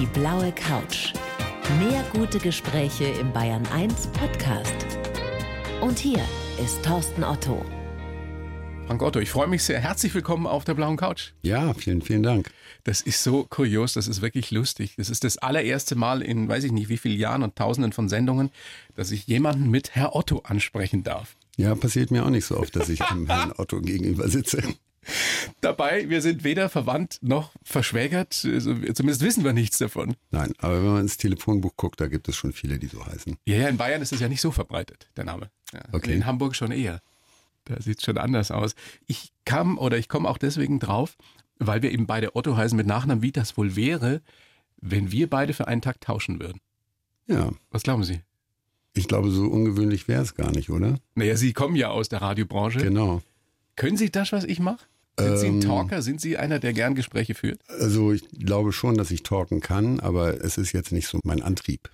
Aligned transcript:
Die 0.00 0.06
blaue 0.06 0.50
Couch. 0.50 1.12
Mehr 1.78 2.04
gute 2.12 2.40
Gespräche 2.40 3.04
im 3.04 3.32
Bayern 3.32 3.64
1 3.72 4.08
Podcast. 4.08 4.74
Und 5.80 6.00
hier 6.00 6.18
ist 6.60 6.82
Thorsten 6.84 7.22
Otto. 7.22 7.64
Frank 8.88 9.02
Otto, 9.02 9.20
ich 9.20 9.30
freue 9.30 9.46
mich 9.46 9.62
sehr. 9.62 9.78
Herzlich 9.78 10.12
willkommen 10.12 10.48
auf 10.48 10.64
der 10.64 10.74
blauen 10.74 10.96
Couch. 10.96 11.30
Ja, 11.42 11.74
vielen, 11.74 12.02
vielen 12.02 12.24
Dank. 12.24 12.50
Das 12.82 13.02
ist 13.02 13.22
so 13.22 13.44
kurios, 13.44 13.92
das 13.92 14.08
ist 14.08 14.20
wirklich 14.20 14.50
lustig. 14.50 14.94
Das 14.96 15.10
ist 15.10 15.22
das 15.22 15.38
allererste 15.38 15.94
Mal 15.94 16.22
in 16.22 16.48
weiß 16.48 16.64
ich 16.64 16.72
nicht 16.72 16.88
wie 16.88 16.96
vielen 16.96 17.20
Jahren 17.20 17.44
und 17.44 17.54
Tausenden 17.54 17.92
von 17.92 18.08
Sendungen, 18.08 18.50
dass 18.96 19.12
ich 19.12 19.28
jemanden 19.28 19.70
mit 19.70 19.94
Herr 19.94 20.16
Otto 20.16 20.40
ansprechen 20.40 21.04
darf. 21.04 21.36
Ja, 21.56 21.72
passiert 21.76 22.10
mir 22.10 22.24
auch 22.24 22.30
nicht 22.30 22.46
so 22.46 22.56
oft, 22.56 22.74
dass 22.74 22.88
ich 22.88 22.98
dem 22.98 23.28
Herrn 23.28 23.52
Otto 23.56 23.80
gegenüber 23.80 24.28
sitze. 24.28 24.60
Dabei, 25.60 26.08
wir 26.08 26.20
sind 26.22 26.44
weder 26.44 26.68
verwandt 26.68 27.18
noch 27.22 27.52
verschwägert, 27.62 28.42
also, 28.44 28.74
zumindest 28.74 29.22
wissen 29.22 29.44
wir 29.44 29.52
nichts 29.52 29.78
davon. 29.78 30.14
Nein, 30.30 30.52
aber 30.58 30.76
wenn 30.82 30.92
man 30.92 31.00
ins 31.02 31.16
Telefonbuch 31.16 31.76
guckt, 31.76 32.00
da 32.00 32.06
gibt 32.06 32.28
es 32.28 32.36
schon 32.36 32.52
viele, 32.52 32.78
die 32.78 32.86
so 32.86 33.04
heißen. 33.04 33.36
Ja, 33.46 33.56
ja, 33.56 33.68
in 33.68 33.76
Bayern 33.76 34.02
ist 34.02 34.12
es 34.12 34.20
ja 34.20 34.28
nicht 34.28 34.40
so 34.40 34.50
verbreitet, 34.50 35.08
der 35.16 35.24
Name. 35.24 35.50
Ja, 35.72 35.80
Okay. 35.92 36.14
In 36.14 36.26
Hamburg 36.26 36.54
schon 36.56 36.72
eher. 36.72 37.00
Da 37.64 37.80
sieht 37.80 37.98
es 37.98 38.04
schon 38.04 38.18
anders 38.18 38.50
aus. 38.50 38.74
Ich 39.06 39.32
kam 39.44 39.78
oder 39.78 39.96
ich 39.98 40.08
komme 40.08 40.28
auch 40.28 40.38
deswegen 40.38 40.80
drauf, 40.80 41.16
weil 41.58 41.82
wir 41.82 41.92
eben 41.92 42.06
beide 42.06 42.36
Otto 42.36 42.56
heißen 42.56 42.76
mit 42.76 42.86
Nachnamen, 42.86 43.22
wie 43.22 43.32
das 43.32 43.56
wohl 43.56 43.74
wäre, 43.76 44.20
wenn 44.80 45.10
wir 45.12 45.30
beide 45.30 45.54
für 45.54 45.66
einen 45.66 45.80
Tag 45.80 46.00
tauschen 46.00 46.40
würden. 46.40 46.60
Ja, 47.26 47.50
Was 47.70 47.82
glauben 47.82 48.04
Sie? 48.04 48.20
ich 48.96 49.08
glaube, 49.08 49.30
so 49.30 49.46
ungewöhnlich 49.48 50.06
wäre 50.06 50.22
es 50.22 50.34
gar 50.36 50.52
nicht, 50.52 50.70
oder? 50.70 50.98
Naja, 51.16 51.36
Sie 51.36 51.52
kommen 51.52 51.74
ja 51.74 51.88
aus 51.88 52.08
der 52.08 52.22
Radiobranche. 52.22 52.78
Genau. 52.78 53.22
Können 53.76 53.96
Sie 53.96 54.10
das, 54.12 54.30
was 54.30 54.44
ich 54.44 54.60
mache? 54.60 54.84
Sind 55.18 55.38
Sie 55.38 55.46
ein 55.46 55.54
Ähm. 55.54 55.60
Talker? 55.60 56.02
Sind 56.02 56.20
Sie 56.20 56.36
einer, 56.36 56.58
der 56.58 56.72
gern 56.72 56.94
Gespräche 56.94 57.34
führt? 57.34 57.60
Also 57.68 58.12
ich 58.12 58.28
glaube 58.30 58.72
schon, 58.72 58.96
dass 58.96 59.10
ich 59.10 59.22
talken 59.22 59.60
kann, 59.60 60.00
aber 60.00 60.42
es 60.44 60.58
ist 60.58 60.72
jetzt 60.72 60.92
nicht 60.92 61.06
so 61.06 61.20
mein 61.24 61.42
Antrieb. 61.42 61.90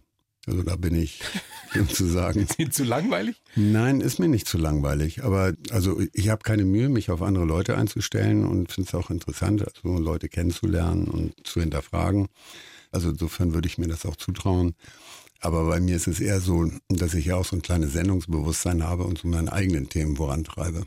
Also 0.46 0.62
da 0.62 0.76
bin 0.76 0.94
ich 0.94 1.20
sozusagen. 1.74 2.46
Sind 2.46 2.54
Sie 2.56 2.70
zu 2.70 2.84
langweilig? 2.84 3.42
Nein, 3.56 4.00
ist 4.00 4.18
mir 4.18 4.28
nicht 4.28 4.48
zu 4.48 4.56
langweilig. 4.56 5.22
Aber 5.22 5.52
also 5.70 6.00
ich 6.12 6.28
habe 6.30 6.42
keine 6.42 6.64
Mühe, 6.64 6.88
mich 6.88 7.10
auf 7.10 7.20
andere 7.20 7.44
Leute 7.44 7.76
einzustellen 7.76 8.46
und 8.46 8.72
finde 8.72 8.88
es 8.88 8.94
auch 8.94 9.10
interessant, 9.10 9.64
also 9.66 9.98
Leute 9.98 10.28
kennenzulernen 10.28 11.08
und 11.08 11.46
zu 11.46 11.60
hinterfragen. 11.60 12.28
Also 12.90 13.10
insofern 13.10 13.52
würde 13.54 13.68
ich 13.68 13.78
mir 13.78 13.86
das 13.86 14.06
auch 14.06 14.16
zutrauen. 14.16 14.74
Aber 15.40 15.66
bei 15.66 15.80
mir 15.80 15.96
ist 15.96 16.06
es 16.06 16.20
eher 16.20 16.40
so, 16.40 16.70
dass 16.88 17.14
ich 17.14 17.26
ja 17.26 17.36
auch 17.36 17.44
so 17.44 17.56
ein 17.56 17.62
kleines 17.62 17.92
Sendungsbewusstsein 17.92 18.82
habe 18.82 19.04
und 19.04 19.18
so 19.18 19.28
meine 19.28 19.52
eigenen 19.52 19.88
Themen 19.88 20.16
vorantreibe. 20.16 20.84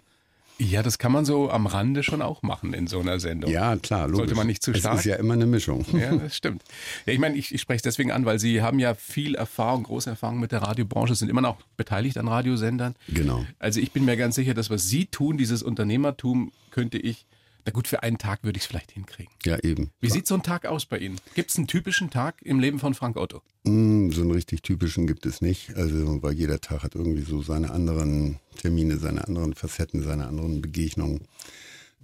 Ja, 0.60 0.84
das 0.84 0.98
kann 0.98 1.12
man 1.12 1.26
so 1.26 1.50
am 1.50 1.66
Rande 1.66 2.04
schon 2.04 2.22
auch 2.22 2.42
machen 2.44 2.74
in 2.74 2.88
so 2.88 3.00
einer 3.00 3.20
Sendung. 3.20 3.52
Ja, 3.52 3.76
klar, 3.78 4.08
logisch. 4.08 4.18
Sollte 4.18 4.36
man 4.36 4.48
nicht 4.48 4.64
zu 4.64 4.74
stark? 4.74 5.00
ist 5.00 5.06
ja 5.06 5.16
immer 5.16 5.34
eine 5.34 5.46
Mischung. 5.46 5.86
Ja, 5.94 6.16
das 6.16 6.36
stimmt. 6.36 6.64
Ja, 7.06 7.14
ich 7.14 7.20
meine, 7.20 7.36
ich, 7.38 7.54
ich 7.54 7.62
spreche 7.62 7.78
es 7.78 7.82
deswegen 7.84 8.12
an, 8.12 8.26
weil 8.26 8.40
Sie 8.40 8.62
haben 8.62 8.80
ja 8.80 8.94
viel 8.94 9.36
Erfahrung, 9.36 9.84
große 9.84 10.10
Erfahrung 10.10 10.40
mit 10.40 10.52
der 10.52 10.62
Radiobranche, 10.62 11.16
sind 11.16 11.30
immer 11.30 11.42
noch 11.42 11.58
beteiligt 11.78 12.18
an 12.18 12.28
Radiosendern. 12.28 12.96
Genau. 13.08 13.46
Also 13.60 13.80
ich 13.80 13.92
bin 13.92 14.06
mir 14.06 14.16
ganz 14.18 14.36
sicher, 14.36 14.54
dass 14.54 14.70
was 14.70 14.88
Sie 14.88 15.06
tun, 15.06 15.38
dieses 15.38 15.64
Unternehmertum, 15.64 16.52
könnte 16.72 16.98
ich, 16.98 17.26
na 17.66 17.72
gut, 17.72 17.88
für 17.88 18.04
einen 18.04 18.18
Tag 18.18 18.44
würde 18.44 18.58
ich 18.58 18.64
es 18.64 18.68
vielleicht 18.68 18.92
hinkriegen. 18.92 19.32
Ja, 19.46 19.58
eben. 19.60 19.92
Wie 20.02 20.10
sieht 20.10 20.28
so 20.28 20.36
ein 20.36 20.44
Tag 20.44 20.66
aus 20.66 20.86
bei 20.86 20.98
Ihnen? 21.00 21.20
Gibt 21.34 21.50
es 21.52 21.58
einen 21.58 21.68
typischen 21.68 22.10
Tag 22.10 22.42
im 22.42 22.60
Leben 22.60 22.80
von 22.80 22.94
Frank 22.94 23.16
Otto? 23.18 23.42
Mm, 23.64 24.10
So 24.12 24.22
einen 24.22 24.32
richtig 24.32 24.62
typischen 24.64 25.08
gibt 25.08 25.26
es 25.26 25.42
nicht. 25.42 25.76
Also, 25.76 26.22
weil 26.22 26.34
jeder 26.34 26.60
Tag 26.60 26.84
hat 26.84 26.96
irgendwie 26.96 27.22
so 27.24 27.42
seine 27.42 27.72
anderen 27.72 28.40
Termine, 28.58 28.98
seine 28.98 29.26
anderen 29.28 29.54
Facetten, 29.54 30.04
seine 30.04 30.28
anderen 30.28 30.62
Begegnungen. 30.62 31.28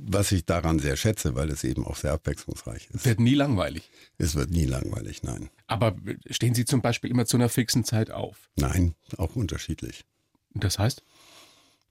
Was 0.02 0.32
ich 0.32 0.46
daran 0.46 0.80
sehr 0.80 0.96
schätze, 0.96 1.36
weil 1.36 1.50
es 1.50 1.66
eben 1.66 1.86
auch 1.86 1.98
sehr 1.98 2.14
abwechslungsreich 2.14 2.88
ist. 2.94 3.04
Wird 3.06 3.20
nie 3.20 3.34
langweilig. 3.36 3.90
Es 4.18 4.34
wird 4.36 4.50
nie 4.50 4.64
langweilig, 4.64 5.24
nein. 5.24 5.50
Aber 5.68 5.94
stehen 6.30 6.56
Sie 6.56 6.64
zum 6.64 6.82
Beispiel 6.82 7.10
immer 7.12 7.26
zu 7.26 7.36
einer 7.36 7.50
fixen 7.50 7.84
Zeit 7.84 8.10
auf? 8.10 8.50
Nein, 8.56 8.96
auch 9.18 9.36
unterschiedlich. 9.36 10.06
Das 10.54 10.80
heißt? 10.80 11.04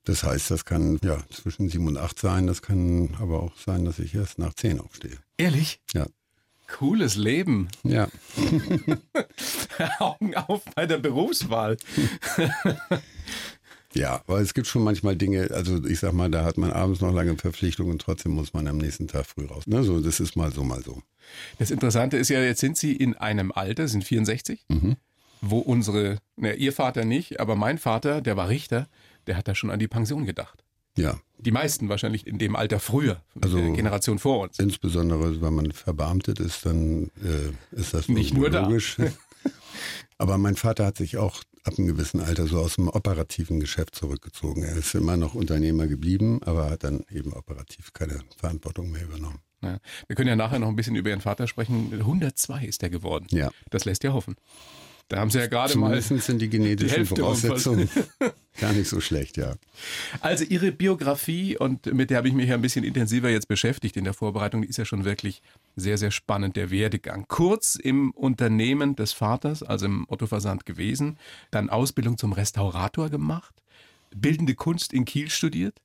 Das 0.08 0.24
heißt, 0.24 0.50
das 0.50 0.64
kann 0.64 0.98
ja 1.04 1.18
zwischen 1.28 1.68
sieben 1.68 1.86
und 1.86 1.98
acht 1.98 2.18
sein, 2.18 2.46
das 2.46 2.62
kann 2.62 3.14
aber 3.20 3.42
auch 3.42 3.52
sein, 3.58 3.84
dass 3.84 3.98
ich 3.98 4.14
erst 4.14 4.38
nach 4.38 4.54
zehn 4.54 4.80
aufstehe. 4.80 5.18
Ehrlich? 5.36 5.82
Ja. 5.92 6.06
Cooles 6.66 7.16
Leben. 7.16 7.68
Ja, 7.82 8.08
Augen 9.98 10.34
auf 10.34 10.64
bei 10.74 10.86
der 10.86 10.96
Berufswahl. 10.96 11.76
ja, 13.94 14.22
aber 14.26 14.40
es 14.40 14.54
gibt 14.54 14.66
schon 14.66 14.82
manchmal 14.82 15.14
Dinge, 15.14 15.50
also 15.50 15.84
ich 15.84 15.98
sag 15.98 16.14
mal, 16.14 16.30
da 16.30 16.42
hat 16.42 16.56
man 16.56 16.72
abends 16.72 17.02
noch 17.02 17.12
lange 17.12 17.36
Verpflichtungen 17.36 17.92
und 17.92 18.00
trotzdem 18.00 18.32
muss 18.32 18.54
man 18.54 18.66
am 18.66 18.78
nächsten 18.78 19.08
Tag 19.08 19.26
früh 19.26 19.44
raus. 19.44 19.66
Ne, 19.66 19.84
so, 19.84 20.00
das 20.00 20.20
ist 20.20 20.36
mal 20.36 20.50
so, 20.52 20.64
mal 20.64 20.82
so. 20.82 21.02
Das 21.58 21.70
Interessante 21.70 22.16
ist 22.16 22.30
ja, 22.30 22.40
jetzt 22.40 22.60
sind 22.60 22.78
Sie 22.78 22.96
in 22.96 23.14
einem 23.14 23.52
Alter, 23.52 23.88
sind 23.88 24.04
64, 24.04 24.64
wo 25.42 25.58
unsere, 25.58 26.16
na, 26.36 26.54
Ihr 26.54 26.72
Vater 26.72 27.04
nicht, 27.04 27.40
aber 27.40 27.56
mein 27.56 27.76
Vater, 27.76 28.22
der 28.22 28.38
war 28.38 28.48
Richter, 28.48 28.88
der 29.28 29.36
hat 29.36 29.46
da 29.48 29.54
schon 29.54 29.70
an 29.70 29.78
die 29.78 29.88
Pension 29.88 30.26
gedacht. 30.26 30.64
Ja, 30.96 31.20
Die 31.38 31.52
meisten 31.52 31.88
wahrscheinlich 31.88 32.26
in 32.26 32.38
dem 32.38 32.56
Alter 32.56 32.80
früher, 32.80 33.22
Also- 33.40 33.58
der 33.58 33.70
Generation 33.70 34.18
vor 34.18 34.40
uns. 34.40 34.58
Insbesondere, 34.58 35.40
wenn 35.40 35.54
man 35.54 35.70
verbeamtet 35.70 36.40
ist, 36.40 36.66
dann 36.66 37.12
äh, 37.22 37.52
ist 37.78 37.94
das 37.94 38.08
Nicht 38.08 38.34
nur 38.34 38.50
da. 38.50 38.62
logisch. 38.66 38.96
Aber 40.18 40.38
mein 40.38 40.56
Vater 40.56 40.84
hat 40.86 40.96
sich 40.96 41.16
auch 41.16 41.42
ab 41.62 41.74
einem 41.78 41.86
gewissen 41.86 42.20
Alter 42.20 42.46
so 42.48 42.58
aus 42.58 42.74
dem 42.74 42.88
operativen 42.88 43.60
Geschäft 43.60 43.94
zurückgezogen. 43.94 44.64
Er 44.64 44.76
ist 44.76 44.92
immer 44.94 45.16
noch 45.16 45.34
Unternehmer 45.34 45.86
geblieben, 45.86 46.40
aber 46.42 46.70
hat 46.70 46.82
dann 46.82 47.04
eben 47.10 47.32
operativ 47.32 47.92
keine 47.92 48.20
Verantwortung 48.36 48.90
mehr 48.90 49.04
übernommen. 49.04 49.38
Ja. 49.62 49.78
Wir 50.06 50.16
können 50.16 50.28
ja 50.28 50.36
nachher 50.36 50.58
noch 50.58 50.68
ein 50.68 50.76
bisschen 50.76 50.96
über 50.96 51.10
Ihren 51.10 51.20
Vater 51.20 51.46
sprechen. 51.46 51.92
102 51.92 52.64
ist 52.64 52.82
er 52.82 52.90
geworden. 52.90 53.26
Ja. 53.30 53.50
Das 53.70 53.84
lässt 53.84 54.02
ja 54.02 54.12
hoffen. 54.12 54.34
Da 55.08 55.18
haben 55.20 55.30
Sie 55.30 55.38
ja 55.38 55.46
gerade 55.46 55.76
mal. 55.78 56.00
Zumindest 56.02 56.26
sind 56.26 56.40
die 56.42 56.50
genetischen 56.50 56.94
Hälfte 56.96 57.16
Voraussetzungen 57.16 57.88
gar 58.60 58.72
nicht 58.72 58.88
so 58.88 59.00
schlecht, 59.00 59.38
ja. 59.38 59.54
Also 60.20 60.44
Ihre 60.44 60.70
Biografie, 60.70 61.56
und 61.56 61.86
mit 61.94 62.10
der 62.10 62.18
habe 62.18 62.28
ich 62.28 62.34
mich 62.34 62.48
ja 62.48 62.56
ein 62.56 62.60
bisschen 62.60 62.84
intensiver 62.84 63.30
jetzt 63.30 63.48
beschäftigt 63.48 63.96
in 63.96 64.04
der 64.04 64.12
Vorbereitung, 64.12 64.62
die 64.62 64.68
ist 64.68 64.76
ja 64.76 64.84
schon 64.84 65.04
wirklich 65.06 65.40
sehr, 65.76 65.96
sehr 65.96 66.10
spannend, 66.10 66.56
der 66.56 66.70
Werdegang. 66.70 67.24
Kurz 67.28 67.76
im 67.76 68.10
Unternehmen 68.10 68.96
des 68.96 69.12
Vaters, 69.12 69.62
also 69.62 69.86
im 69.86 70.04
Otto 70.08 70.26
Versand 70.26 70.66
gewesen, 70.66 71.16
dann 71.50 71.70
Ausbildung 71.70 72.18
zum 72.18 72.32
Restaurator 72.32 73.08
gemacht, 73.08 73.54
bildende 74.14 74.54
Kunst 74.54 74.92
in 74.92 75.04
Kiel 75.06 75.30
studiert. 75.30 75.80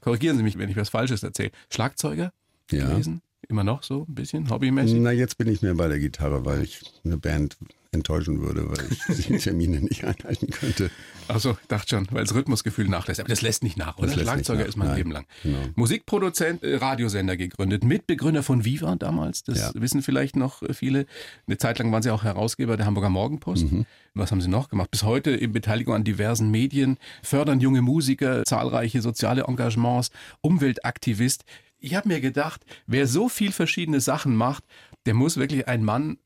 Korrigieren 0.00 0.36
Sie 0.36 0.42
mich, 0.42 0.58
wenn 0.58 0.68
ich 0.68 0.76
was 0.76 0.88
Falsches 0.88 1.22
erzähle. 1.22 1.52
Schlagzeuger 1.70 2.32
Ja. 2.72 2.88
gewesen, 2.88 3.22
immer 3.48 3.64
noch 3.64 3.82
so 3.82 4.04
ein 4.08 4.14
bisschen, 4.14 4.50
hobbymäßig. 4.50 4.98
Na, 5.00 5.12
jetzt 5.12 5.38
bin 5.38 5.48
ich 5.48 5.62
mehr 5.62 5.74
bei 5.74 5.88
der 5.88 5.98
Gitarre, 6.00 6.44
weil 6.44 6.62
ich 6.62 6.80
eine 7.04 7.18
Band 7.18 7.56
enttäuschen 7.92 8.40
würde, 8.42 8.68
weil 8.70 8.84
ich 8.90 9.26
die 9.26 9.36
Termine 9.38 9.80
nicht 9.80 10.04
einhalten 10.04 10.48
könnte. 10.50 10.90
Achso, 11.26 11.52
ich 11.60 11.68
dachte 11.68 11.88
schon, 11.90 12.06
weil 12.10 12.24
das 12.24 12.34
Rhythmusgefühl 12.34 12.88
nachlässt. 12.88 13.20
Aber 13.20 13.28
das 13.28 13.40
lässt 13.42 13.62
nicht 13.62 13.76
nach, 13.76 13.96
oder? 13.98 14.12
Schlagzeuger 14.12 14.66
ist 14.66 14.76
mein 14.76 14.88
nein. 14.88 14.96
Leben 14.98 15.10
lang. 15.10 15.26
Genau. 15.42 15.58
Musikproduzent, 15.74 16.62
äh, 16.62 16.76
Radiosender 16.76 17.36
gegründet, 17.36 17.84
Mitbegründer 17.84 18.42
von 18.42 18.64
Viva 18.64 18.94
damals, 18.96 19.42
das 19.44 19.58
Ja. 19.58 19.70
wissen 19.74 20.02
vielleicht 20.02 20.36
noch 20.36 20.62
äh, 20.62 20.74
viele. 20.74 21.06
Eine 21.46 21.58
Zeit 21.58 21.78
lang 21.78 21.90
waren 21.92 22.02
Sie 22.02 22.10
auch 22.10 22.24
Herausgeber 22.24 22.76
der 22.76 22.86
Hamburger 22.86 23.10
Morgenpost. 23.10 23.70
Mhm. 23.72 23.86
Was 24.14 24.30
haben 24.32 24.40
Sie 24.40 24.48
noch 24.48 24.68
gemacht? 24.68 24.90
Bis 24.90 25.02
heute 25.02 25.30
in 25.30 25.52
Beteiligung 25.52 25.94
an 25.94 26.04
diversen 26.04 26.50
Medien, 26.50 26.98
fördern 27.22 27.60
junge 27.60 27.82
Musiker, 27.82 28.44
zahlreiche 28.44 29.00
soziale 29.00 29.42
Engagements, 29.44 30.10
Umweltaktivist. 30.40 31.44
Ich 31.78 31.94
habe 31.94 32.08
mir 32.08 32.20
gedacht, 32.20 32.64
wer 32.86 33.06
so 33.06 33.28
viel 33.28 33.52
verschiedene 33.52 34.00
Sachen 34.00 34.34
macht, 34.34 34.64
der 35.06 35.14
muss 35.14 35.36
wirklich 35.36 35.68
ein 35.68 35.84
Mann 35.84 36.18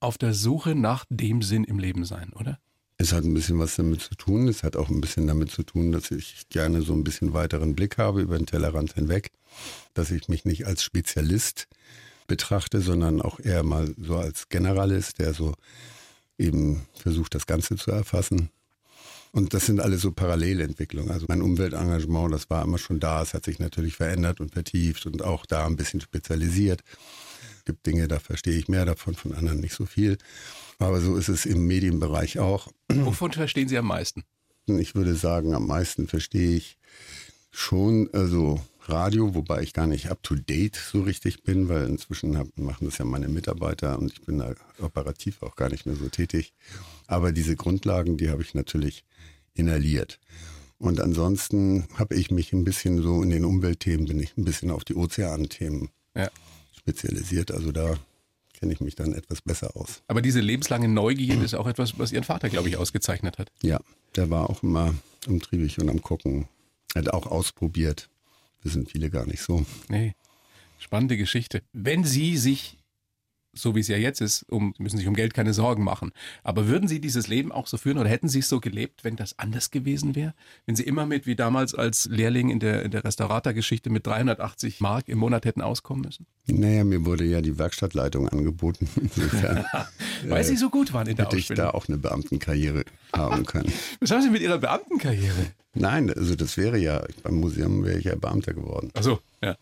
auf 0.00 0.18
der 0.18 0.34
Suche 0.34 0.74
nach 0.74 1.04
dem 1.10 1.42
Sinn 1.42 1.64
im 1.64 1.78
Leben 1.78 2.04
sein, 2.04 2.32
oder? 2.34 2.58
Es 2.98 3.12
hat 3.12 3.24
ein 3.24 3.34
bisschen 3.34 3.58
was 3.58 3.76
damit 3.76 4.00
zu 4.00 4.14
tun. 4.14 4.48
Es 4.48 4.62
hat 4.62 4.76
auch 4.76 4.88
ein 4.88 5.00
bisschen 5.00 5.26
damit 5.26 5.50
zu 5.50 5.62
tun, 5.62 5.92
dass 5.92 6.10
ich 6.10 6.48
gerne 6.48 6.80
so 6.80 6.94
ein 6.94 7.04
bisschen 7.04 7.34
weiteren 7.34 7.74
Blick 7.74 7.98
habe 7.98 8.22
über 8.22 8.38
den 8.38 8.46
Tellerrand 8.46 8.94
hinweg. 8.94 9.30
Dass 9.92 10.10
ich 10.10 10.28
mich 10.28 10.44
nicht 10.44 10.66
als 10.66 10.82
Spezialist 10.82 11.68
betrachte, 12.26 12.80
sondern 12.80 13.20
auch 13.20 13.38
eher 13.38 13.62
mal 13.62 13.94
so 13.98 14.16
als 14.16 14.48
Generalist, 14.48 15.18
der 15.18 15.34
so 15.34 15.54
eben 16.38 16.86
versucht, 16.94 17.34
das 17.34 17.46
Ganze 17.46 17.76
zu 17.76 17.90
erfassen. 17.90 18.50
Und 19.32 19.52
das 19.52 19.66
sind 19.66 19.80
alles 19.80 20.00
so 20.00 20.12
Parallelentwicklungen. 20.12 21.10
Also 21.10 21.26
mein 21.28 21.42
Umweltengagement, 21.42 22.32
das 22.32 22.48
war 22.48 22.64
immer 22.64 22.78
schon 22.78 23.00
da. 23.00 23.20
Es 23.20 23.34
hat 23.34 23.44
sich 23.44 23.58
natürlich 23.58 23.94
verändert 23.94 24.40
und 24.40 24.52
vertieft 24.52 25.04
und 25.04 25.22
auch 25.22 25.44
da 25.44 25.66
ein 25.66 25.76
bisschen 25.76 26.00
spezialisiert. 26.00 26.82
Es 27.66 27.72
gibt 27.72 27.84
Dinge, 27.84 28.06
da 28.06 28.20
verstehe 28.20 28.56
ich 28.56 28.68
mehr 28.68 28.84
davon, 28.84 29.16
von 29.16 29.34
anderen 29.34 29.58
nicht 29.58 29.74
so 29.74 29.86
viel. 29.86 30.18
Aber 30.78 31.00
so 31.00 31.16
ist 31.16 31.28
es 31.28 31.46
im 31.46 31.66
Medienbereich 31.66 32.38
auch. 32.38 32.68
Wovon 32.88 33.32
verstehen 33.32 33.66
Sie 33.66 33.76
am 33.76 33.88
meisten? 33.88 34.22
Ich 34.66 34.94
würde 34.94 35.16
sagen, 35.16 35.52
am 35.52 35.66
meisten 35.66 36.06
verstehe 36.06 36.56
ich 36.56 36.78
schon 37.50 38.08
also 38.12 38.60
Radio, 38.82 39.34
wobei 39.34 39.62
ich 39.62 39.72
gar 39.72 39.88
nicht 39.88 40.12
up 40.12 40.22
to 40.22 40.36
date 40.36 40.76
so 40.76 41.02
richtig 41.02 41.42
bin, 41.42 41.68
weil 41.68 41.88
inzwischen 41.88 42.38
hab, 42.38 42.56
machen 42.56 42.84
das 42.84 42.98
ja 42.98 43.04
meine 43.04 43.26
Mitarbeiter 43.26 43.98
und 43.98 44.12
ich 44.12 44.22
bin 44.22 44.38
da 44.38 44.54
operativ 44.80 45.42
auch 45.42 45.56
gar 45.56 45.68
nicht 45.68 45.86
mehr 45.86 45.96
so 45.96 46.08
tätig. 46.08 46.52
Aber 47.08 47.32
diese 47.32 47.56
Grundlagen, 47.56 48.16
die 48.16 48.30
habe 48.30 48.42
ich 48.42 48.54
natürlich 48.54 49.04
inhaliert. 49.54 50.20
Und 50.78 51.00
ansonsten 51.00 51.88
habe 51.94 52.14
ich 52.14 52.30
mich 52.30 52.52
ein 52.52 52.62
bisschen 52.62 53.02
so 53.02 53.24
in 53.24 53.30
den 53.30 53.44
Umweltthemen, 53.44 54.06
bin 54.06 54.20
ich 54.20 54.36
ein 54.36 54.44
bisschen 54.44 54.70
auf 54.70 54.84
die 54.84 54.94
Ozeanthemen 54.94 55.88
Ja. 56.14 56.30
Spezialisiert. 56.86 57.50
Also 57.50 57.72
da 57.72 57.96
kenne 58.58 58.72
ich 58.72 58.80
mich 58.80 58.94
dann 58.94 59.12
etwas 59.12 59.42
besser 59.42 59.76
aus. 59.76 60.02
Aber 60.06 60.22
diese 60.22 60.40
lebenslange 60.40 60.88
Neugier 60.88 61.42
ist 61.42 61.54
auch 61.54 61.66
etwas, 61.66 61.98
was 61.98 62.12
Ihren 62.12 62.24
Vater, 62.24 62.48
glaube 62.48 62.68
ich, 62.68 62.76
ausgezeichnet 62.76 63.38
hat. 63.38 63.50
Ja, 63.60 63.80
der 64.14 64.30
war 64.30 64.48
auch 64.48 64.62
immer 64.62 64.94
umtriebig 65.26 65.78
und 65.80 65.90
am 65.90 66.00
Gucken. 66.00 66.46
Hat 66.94 67.10
auch 67.10 67.26
ausprobiert. 67.26 68.08
Wissen 68.62 68.86
viele 68.86 69.10
gar 69.10 69.26
nicht 69.26 69.42
so. 69.42 69.66
Nee. 69.88 70.14
Spannende 70.78 71.16
Geschichte. 71.16 71.62
Wenn 71.72 72.04
Sie 72.04 72.36
sich 72.36 72.78
so 73.56 73.74
wie 73.74 73.80
es 73.80 73.88
ja 73.88 73.96
jetzt 73.96 74.20
ist, 74.20 74.44
um, 74.50 74.74
müssen 74.78 74.98
sich 74.98 75.06
um 75.06 75.14
Geld 75.14 75.34
keine 75.34 75.52
Sorgen 75.54 75.82
machen. 75.84 76.12
Aber 76.42 76.68
würden 76.68 76.88
Sie 76.88 77.00
dieses 77.00 77.28
Leben 77.28 77.52
auch 77.52 77.66
so 77.66 77.76
führen 77.76 77.98
oder 77.98 78.08
hätten 78.08 78.28
Sie 78.28 78.40
es 78.40 78.48
so 78.48 78.60
gelebt, 78.60 79.04
wenn 79.04 79.16
das 79.16 79.38
anders 79.38 79.70
gewesen 79.70 80.14
wäre? 80.14 80.34
Wenn 80.66 80.76
Sie 80.76 80.84
immer 80.84 81.06
mit, 81.06 81.26
wie 81.26 81.36
damals 81.36 81.74
als 81.74 82.06
Lehrling 82.06 82.50
in 82.50 82.60
der, 82.60 82.82
in 82.82 82.90
der 82.90 83.04
Restauratorgeschichte, 83.04 83.90
mit 83.90 84.06
380 84.06 84.80
Mark 84.80 85.08
im 85.08 85.18
Monat 85.18 85.44
hätten 85.44 85.62
auskommen 85.62 86.02
müssen? 86.04 86.26
Naja, 86.46 86.84
mir 86.84 87.04
wurde 87.04 87.24
ja 87.24 87.40
die 87.40 87.58
Werkstattleitung 87.58 88.28
angeboten. 88.28 88.88
Insofern, 89.00 89.64
Weil 90.28 90.44
Sie 90.44 90.56
so 90.56 90.70
gut 90.70 90.92
waren 90.92 91.06
in 91.06 91.16
der 91.16 91.26
hätte 91.26 91.36
ich 91.36 91.44
Ausbildung. 91.44 91.64
da 91.66 91.70
auch 91.72 91.88
eine 91.88 91.98
Beamtenkarriere 91.98 92.84
haben 93.12 93.44
können. 93.46 93.72
Was 94.00 94.10
haben 94.10 94.22
Sie 94.22 94.30
mit 94.30 94.42
Ihrer 94.42 94.58
Beamtenkarriere? 94.58 95.46
Nein, 95.74 96.12
also 96.12 96.34
das 96.36 96.56
wäre 96.56 96.78
ja, 96.78 97.04
beim 97.22 97.34
Museum 97.36 97.84
wäre 97.84 97.98
ich 97.98 98.04
ja 98.06 98.14
Beamter 98.16 98.54
geworden. 98.54 98.90
Ach 98.94 99.02
so, 99.02 99.20
ja. 99.42 99.56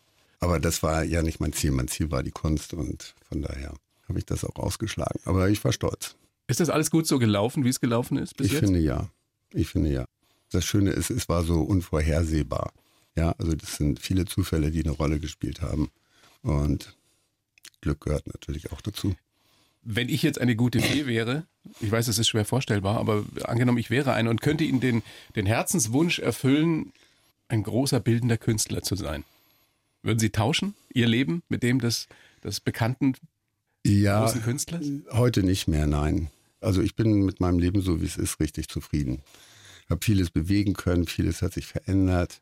Aber 0.44 0.60
das 0.60 0.82
war 0.82 1.04
ja 1.04 1.22
nicht 1.22 1.40
mein 1.40 1.54
Ziel. 1.54 1.70
Mein 1.70 1.88
Ziel 1.88 2.10
war 2.10 2.22
die 2.22 2.30
Kunst 2.30 2.74
und 2.74 3.14
von 3.26 3.40
daher 3.40 3.72
habe 4.06 4.18
ich 4.18 4.26
das 4.26 4.44
auch 4.44 4.56
ausgeschlagen. 4.56 5.18
Aber 5.24 5.48
ich 5.48 5.64
war 5.64 5.72
stolz. 5.72 6.16
Ist 6.48 6.60
das 6.60 6.68
alles 6.68 6.90
gut 6.90 7.06
so 7.06 7.18
gelaufen, 7.18 7.64
wie 7.64 7.70
es 7.70 7.80
gelaufen 7.80 8.18
ist 8.18 8.36
bis 8.36 8.48
ich 8.48 8.52
jetzt? 8.52 8.60
finde 8.60 8.80
ja. 8.80 9.08
Ich 9.54 9.68
finde 9.68 9.90
ja. 9.90 10.04
Das 10.50 10.66
Schöne 10.66 10.90
ist, 10.90 11.08
es 11.08 11.30
war 11.30 11.44
so 11.44 11.62
unvorhersehbar. 11.62 12.74
Ja, 13.16 13.32
also 13.38 13.54
das 13.54 13.76
sind 13.76 14.00
viele 14.00 14.26
Zufälle, 14.26 14.70
die 14.70 14.84
eine 14.84 14.90
Rolle 14.90 15.18
gespielt 15.18 15.62
haben. 15.62 15.88
Und 16.42 16.94
Glück 17.80 18.02
gehört 18.02 18.26
natürlich 18.26 18.70
auch 18.70 18.82
dazu. 18.82 19.14
Wenn 19.82 20.10
ich 20.10 20.22
jetzt 20.22 20.38
eine 20.38 20.56
gute 20.56 20.80
Fee 20.80 21.06
wäre, 21.06 21.46
ich 21.80 21.90
weiß, 21.90 22.06
es 22.08 22.18
ist 22.18 22.28
schwer 22.28 22.44
vorstellbar, 22.44 22.98
aber 22.98 23.24
angenommen, 23.44 23.78
ich 23.78 23.88
wäre 23.88 24.12
eine 24.12 24.28
und 24.28 24.42
könnte 24.42 24.64
Ihnen 24.64 24.80
den, 24.80 25.02
den 25.36 25.46
Herzenswunsch 25.46 26.18
erfüllen, 26.18 26.92
ein 27.48 27.62
großer 27.62 28.00
bildender 28.00 28.36
Künstler 28.36 28.82
zu 28.82 28.94
sein. 28.94 29.24
Würden 30.04 30.18
Sie 30.18 30.30
tauschen, 30.30 30.74
Ihr 30.92 31.08
Leben 31.08 31.42
mit 31.48 31.62
dem 31.62 31.80
des, 31.80 32.06
des 32.44 32.60
bekannten 32.60 33.14
Ja, 33.86 34.20
großen 34.24 34.42
Künstlers? 34.42 34.86
heute 35.10 35.42
nicht 35.42 35.66
mehr, 35.66 35.86
nein. 35.86 36.28
Also 36.60 36.82
ich 36.82 36.94
bin 36.94 37.24
mit 37.24 37.40
meinem 37.40 37.58
Leben 37.58 37.80
so, 37.80 38.00
wie 38.00 38.06
es 38.06 38.16
ist, 38.18 38.38
richtig 38.38 38.68
zufrieden. 38.68 39.22
Habe 39.90 40.04
vieles 40.04 40.30
bewegen 40.30 40.74
können, 40.74 41.06
vieles 41.06 41.42
hat 41.42 41.54
sich 41.54 41.66
verändert. 41.66 42.40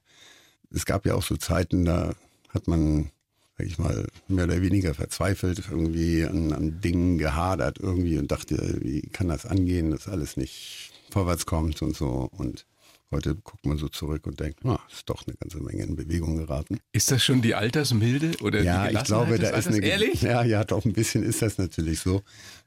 Es 0.70 0.84
gab 0.86 1.06
ja 1.06 1.14
auch 1.14 1.22
so 1.22 1.36
Zeiten, 1.36 1.84
da 1.84 2.14
hat 2.48 2.66
man, 2.66 3.10
sag 3.56 3.66
ich 3.66 3.78
mal, 3.78 4.06
mehr 4.28 4.44
oder 4.44 4.60
weniger 4.60 4.94
verzweifelt, 4.94 5.62
irgendwie 5.70 6.24
an, 6.24 6.52
an 6.52 6.80
Dingen 6.80 7.18
gehadert 7.18 7.78
irgendwie 7.78 8.18
und 8.18 8.30
dachte, 8.32 8.78
wie 8.80 9.02
kann 9.02 9.28
das 9.28 9.46
angehen, 9.46 9.90
dass 9.92 10.08
alles 10.08 10.36
nicht 10.36 10.90
vorwärts 11.10 11.46
kommt 11.46 11.80
und 11.82 11.96
so. 11.96 12.28
Und 12.32 12.66
heute 13.12 13.34
guckt 13.36 13.64
man 13.66 13.78
so 13.78 13.88
zurück 13.88 14.26
und 14.26 14.40
denkt, 14.40 14.64
ah, 14.64 14.80
ist 14.90 15.08
doch 15.08 15.26
eine 15.26 15.36
ganze 15.36 15.60
Menge 15.60 15.84
in 15.84 15.96
Bewegung 15.96 16.36
geraten. 16.36 16.78
Ist 16.92 17.10
das 17.10 17.22
schon 17.22 17.42
die 17.42 17.54
Altersmilde 17.54 18.32
oder 18.42 18.62
Ja, 18.62 18.88
die 18.88 18.96
ich 18.96 19.04
glaube, 19.04 19.38
da 19.38 19.50
ist 19.50 19.68
eine. 19.68 19.78
Ehrlich? 19.78 20.22
Ja, 20.22 20.44
ja, 20.44 20.64
doch 20.64 20.84
ein 20.84 20.92
bisschen 20.92 21.22
ist 21.22 21.42
das 21.42 21.58
natürlich 21.58 22.00
so, 22.00 22.22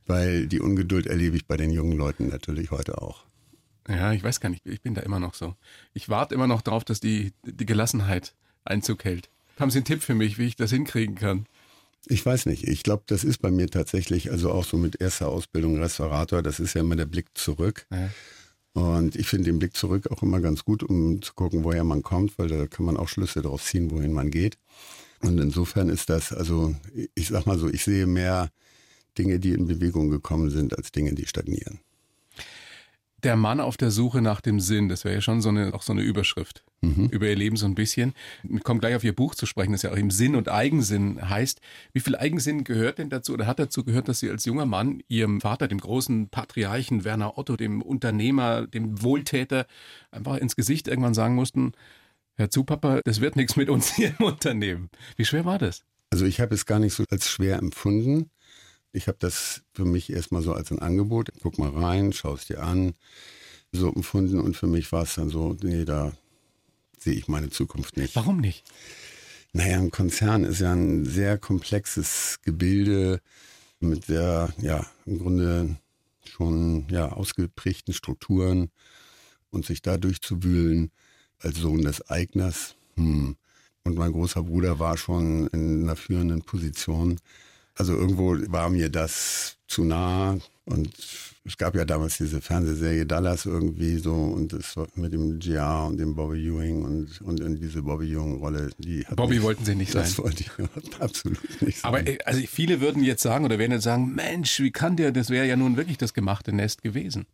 weil 0.06 0.48
die 0.48 0.60
Ungeduld 0.60 1.08
erlebe 1.08 1.36
ich 1.36 1.48
bei 1.48 1.58
den 1.58 1.72
jungen 1.72 1.98
Leuten 1.98 2.28
natürlich 2.28 2.72
heute 2.72 3.02
auch. 3.02 3.26
Ja, 3.88 4.14
ich 4.14 4.24
weiß 4.24 4.40
gar 4.40 4.50
nicht, 4.50 4.66
ich 4.66 4.82
bin 4.82 4.96
da 4.96 5.02
immer 5.02 5.20
noch 5.20 5.36
so. 5.36 5.56
Ich 5.94 6.10
warte 6.10 6.34
immer 6.34 6.48
noch 6.48 6.62
darauf, 6.62 6.84
dass 6.84 7.00
die, 7.00 7.34
die 7.44 7.66
Gelassenheit 7.66 8.34
Einzug 8.64 9.04
hält. 9.04 9.30
Haben 9.60 9.70
Sie 9.70 9.78
einen 9.78 9.86
Tipp 9.86 10.02
für 10.02 10.16
mich, 10.16 10.38
wie 10.38 10.48
ich 10.48 10.56
das 10.56 10.72
hinkriegen 10.72 11.16
kann? 11.16 11.46
Ich 12.08 12.26
weiß 12.26 12.46
nicht. 12.46 12.68
Ich 12.68 12.84
glaube, 12.84 13.04
das 13.08 13.24
ist 13.24 13.40
bei 13.40 13.52
mir 13.52 13.68
tatsächlich, 13.68 14.32
also 14.32 14.52
auch 14.52 14.66
so 14.66 14.78
mit 14.78 15.02
erster 15.02 15.28
Ausbildung 15.28 15.80
Restaurator, 15.80 16.44
das 16.44 16.60
ist 16.60 16.74
ja 16.74 16.82
immer 16.82 16.96
der 16.96 17.06
Blick 17.06 17.28
zurück. 17.36 17.86
Ja. 17.92 18.10
Und 18.76 19.16
ich 19.16 19.28
finde 19.28 19.46
den 19.46 19.58
Blick 19.58 19.74
zurück 19.78 20.12
auch 20.12 20.22
immer 20.22 20.42
ganz 20.42 20.66
gut, 20.66 20.84
um 20.84 21.22
zu 21.22 21.34
gucken, 21.34 21.64
woher 21.64 21.86
man 21.86 22.04
kommt, 22.04 22.38
weil 22.38 22.50
da 22.50 22.68
kann 22.68 22.86
man 22.86 22.98
auch 22.98 23.08
Schlüsse 23.08 23.42
daraus 23.42 23.64
ziehen, 23.64 23.90
wohin 23.90 24.12
man 24.12 24.32
geht. 24.32 24.58
Und 25.22 25.40
insofern 25.40 25.88
ist 25.88 26.10
das, 26.10 26.34
also 26.34 26.76
ich 27.16 27.30
sag 27.30 27.46
mal 27.46 27.58
so, 27.58 27.70
ich 27.70 27.86
sehe 27.86 28.06
mehr 28.06 28.52
Dinge, 29.18 29.40
die 29.40 29.54
in 29.54 29.68
Bewegung 29.68 30.10
gekommen 30.10 30.50
sind, 30.50 30.78
als 30.78 30.92
Dinge, 30.92 31.14
die 31.14 31.26
stagnieren. 31.26 31.80
Der 33.26 33.36
Mann 33.36 33.60
auf 33.60 33.76
der 33.76 33.92
Suche 33.92 34.22
nach 34.22 34.40
dem 34.40 34.60
Sinn, 34.60 34.88
das 34.88 35.04
wäre 35.04 35.16
ja 35.16 35.22
schon 35.22 35.42
so 35.42 35.50
eine, 35.50 35.74
auch 35.74 35.82
so 35.82 35.92
eine 35.92 36.02
Überschrift 36.02 36.64
über 37.12 37.28
ihr 37.28 37.36
Leben 37.36 37.58
so 37.58 37.66
ein 37.66 37.76
bisschen. 37.76 38.14
Ich 38.44 38.64
komme 38.64 38.80
gleich 38.80 38.96
auf 38.96 39.04
ihr 39.04 39.16
Buch 39.16 39.36
zu 39.36 39.46
sprechen, 39.46 39.72
das 39.72 39.82
ja 39.82 39.92
auch 39.92 39.98
im 39.98 40.12
Sinn 40.12 40.36
und 40.36 40.50
Eigensinn 40.50 41.30
heißt. 41.30 41.60
Wie 41.94 42.00
viel 42.00 42.16
Eigensinn 42.16 42.64
gehört 42.64 43.00
denn 43.00 43.10
dazu 43.10 43.34
oder 43.34 43.48
hat 43.48 43.60
dazu 43.60 43.84
gehört, 43.84 44.08
dass 44.08 44.20
Sie 44.20 44.30
als 44.30 44.46
junger 44.46 44.66
Mann 44.66 45.02
Ihrem 45.08 45.42
Vater, 45.42 45.68
dem 45.68 45.80
großen 45.80 46.30
Patriarchen 46.30 47.04
Werner 47.04 47.38
Otto, 47.38 47.56
dem 47.56 47.82
Unternehmer, 47.82 48.68
dem 48.68 49.02
Wohltäter, 49.02 49.66
einfach 50.12 50.38
ins 50.38 50.56
Gesicht 50.56 50.88
irgendwann 50.88 51.14
sagen 51.14 51.36
mussten, 51.36 51.74
Herr 52.36 52.50
Zupapa, 52.50 53.02
das 53.06 53.22
wird 53.22 53.36
nichts 53.36 53.56
mit 53.56 53.70
uns 53.70 53.96
hier 53.96 54.14
im 54.20 54.26
Unternehmen. 54.26 54.90
Wie 55.16 55.26
schwer 55.26 55.46
war 55.46 55.58
das? 55.58 55.84
Also 56.12 56.26
ich 56.26 56.40
habe 56.40 56.54
es 56.54 56.66
gar 56.66 56.80
nicht 56.80 56.94
so 56.94 57.04
als 57.10 57.30
schwer 57.30 57.58
empfunden. 57.58 58.30
Ich 58.96 59.08
habe 59.08 59.18
das 59.20 59.62
für 59.74 59.86
mich 59.86 60.10
erstmal 60.10 60.42
so 60.42 60.54
als 60.54 60.72
ein 60.72 60.80
Angebot. 60.80 61.30
Guck 61.42 61.60
mal 61.60 61.70
rein, 61.70 62.14
schau 62.14 62.34
es 62.34 62.48
dir 62.48 62.64
an, 62.64 62.94
so 63.74 63.92
empfunden. 63.92 64.40
Und 64.40 64.56
für 64.56 64.68
mich 64.68 64.92
war 64.92 65.04
es 65.04 65.16
dann 65.16 65.30
so, 65.30 65.56
nee, 65.62 65.84
da 65.84 66.14
sehe 66.98 67.14
ich 67.14 67.28
meine 67.28 67.50
Zukunft 67.50 67.98
nicht. 67.98 68.16
Warum 68.16 68.40
nicht? 68.40 68.64
Naja, 69.52 69.80
ein 69.80 69.92
Konzern 69.92 70.46
ist 70.46 70.62
ja 70.62 70.74
ein 70.74 71.06
sehr 71.06 71.38
komplexes 71.38 72.40
Gebilde 72.42 73.22
mit 73.80 74.06
sehr, 74.06 74.54
ja, 74.62 74.86
im 75.06 75.20
Grunde 75.20 75.76
schon 76.26 76.88
ja, 76.90 77.12
ausgeprägten 77.12 77.94
Strukturen 77.94 78.72
und 79.50 79.66
sich 79.66 79.82
da 79.82 79.98
durchzuwühlen 79.98 80.92
als 81.40 81.58
Sohn 81.58 81.82
des 81.82 82.10
Eigners. 82.10 82.76
Hm. 82.96 83.36
Und 83.84 83.96
mein 83.96 84.14
großer 84.14 84.44
Bruder 84.44 84.80
war 84.80 84.98
schon 84.98 85.48
in 85.48 85.84
einer 85.84 85.96
führenden 85.96 86.42
Position. 86.42 87.20
Also 87.78 87.94
irgendwo 87.94 88.36
war 88.52 88.70
mir 88.70 88.90
das 88.90 89.58
zu 89.68 89.84
nah. 89.84 90.38
Und 90.66 90.90
es 91.44 91.58
gab 91.58 91.76
ja 91.76 91.86
damals 91.86 92.18
diese 92.18 92.42
Fernsehserie 92.42 93.06
Dallas 93.06 93.46
irgendwie 93.46 93.98
so 94.00 94.14
und 94.16 94.52
das 94.54 94.76
war 94.78 94.88
mit 94.96 95.14
dem 95.14 95.38
GR 95.40 95.86
und 95.88 95.98
dem 95.98 96.16
Bobby 96.16 96.48
Ewing 96.48 96.84
und, 96.84 97.22
und 97.22 97.40
in 97.40 97.60
diese 97.60 97.84
Bobby 97.84 98.12
Ewing-Rolle, 98.14 98.72
die 98.80 99.06
Bobby 99.16 99.36
mich- 99.36 99.44
wollten 99.44 99.64
Sie 99.66 99.76
nicht 99.76 99.94
Das 99.94 100.14
sein. 100.16 100.24
wollte 100.26 100.42
ich 100.42 100.50
absolut 101.00 101.62
nicht 101.62 101.80
sein. 101.80 101.88
Aber 101.88 102.08
äh, 102.08 102.18
also 102.26 102.42
viele 102.48 102.82
würden 102.82 103.04
jetzt 103.04 103.22
sagen 103.22 103.46
oder 103.46 103.60
werden 103.60 103.74
jetzt 103.74 103.84
sagen, 103.84 104.16
Mensch, 104.16 104.60
wie 104.60 104.72
kann 104.72 104.96
der, 104.98 105.12
das 105.12 105.30
wäre 105.30 105.46
ja 105.46 105.56
nun 105.56 105.78
wirklich 105.78 105.98
das 106.00 106.16
gemachte 106.16 106.52
Nest 106.52 106.82
gewesen. 106.82 107.28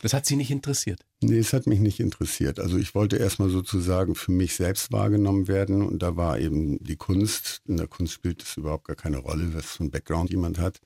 Das 0.00 0.12
hat 0.12 0.26
Sie 0.26 0.36
nicht 0.36 0.50
interessiert. 0.50 1.00
Nee, 1.22 1.38
es 1.38 1.52
hat 1.52 1.66
mich 1.66 1.80
nicht 1.80 2.00
interessiert. 2.00 2.60
Also 2.60 2.76
ich 2.76 2.94
wollte 2.94 3.16
erstmal 3.16 3.48
sozusagen 3.48 4.14
für 4.14 4.32
mich 4.32 4.54
selbst 4.54 4.92
wahrgenommen 4.92 5.48
werden 5.48 5.82
und 5.82 6.02
da 6.02 6.16
war 6.16 6.38
eben 6.38 6.82
die 6.82 6.96
Kunst. 6.96 7.62
In 7.66 7.78
der 7.78 7.86
Kunst 7.86 8.12
spielt 8.12 8.42
es 8.42 8.56
überhaupt 8.56 8.86
gar 8.86 8.96
keine 8.96 9.18
Rolle, 9.18 9.54
was 9.54 9.66
für 9.66 9.84
ein 9.84 9.90
Background 9.90 10.30
jemand 10.30 10.58
hat, 10.58 10.80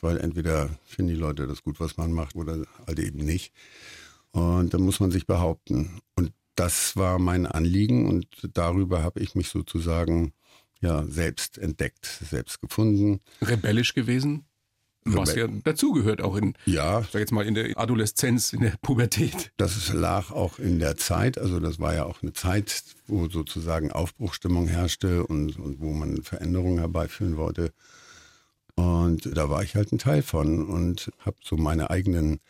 weil 0.00 0.18
entweder 0.18 0.70
finden 0.84 1.12
die 1.12 1.20
Leute 1.20 1.46
das 1.46 1.62
gut, 1.62 1.80
was 1.80 1.96
man 1.96 2.12
macht 2.12 2.36
oder 2.36 2.64
halt 2.86 2.98
eben 2.98 3.18
nicht. 3.18 3.52
Und 4.32 4.74
da 4.74 4.78
muss 4.78 5.00
man 5.00 5.10
sich 5.10 5.26
behaupten. 5.26 6.00
Und 6.16 6.32
das 6.54 6.96
war 6.96 7.18
mein 7.18 7.46
Anliegen 7.46 8.08
und 8.08 8.26
darüber 8.52 9.02
habe 9.02 9.20
ich 9.20 9.34
mich 9.34 9.48
sozusagen 9.48 10.32
ja 10.80 11.04
selbst 11.06 11.58
entdeckt, 11.58 12.06
selbst 12.06 12.60
gefunden. 12.60 13.20
Rebellisch 13.42 13.94
gewesen, 13.94 14.44
was 15.04 15.34
ja 15.34 15.46
dazugehört 15.46 16.20
auch 16.20 16.36
in, 16.36 16.54
Ja, 16.66 17.02
sag 17.02 17.20
jetzt 17.20 17.32
mal, 17.32 17.46
in 17.46 17.54
der 17.54 17.76
Adoleszenz, 17.78 18.52
in 18.52 18.60
der 18.60 18.74
Pubertät. 18.80 19.52
Das 19.56 19.92
lag 19.92 20.30
auch 20.30 20.58
in 20.58 20.78
der 20.78 20.96
Zeit, 20.96 21.38
also 21.38 21.60
das 21.60 21.78
war 21.78 21.94
ja 21.94 22.04
auch 22.04 22.22
eine 22.22 22.32
Zeit, 22.32 22.82
wo 23.06 23.28
sozusagen 23.28 23.92
Aufbruchstimmung 23.92 24.66
herrschte 24.66 25.26
und, 25.26 25.58
und 25.58 25.80
wo 25.80 25.92
man 25.92 26.22
Veränderungen 26.22 26.78
herbeiführen 26.78 27.36
wollte. 27.36 27.72
Und 28.76 29.36
da 29.36 29.50
war 29.50 29.62
ich 29.62 29.76
halt 29.76 29.92
ein 29.92 29.98
Teil 29.98 30.22
von 30.22 30.66
und 30.66 31.12
habe 31.20 31.36
so 31.44 31.56
meine 31.56 31.90
eigenen 31.90 32.40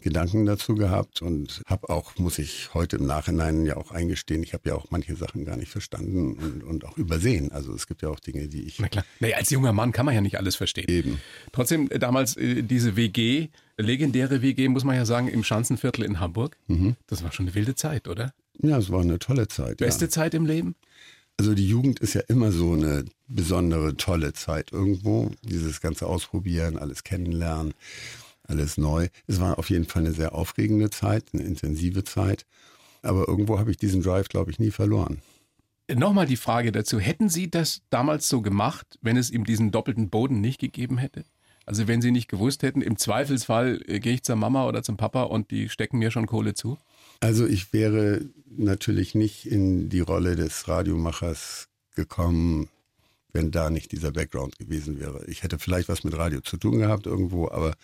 Gedanken 0.00 0.46
dazu 0.46 0.74
gehabt 0.74 1.22
und 1.22 1.62
habe 1.66 1.88
auch, 1.88 2.16
muss 2.18 2.38
ich 2.38 2.74
heute 2.74 2.96
im 2.96 3.06
Nachhinein 3.06 3.64
ja 3.64 3.76
auch 3.76 3.90
eingestehen, 3.90 4.42
ich 4.42 4.52
habe 4.52 4.68
ja 4.68 4.74
auch 4.74 4.86
manche 4.90 5.16
Sachen 5.16 5.44
gar 5.44 5.56
nicht 5.56 5.70
verstanden 5.70 6.34
und, 6.34 6.62
und 6.62 6.84
auch 6.84 6.96
übersehen. 6.96 7.50
Also 7.50 7.72
es 7.74 7.86
gibt 7.86 8.02
ja 8.02 8.08
auch 8.10 8.20
Dinge, 8.20 8.46
die 8.48 8.62
ich 8.62 8.78
Na 8.78 8.88
klar. 8.88 9.04
Naja, 9.20 9.36
als 9.36 9.50
junger 9.50 9.72
Mann 9.72 9.92
kann 9.92 10.06
man 10.06 10.14
ja 10.14 10.20
nicht 10.20 10.38
alles 10.38 10.54
verstehen. 10.56 10.88
eben. 10.88 11.20
Trotzdem, 11.52 11.90
äh, 11.90 11.98
damals 11.98 12.36
äh, 12.36 12.62
diese 12.62 12.96
WG, 12.96 13.48
legendäre 13.78 14.42
WG, 14.42 14.68
muss 14.68 14.84
man 14.84 14.96
ja 14.96 15.04
sagen, 15.04 15.28
im 15.28 15.42
Schanzenviertel 15.44 16.04
in 16.04 16.20
Hamburg. 16.20 16.56
Das 17.06 17.22
war 17.24 17.32
schon 17.32 17.46
eine 17.46 17.54
wilde 17.54 17.74
Zeit, 17.74 18.06
oder? 18.08 18.32
Ja, 18.62 18.78
es 18.78 18.90
war 18.90 19.00
eine 19.00 19.18
tolle 19.18 19.48
Zeit. 19.48 19.80
ja. 19.80 19.86
Beste 19.86 20.08
Zeit 20.08 20.34
im 20.34 20.46
Leben? 20.46 20.74
Also 21.38 21.52
die 21.54 21.68
Jugend 21.68 22.00
ist 22.00 22.14
ja 22.14 22.22
immer 22.28 22.50
so 22.52 22.72
eine 22.72 23.04
besondere, 23.28 23.96
tolle 23.96 24.32
Zeit 24.32 24.72
irgendwo. 24.72 25.30
Dieses 25.42 25.82
ganze 25.82 26.06
Ausprobieren, 26.06 26.78
alles 26.78 27.04
kennenlernen, 27.04 27.74
alles 28.48 28.78
neu. 28.78 29.08
Es 29.26 29.40
war 29.40 29.58
auf 29.58 29.70
jeden 29.70 29.86
Fall 29.86 30.04
eine 30.04 30.12
sehr 30.12 30.34
aufregende 30.34 30.90
Zeit, 30.90 31.24
eine 31.32 31.42
intensive 31.42 32.04
Zeit. 32.04 32.46
Aber 33.02 33.28
irgendwo 33.28 33.58
habe 33.58 33.70
ich 33.70 33.76
diesen 33.76 34.02
Drive, 34.02 34.28
glaube 34.28 34.50
ich, 34.50 34.58
nie 34.58 34.70
verloren. 34.70 35.22
Nochmal 35.92 36.26
die 36.26 36.36
Frage 36.36 36.72
dazu. 36.72 36.98
Hätten 36.98 37.28
Sie 37.28 37.48
das 37.48 37.82
damals 37.90 38.28
so 38.28 38.42
gemacht, 38.42 38.98
wenn 39.02 39.16
es 39.16 39.30
ihm 39.30 39.44
diesen 39.44 39.70
doppelten 39.70 40.10
Boden 40.10 40.40
nicht 40.40 40.60
gegeben 40.60 40.98
hätte? 40.98 41.24
Also 41.64 41.86
wenn 41.88 42.00
Sie 42.00 42.10
nicht 42.10 42.28
gewusst 42.28 42.62
hätten, 42.62 42.80
im 42.80 42.96
Zweifelsfall 42.96 43.80
äh, 43.86 44.00
gehe 44.00 44.14
ich 44.14 44.22
zur 44.22 44.36
Mama 44.36 44.66
oder 44.66 44.82
zum 44.82 44.96
Papa 44.96 45.24
und 45.24 45.50
die 45.50 45.68
stecken 45.68 45.98
mir 45.98 46.10
schon 46.10 46.26
Kohle 46.26 46.54
zu? 46.54 46.78
Also 47.20 47.46
ich 47.46 47.72
wäre 47.72 48.24
natürlich 48.56 49.14
nicht 49.14 49.46
in 49.46 49.88
die 49.88 50.00
Rolle 50.00 50.36
des 50.36 50.68
Radiomachers 50.68 51.68
gekommen, 51.94 52.68
wenn 53.32 53.50
da 53.50 53.70
nicht 53.70 53.92
dieser 53.92 54.12
Background 54.12 54.58
gewesen 54.58 55.00
wäre. 55.00 55.24
Ich 55.26 55.42
hätte 55.42 55.58
vielleicht 55.58 55.88
was 55.88 56.04
mit 56.04 56.16
Radio 56.16 56.40
zu 56.40 56.56
tun 56.56 56.78
gehabt 56.78 57.06
irgendwo, 57.06 57.48
aber 57.48 57.74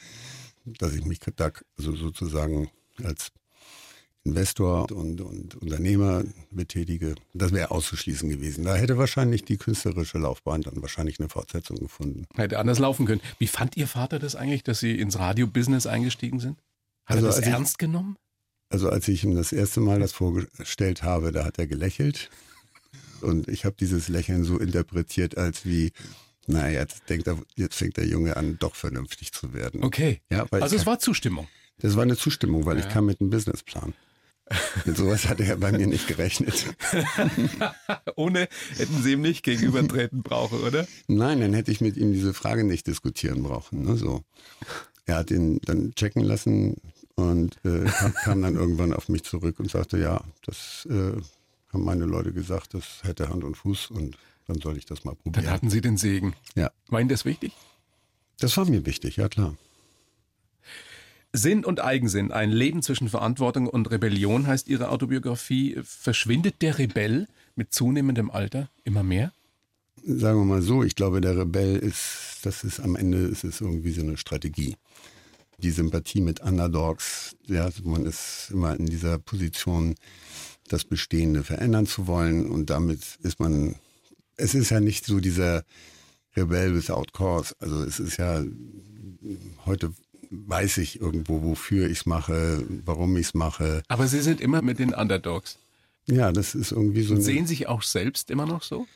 dass 0.64 0.94
ich 0.94 1.04
mich 1.04 1.20
da 1.36 1.50
also 1.76 1.94
sozusagen 1.94 2.70
als 3.02 3.32
Investor 4.24 4.90
und, 4.92 5.20
und 5.20 5.56
Unternehmer 5.56 6.22
betätige, 6.50 7.16
das 7.34 7.52
wäre 7.52 7.72
auszuschließen 7.72 8.28
gewesen. 8.28 8.64
Da 8.64 8.76
hätte 8.76 8.96
wahrscheinlich 8.96 9.44
die 9.44 9.56
künstlerische 9.56 10.18
Laufbahn 10.18 10.62
dann 10.62 10.80
wahrscheinlich 10.80 11.18
eine 11.18 11.28
Fortsetzung 11.28 11.78
gefunden. 11.78 12.26
Hätte 12.36 12.60
anders 12.60 12.78
laufen 12.78 13.04
können. 13.04 13.20
Wie 13.38 13.48
fand 13.48 13.76
Ihr 13.76 13.88
Vater 13.88 14.20
das 14.20 14.36
eigentlich, 14.36 14.62
dass 14.62 14.78
Sie 14.78 14.96
ins 14.96 15.18
Radio-Business 15.18 15.86
eingestiegen 15.86 16.38
sind? 16.38 16.58
Hat 17.04 17.16
also 17.16 17.28
er 17.28 17.32
das 17.32 17.40
ernst 17.40 17.72
ich, 17.72 17.78
genommen? 17.78 18.16
Also 18.68 18.88
als 18.88 19.08
ich 19.08 19.24
ihm 19.24 19.34
das 19.34 19.52
erste 19.52 19.80
Mal 19.80 19.98
das 19.98 20.12
vorgestellt 20.12 21.02
habe, 21.02 21.32
da 21.32 21.44
hat 21.44 21.58
er 21.58 21.66
gelächelt. 21.66 22.30
Und 23.22 23.48
ich 23.48 23.64
habe 23.64 23.76
dieses 23.78 24.08
Lächeln 24.08 24.44
so 24.44 24.58
interpretiert, 24.58 25.36
als 25.36 25.66
wie, 25.66 25.92
na, 26.46 26.68
jetzt 26.68 27.08
denkt 27.08 27.26
er, 27.26 27.38
jetzt 27.56 27.76
fängt 27.76 27.96
der 27.96 28.06
Junge 28.06 28.36
an, 28.36 28.58
doch 28.58 28.74
vernünftig 28.74 29.32
zu 29.32 29.54
werden. 29.54 29.82
Okay. 29.82 30.20
Ja, 30.30 30.46
also 30.50 30.76
es 30.76 30.86
war 30.86 30.98
Zustimmung. 30.98 31.48
Das 31.78 31.96
war 31.96 32.02
eine 32.02 32.16
Zustimmung, 32.16 32.66
weil 32.66 32.78
ja. 32.78 32.84
ich 32.84 32.92
kam 32.92 33.06
mit 33.06 33.20
einem 33.20 33.30
Businessplan. 33.30 33.94
Mit 34.84 34.96
sowas 34.96 35.28
hatte 35.28 35.44
er 35.44 35.56
bei 35.56 35.72
mir 35.72 35.86
nicht 35.86 36.08
gerechnet. 36.08 36.74
Ohne 38.16 38.48
hätten 38.76 39.02
Sie 39.02 39.12
ihm 39.12 39.22
nicht 39.22 39.44
gegenübertreten 39.44 40.22
brauchen, 40.22 40.60
oder? 40.60 40.86
Nein, 41.06 41.40
dann 41.40 41.54
hätte 41.54 41.70
ich 41.70 41.80
mit 41.80 41.96
ihm 41.96 42.12
diese 42.12 42.34
Frage 42.34 42.64
nicht 42.64 42.86
diskutieren 42.86 43.42
brauchen. 43.42 43.84
Ne, 43.84 43.96
so. 43.96 44.22
Er 45.06 45.16
hat 45.16 45.30
ihn 45.30 45.60
dann 45.64 45.94
checken 45.94 46.22
lassen 46.22 46.76
und 47.14 47.56
äh, 47.64 47.84
kam 48.24 48.42
dann 48.42 48.56
irgendwann 48.56 48.92
auf 48.92 49.08
mich 49.08 49.22
zurück 49.24 49.58
und 49.58 49.70
sagte, 49.70 49.98
ja, 49.98 50.22
das 50.44 50.86
äh, 50.90 51.20
haben 51.72 51.84
meine 51.84 52.04
Leute 52.04 52.32
gesagt, 52.32 52.74
das 52.74 53.02
hätte 53.02 53.28
Hand 53.28 53.44
und 53.44 53.56
Fuß 53.56 53.90
und 53.90 54.16
dann 54.52 54.60
soll 54.62 54.76
ich 54.76 54.86
das 54.86 55.04
mal 55.04 55.14
probieren. 55.14 55.44
Dann 55.44 55.52
hatten 55.52 55.70
Sie 55.70 55.80
den 55.80 55.96
Segen. 55.96 56.34
Ja. 56.54 56.70
War 56.88 57.00
Ihnen 57.00 57.08
das 57.08 57.24
wichtig? 57.24 57.52
Das 58.38 58.56
war 58.56 58.64
mir 58.64 58.84
wichtig, 58.86 59.16
ja 59.16 59.28
klar. 59.28 59.56
Sinn 61.32 61.64
und 61.64 61.80
Eigensinn, 61.80 62.30
ein 62.30 62.50
Leben 62.50 62.82
zwischen 62.82 63.08
Verantwortung 63.08 63.66
und 63.66 63.90
Rebellion 63.90 64.46
heißt 64.46 64.68
Ihre 64.68 64.90
Autobiografie. 64.90 65.78
Verschwindet 65.82 66.60
der 66.60 66.78
Rebell 66.78 67.26
mit 67.56 67.72
zunehmendem 67.72 68.30
Alter 68.30 68.68
immer 68.84 69.02
mehr? 69.02 69.32
Sagen 70.04 70.40
wir 70.40 70.44
mal 70.44 70.62
so, 70.62 70.82
ich 70.82 70.94
glaube, 70.94 71.20
der 71.20 71.38
Rebell 71.38 71.76
ist, 71.76 72.40
das 72.42 72.64
ist 72.64 72.80
am 72.80 72.96
Ende 72.96 73.18
ist 73.18 73.44
es 73.44 73.60
irgendwie 73.60 73.92
so 73.92 74.02
eine 74.02 74.18
Strategie. 74.18 74.76
Die 75.58 75.70
Sympathie 75.70 76.20
mit 76.20 76.40
Underdogs, 76.40 77.36
ja, 77.46 77.70
man 77.84 78.04
ist 78.04 78.50
immer 78.52 78.78
in 78.78 78.86
dieser 78.86 79.18
Position, 79.18 79.94
das 80.68 80.84
Bestehende 80.84 81.44
verändern 81.44 81.86
zu 81.86 82.06
wollen 82.06 82.50
und 82.50 82.70
damit 82.70 83.00
ist 83.22 83.40
man, 83.40 83.76
es 84.36 84.54
ist 84.54 84.70
ja 84.70 84.80
nicht 84.80 85.04
so 85.06 85.20
dieser 85.20 85.64
Rebell 86.36 86.74
without 86.74 87.06
cause. 87.12 87.54
Also 87.58 87.82
es 87.84 88.00
ist 88.00 88.16
ja 88.16 88.42
heute 89.66 89.92
weiß 90.32 90.78
ich 90.78 91.00
irgendwo, 91.00 91.42
wofür 91.42 91.86
ich 91.86 92.00
es 92.00 92.06
mache, 92.06 92.64
warum 92.84 93.16
ich 93.16 93.26
es 93.26 93.34
mache. 93.34 93.82
Aber 93.88 94.06
Sie 94.08 94.22
sind 94.22 94.40
immer 94.40 94.62
mit 94.62 94.78
den 94.78 94.94
Underdogs. 94.94 95.58
Ja, 96.06 96.32
das 96.32 96.54
ist 96.54 96.72
irgendwie 96.72 97.02
so. 97.02 97.14
Und 97.14 97.22
sehen 97.22 97.46
sich 97.46 97.68
auch 97.68 97.82
selbst 97.82 98.30
immer 98.30 98.46
noch 98.46 98.62
so? 98.62 98.86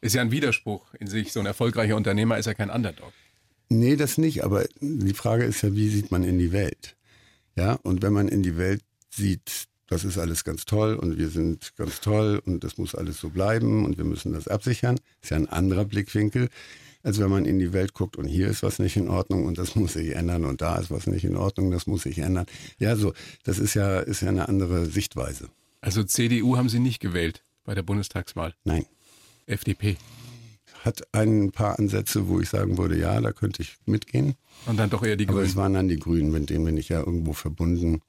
Ist 0.00 0.14
ja 0.14 0.20
ein 0.20 0.30
Widerspruch 0.30 0.94
in 0.94 1.06
sich. 1.06 1.32
So 1.32 1.40
ein 1.40 1.46
erfolgreicher 1.46 1.96
Unternehmer 1.96 2.38
ist 2.38 2.46
ja 2.46 2.54
kein 2.54 2.70
Underdog. 2.70 3.12
Nee, 3.68 3.96
das 3.96 4.18
nicht. 4.18 4.44
Aber 4.44 4.64
die 4.80 5.14
Frage 5.14 5.44
ist 5.44 5.62
ja, 5.62 5.74
wie 5.74 5.88
sieht 5.88 6.10
man 6.10 6.24
in 6.24 6.38
die 6.38 6.52
Welt? 6.52 6.96
Ja, 7.56 7.74
und 7.82 8.02
wenn 8.02 8.12
man 8.12 8.28
in 8.28 8.42
die 8.42 8.56
Welt 8.56 8.82
sieht, 9.10 9.68
das 9.92 10.04
ist 10.04 10.18
alles 10.18 10.44
ganz 10.44 10.64
toll 10.64 10.94
und 10.94 11.18
wir 11.18 11.28
sind 11.28 11.72
ganz 11.76 12.00
toll 12.00 12.42
und 12.44 12.64
das 12.64 12.78
muss 12.78 12.94
alles 12.94 13.18
so 13.18 13.28
bleiben 13.28 13.84
und 13.84 13.98
wir 13.98 14.04
müssen 14.04 14.32
das 14.32 14.48
absichern, 14.48 14.98
ist 15.22 15.30
ja 15.30 15.36
ein 15.36 15.48
anderer 15.48 15.84
Blickwinkel 15.84 16.48
als 17.02 17.18
wenn 17.18 17.30
man 17.30 17.44
in 17.44 17.58
die 17.58 17.72
Welt 17.72 17.94
guckt 17.94 18.16
und 18.16 18.26
hier 18.26 18.48
ist 18.48 18.62
was 18.62 18.78
nicht 18.78 18.96
in 18.96 19.08
Ordnung 19.08 19.46
und 19.46 19.58
das 19.58 19.74
muss 19.74 19.94
sich 19.94 20.14
ändern 20.14 20.44
und 20.44 20.60
da 20.60 20.76
ist 20.76 20.90
was 20.90 21.06
nicht 21.06 21.24
in 21.24 21.36
Ordnung, 21.36 21.70
das 21.70 21.86
muss 21.86 22.02
sich 22.02 22.18
ändern. 22.18 22.46
Ja, 22.78 22.96
so, 22.96 23.12
das 23.44 23.58
ist 23.58 23.74
ja, 23.74 24.00
ist 24.00 24.22
ja 24.22 24.28
eine 24.28 24.48
andere 24.48 24.86
Sichtweise. 24.86 25.48
Also 25.80 26.04
CDU 26.04 26.56
haben 26.56 26.68
Sie 26.68 26.78
nicht 26.78 27.00
gewählt 27.00 27.42
bei 27.64 27.74
der 27.74 27.82
Bundestagswahl? 27.82 28.54
Nein. 28.64 28.86
FDP? 29.46 29.96
Hat 30.84 31.02
ein 31.12 31.50
paar 31.50 31.78
Ansätze, 31.78 32.28
wo 32.28 32.40
ich 32.40 32.48
sagen 32.48 32.78
würde, 32.78 32.98
ja, 32.98 33.20
da 33.20 33.32
könnte 33.32 33.62
ich 33.62 33.76
mitgehen. 33.84 34.34
Und 34.66 34.76
dann 34.78 34.90
doch 34.90 35.02
eher 35.02 35.16
die 35.16 35.26
Grünen. 35.26 35.38
Aber 35.38 35.48
es 35.48 35.56
waren 35.56 35.74
dann 35.74 35.88
die 35.88 35.98
Grünen, 35.98 36.30
mit 36.30 36.50
denen 36.50 36.64
bin 36.64 36.76
ich 36.76 36.88
ja 36.88 37.00
irgendwo 37.00 37.32
verbunden. 37.32 38.00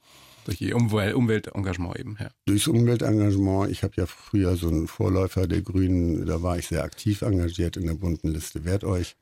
Durch 0.45 0.61
ihr 0.61 0.75
Umwelt 0.75 1.15
Umweltengagement 1.15 1.97
eben, 1.97 2.17
ja. 2.19 2.29
Durchs 2.45 2.67
Umweltengagement. 2.67 3.71
Ich 3.71 3.83
habe 3.83 3.93
ja 3.95 4.05
früher 4.05 4.55
so 4.57 4.67
einen 4.67 4.87
Vorläufer 4.87 5.47
der 5.47 5.61
Grünen, 5.61 6.25
da 6.25 6.41
war 6.41 6.57
ich 6.57 6.67
sehr 6.67 6.83
aktiv 6.83 7.21
engagiert 7.21 7.77
in 7.77 7.87
der 7.87 7.93
bunten 7.93 8.29
Liste 8.29 8.65
Wert 8.65 8.83
euch. 8.83 9.15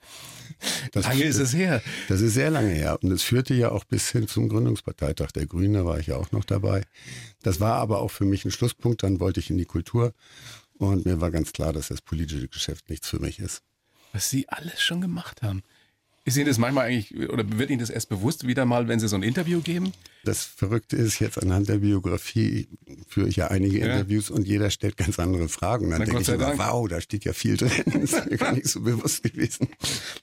Das 0.91 1.05
lange 1.05 1.23
ist 1.23 1.37
es 1.37 1.53
her. 1.53 1.81
Das 2.07 2.21
ist 2.21 2.33
sehr 2.33 2.49
lange 2.49 2.69
her. 2.69 2.97
Und 3.01 3.11
es 3.11 3.23
führte 3.23 3.53
ja 3.53 3.71
auch 3.71 3.83
bis 3.83 4.09
hin 4.11 4.27
zum 4.27 4.49
Gründungsparteitag 4.49 5.31
der 5.31 5.45
Grünen, 5.45 5.73
da 5.75 5.85
war 5.85 5.99
ich 5.99 6.07
ja 6.07 6.17
auch 6.17 6.31
noch 6.31 6.45
dabei. 6.45 6.83
Das 7.43 7.59
war 7.59 7.75
aber 7.75 7.99
auch 7.99 8.11
für 8.11 8.25
mich 8.25 8.45
ein 8.45 8.51
Schlusspunkt. 8.51 9.03
Dann 9.03 9.19
wollte 9.19 9.39
ich 9.39 9.49
in 9.49 9.57
die 9.57 9.65
Kultur. 9.65 10.13
Und 10.77 11.05
mir 11.05 11.21
war 11.21 11.31
ganz 11.31 11.53
klar, 11.53 11.73
dass 11.73 11.89
das 11.89 12.01
politische 12.01 12.47
Geschäft 12.47 12.89
nichts 12.89 13.07
für 13.07 13.19
mich 13.19 13.39
ist. 13.39 13.61
Was 14.13 14.29
Sie 14.29 14.49
alles 14.49 14.81
schon 14.81 14.99
gemacht 14.99 15.41
haben. 15.41 15.61
Ist 16.23 16.37
Ihnen 16.37 16.45
das 16.45 16.59
manchmal 16.59 16.87
eigentlich, 16.87 17.29
oder 17.29 17.43
wird 17.57 17.71
Ihnen 17.71 17.79
das 17.79 17.89
erst 17.89 18.09
bewusst 18.09 18.45
wieder 18.45 18.63
mal, 18.65 18.87
wenn 18.87 18.99
Sie 18.99 19.07
so 19.07 19.15
ein 19.15 19.23
Interview 19.23 19.59
geben? 19.61 19.91
Das 20.23 20.43
Verrückte 20.43 20.95
ist, 20.95 21.19
jetzt 21.19 21.41
anhand 21.41 21.67
der 21.67 21.77
Biografie 21.77 22.67
führe 23.07 23.27
ich 23.27 23.37
ja 23.37 23.47
einige 23.47 23.79
ja. 23.79 23.85
Interviews 23.85 24.29
und 24.29 24.47
jeder 24.47 24.69
stellt 24.69 24.97
ganz 24.97 25.17
andere 25.17 25.49
Fragen. 25.49 25.89
Dann 25.89 25.97
Na, 25.99 26.05
denke 26.05 26.21
ich 26.21 26.29
immer, 26.29 26.55
wow, 26.59 26.87
da 26.87 27.01
steht 27.01 27.25
ja 27.25 27.33
viel 27.33 27.57
drin. 27.57 27.71
Das 28.01 28.13
ist 28.13 28.29
mir 28.29 28.37
gar 28.37 28.51
nicht 28.51 28.67
so 28.67 28.81
bewusst 28.81 29.23
gewesen. 29.23 29.69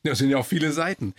Ja, 0.04 0.10
das 0.10 0.18
sind 0.18 0.30
ja 0.30 0.38
auch 0.38 0.46
viele 0.46 0.72
Seiten. 0.72 1.14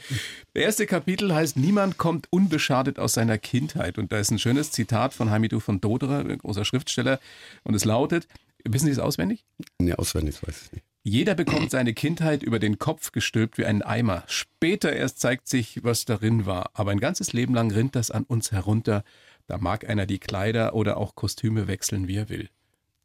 Der 0.55 0.63
erste 0.63 0.85
Kapitel 0.85 1.35
heißt, 1.35 1.57
niemand 1.57 1.97
kommt 1.97 2.27
unbeschadet 2.29 2.99
aus 2.99 3.13
seiner 3.13 3.37
Kindheit. 3.37 3.97
Und 3.97 4.13
da 4.13 4.19
ist 4.19 4.31
ein 4.31 4.39
schönes 4.39 4.71
Zitat 4.71 5.13
von 5.13 5.29
Hamidou 5.29 5.59
von 5.59 5.81
Doderer, 5.81 6.23
großer 6.23 6.63
Schriftsteller. 6.63 7.19
Und 7.63 7.75
es 7.75 7.83
lautet, 7.83 8.29
wissen 8.63 8.85
Sie 8.85 8.91
es 8.93 8.99
auswendig? 8.99 9.43
Nee, 9.77 9.93
auswendig 9.93 10.41
weiß 10.41 10.55
ich 10.63 10.71
nicht. 10.71 10.88
Jeder 11.03 11.33
bekommt 11.33 11.71
seine 11.71 11.93
Kindheit 11.93 12.43
über 12.43 12.59
den 12.59 12.77
Kopf 12.77 13.11
gestülpt 13.11 13.57
wie 13.57 13.65
einen 13.65 13.81
Eimer. 13.81 14.23
Später 14.27 14.91
erst 14.91 15.19
zeigt 15.19 15.47
sich, 15.47 15.83
was 15.83 16.05
darin 16.05 16.45
war. 16.45 16.71
Aber 16.73 16.91
ein 16.91 16.99
ganzes 16.99 17.31
Leben 17.31 17.53
lang 17.53 17.71
rinnt 17.71 17.95
das 17.95 18.11
an 18.11 18.23
uns 18.25 18.51
herunter. 18.51 19.03
Da 19.47 19.57
mag 19.57 19.89
einer 19.89 20.05
die 20.05 20.19
Kleider 20.19 20.75
oder 20.75 20.97
auch 20.97 21.15
Kostüme 21.15 21.67
wechseln, 21.67 22.07
wie 22.07 22.17
er 22.17 22.29
will. 22.29 22.49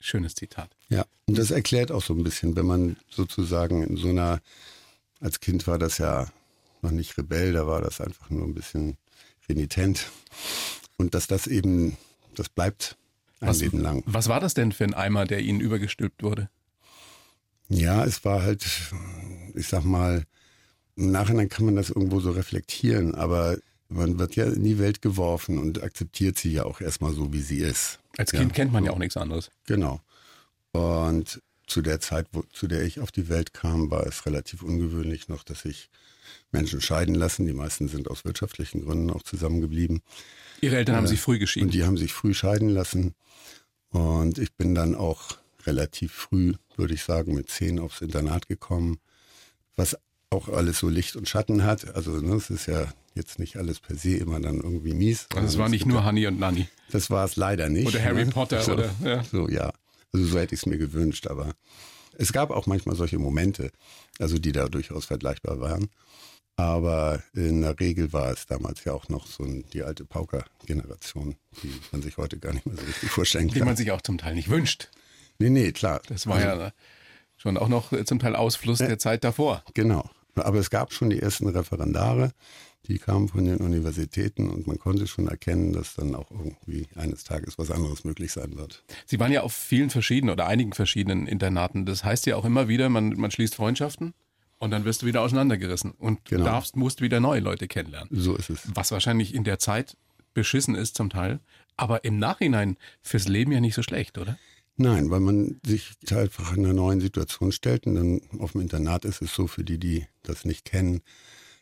Schönes 0.00 0.34
Zitat. 0.34 0.76
Ja, 0.88 1.06
und 1.26 1.38
das 1.38 1.50
erklärt 1.50 1.92
auch 1.92 2.02
so 2.02 2.14
ein 2.14 2.24
bisschen, 2.24 2.56
wenn 2.56 2.66
man 2.66 2.96
sozusagen 3.08 3.82
in 3.82 3.96
so 3.96 4.08
einer, 4.08 4.40
als 5.20 5.40
Kind 5.40 5.66
war 5.66 5.78
das 5.78 5.98
ja 5.98 6.26
noch 6.82 6.90
nicht 6.90 7.16
Rebell, 7.16 7.52
da 7.52 7.66
war 7.66 7.80
das 7.80 8.00
einfach 8.00 8.28
nur 8.28 8.44
ein 8.44 8.54
bisschen 8.54 8.98
renitent. 9.48 10.10
Und 10.96 11.14
dass 11.14 11.26
das 11.26 11.46
eben, 11.46 11.96
das 12.34 12.48
bleibt 12.48 12.96
ein 13.40 13.48
was, 13.48 13.60
Leben 13.60 13.80
lang. 13.80 14.02
Was 14.06 14.28
war 14.28 14.40
das 14.40 14.52
denn 14.54 14.72
für 14.72 14.84
ein 14.84 14.94
Eimer, 14.94 15.24
der 15.24 15.40
Ihnen 15.40 15.60
übergestülpt 15.60 16.22
wurde? 16.22 16.50
Ja, 17.68 18.04
es 18.04 18.24
war 18.24 18.42
halt, 18.42 18.64
ich 19.54 19.68
sag 19.68 19.84
mal, 19.84 20.24
im 20.96 21.10
Nachhinein 21.10 21.48
kann 21.48 21.64
man 21.64 21.76
das 21.76 21.90
irgendwo 21.90 22.20
so 22.20 22.30
reflektieren, 22.30 23.14
aber 23.14 23.58
man 23.88 24.18
wird 24.18 24.36
ja 24.36 24.44
in 24.46 24.64
die 24.64 24.78
Welt 24.78 25.02
geworfen 25.02 25.58
und 25.58 25.82
akzeptiert 25.82 26.38
sie 26.38 26.52
ja 26.52 26.64
auch 26.64 26.80
erstmal 26.80 27.12
so, 27.12 27.32
wie 27.32 27.40
sie 27.40 27.58
ist. 27.58 27.98
Als 28.16 28.30
Kind 28.30 28.52
ja. 28.52 28.54
kennt 28.54 28.72
man 28.72 28.84
ja 28.84 28.92
auch 28.92 28.98
nichts 28.98 29.16
anderes. 29.16 29.50
Genau. 29.66 30.00
Und 30.72 31.40
zu 31.66 31.82
der 31.82 32.00
Zeit, 32.00 32.26
wo, 32.32 32.42
zu 32.52 32.66
der 32.66 32.82
ich 32.82 33.00
auf 33.00 33.10
die 33.10 33.28
Welt 33.28 33.54
kam, 33.54 33.90
war 33.90 34.06
es 34.06 34.26
relativ 34.26 34.62
ungewöhnlich 34.62 35.28
noch, 35.28 35.44
dass 35.44 35.62
sich 35.62 35.88
Menschen 36.52 36.80
scheiden 36.80 37.14
lassen. 37.14 37.46
Die 37.46 37.52
meisten 37.52 37.88
sind 37.88 38.08
aus 38.08 38.24
wirtschaftlichen 38.24 38.84
Gründen 38.84 39.10
auch 39.10 39.22
zusammengeblieben. 39.22 40.02
Ihre 40.60 40.76
Eltern 40.76 40.94
äh, 40.94 40.98
haben 40.98 41.06
sich 41.06 41.20
früh 41.20 41.38
geschieden. 41.38 41.66
Und 41.66 41.74
die 41.74 41.84
haben 41.84 41.96
sich 41.96 42.12
früh 42.12 42.34
scheiden 42.34 42.68
lassen. 42.68 43.14
Und 43.90 44.38
ich 44.38 44.52
bin 44.54 44.74
dann 44.74 44.94
auch 44.94 45.38
relativ 45.66 46.12
früh, 46.12 46.54
würde 46.78 46.94
ich 46.94 47.02
sagen, 47.02 47.34
mit 47.34 47.50
zehn 47.50 47.78
aufs 47.78 48.00
Internat 48.00 48.48
gekommen, 48.48 48.98
was 49.76 49.96
auch 50.30 50.48
alles 50.48 50.78
so 50.78 50.88
Licht 50.88 51.16
und 51.16 51.28
Schatten 51.28 51.64
hat. 51.64 51.94
Also 51.94 52.12
ne, 52.12 52.34
es 52.34 52.50
ist 52.50 52.66
ja 52.66 52.86
jetzt 53.14 53.38
nicht 53.38 53.56
alles 53.56 53.80
per 53.80 53.96
se 53.96 54.16
immer 54.16 54.40
dann 54.40 54.56
irgendwie 54.56 54.94
mies. 54.94 55.26
Also 55.34 55.46
es 55.46 55.58
war 55.58 55.68
nicht 55.68 55.86
nur 55.86 56.04
Honey 56.04 56.26
und 56.26 56.38
Nanny. 56.38 56.68
Das 56.90 57.10
war 57.10 57.24
es 57.24 57.36
leider 57.36 57.68
nicht. 57.68 57.86
Oder 57.86 58.02
Harry 58.02 58.24
ne? 58.24 58.30
Potter 58.30 58.62
so, 58.62 58.72
oder 58.72 58.90
ja. 59.04 59.22
So 59.24 59.48
ja, 59.48 59.72
also 60.12 60.26
so 60.26 60.38
hätte 60.38 60.54
ich 60.54 60.60
es 60.60 60.66
mir 60.66 60.78
gewünscht, 60.78 61.26
aber 61.28 61.54
es 62.16 62.32
gab 62.32 62.50
auch 62.50 62.66
manchmal 62.66 62.96
solche 62.96 63.18
Momente, 63.18 63.70
also 64.18 64.38
die 64.38 64.52
da 64.52 64.68
durchaus 64.68 65.04
vergleichbar 65.04 65.60
waren. 65.60 65.88
Aber 66.56 67.20
in 67.34 67.62
der 67.62 67.78
Regel 67.80 68.12
war 68.12 68.30
es 68.30 68.46
damals 68.46 68.84
ja 68.84 68.92
auch 68.92 69.08
noch 69.08 69.26
so 69.26 69.42
ein, 69.42 69.64
die 69.72 69.82
alte 69.82 70.04
Pauker-Generation, 70.04 71.34
die 71.62 71.72
man 71.90 72.02
sich 72.02 72.16
heute 72.16 72.38
gar 72.38 72.52
nicht 72.52 72.64
mehr 72.64 72.76
so 72.76 72.84
richtig 72.84 73.10
vorstellen 73.10 73.48
kann. 73.48 73.54
Die 73.54 73.64
man 73.64 73.76
sich 73.76 73.90
auch 73.90 74.02
zum 74.02 74.18
Teil 74.18 74.36
nicht 74.36 74.48
wünscht. 74.48 74.88
Nee, 75.38 75.50
nee, 75.50 75.72
klar. 75.72 76.00
Das 76.08 76.26
war 76.26 76.36
also, 76.36 76.62
ja 76.62 76.72
schon 77.36 77.56
auch 77.58 77.68
noch 77.68 77.92
zum 78.04 78.18
Teil 78.18 78.36
Ausfluss 78.36 78.80
äh, 78.80 78.88
der 78.88 78.98
Zeit 78.98 79.22
davor. 79.22 79.62
Genau. 79.74 80.08
Aber 80.34 80.58
es 80.58 80.70
gab 80.70 80.92
schon 80.92 81.10
die 81.10 81.20
ersten 81.20 81.46
Referendare, 81.46 82.32
die 82.86 82.98
kamen 82.98 83.28
von 83.28 83.44
den 83.44 83.58
Universitäten 83.58 84.50
und 84.50 84.66
man 84.66 84.78
konnte 84.78 85.06
schon 85.06 85.28
erkennen, 85.28 85.72
dass 85.72 85.94
dann 85.94 86.14
auch 86.14 86.30
irgendwie 86.30 86.86
eines 86.96 87.22
Tages 87.24 87.56
was 87.58 87.70
anderes 87.70 88.04
möglich 88.04 88.32
sein 88.32 88.56
wird. 88.56 88.82
Sie 89.06 89.20
waren 89.20 89.30
ja 89.30 89.42
auf 89.42 89.54
vielen 89.54 89.90
verschiedenen 89.90 90.32
oder 90.32 90.46
einigen 90.46 90.72
verschiedenen 90.72 91.26
Internaten. 91.26 91.86
Das 91.86 92.02
heißt 92.02 92.26
ja 92.26 92.36
auch 92.36 92.44
immer 92.44 92.66
wieder, 92.66 92.88
man, 92.88 93.10
man 93.10 93.30
schließt 93.30 93.54
Freundschaften 93.54 94.12
und 94.58 94.70
dann 94.70 94.84
wirst 94.84 95.02
du 95.02 95.06
wieder 95.06 95.22
auseinandergerissen 95.22 95.92
und 95.92 96.24
genau. 96.24 96.44
darfst, 96.44 96.76
musst 96.76 97.00
wieder 97.00 97.20
neue 97.20 97.40
Leute 97.40 97.68
kennenlernen. 97.68 98.08
So 98.10 98.34
ist 98.34 98.50
es. 98.50 98.62
Was 98.74 98.90
wahrscheinlich 98.90 99.34
in 99.34 99.44
der 99.44 99.58
Zeit 99.58 99.96
beschissen 100.34 100.74
ist 100.74 100.96
zum 100.96 101.10
Teil, 101.10 101.40
aber 101.76 102.04
im 102.04 102.18
Nachhinein 102.18 102.76
fürs 103.02 103.28
Leben 103.28 103.52
ja 103.52 103.60
nicht 103.60 103.74
so 103.74 103.82
schlecht, 103.82 104.18
oder? 104.18 104.36
Nein, 104.76 105.10
weil 105.10 105.20
man 105.20 105.60
sich 105.64 105.92
einfach 106.10 106.56
in 106.56 106.64
einer 106.64 106.74
neuen 106.74 107.00
Situation 107.00 107.52
stellt 107.52 107.86
und 107.86 107.94
dann 107.94 108.20
auf 108.40 108.52
dem 108.52 108.60
Internat 108.60 109.04
ist 109.04 109.22
es 109.22 109.34
so 109.34 109.46
für 109.46 109.64
die, 109.64 109.78
die 109.78 110.06
das 110.22 110.44
nicht 110.44 110.64
kennen, 110.64 111.02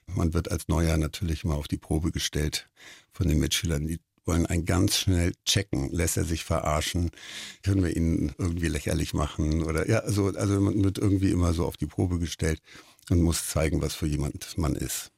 man 0.07 0.35
wird 0.35 0.51
als 0.51 0.69
Neuer 0.69 0.97
natürlich 0.97 1.45
mal 1.45 1.55
auf 1.55 1.69
die 1.69 1.79
Probe 1.79 2.11
gestellt 2.11 2.69
von 3.13 3.29
den 3.29 3.39
Mitschülern. 3.39 3.87
Die 3.87 4.01
wollen 4.25 4.47
einen 4.47 4.65
ganz 4.65 4.99
schnell 4.99 5.33
checken. 5.45 5.91
Lässt 5.91 6.17
er 6.17 6.25
sich 6.25 6.45
verarschen? 6.45 7.11
Können 7.63 7.83
wir 7.83 7.97
ihn 7.97 8.33
irgendwie 8.39 8.69
lächerlich 8.69 9.15
machen? 9.15 9.63
Oder 9.63 9.89
ja, 9.89 10.01
also, 10.01 10.27
also 10.29 10.61
man 10.61 10.83
wird 10.85 10.99
irgendwie 10.99 11.31
immer 11.31 11.53
so 11.53 11.67
auf 11.67 11.77
die 11.77 11.87
Probe 11.87 12.19
gestellt 12.19 12.61
und 13.11 13.23
muss 13.23 13.49
zeigen, 13.49 13.83
was 13.83 13.95
für 13.95 14.07
jemand 14.07 14.57
man 14.59 14.75
ist. 14.75 15.11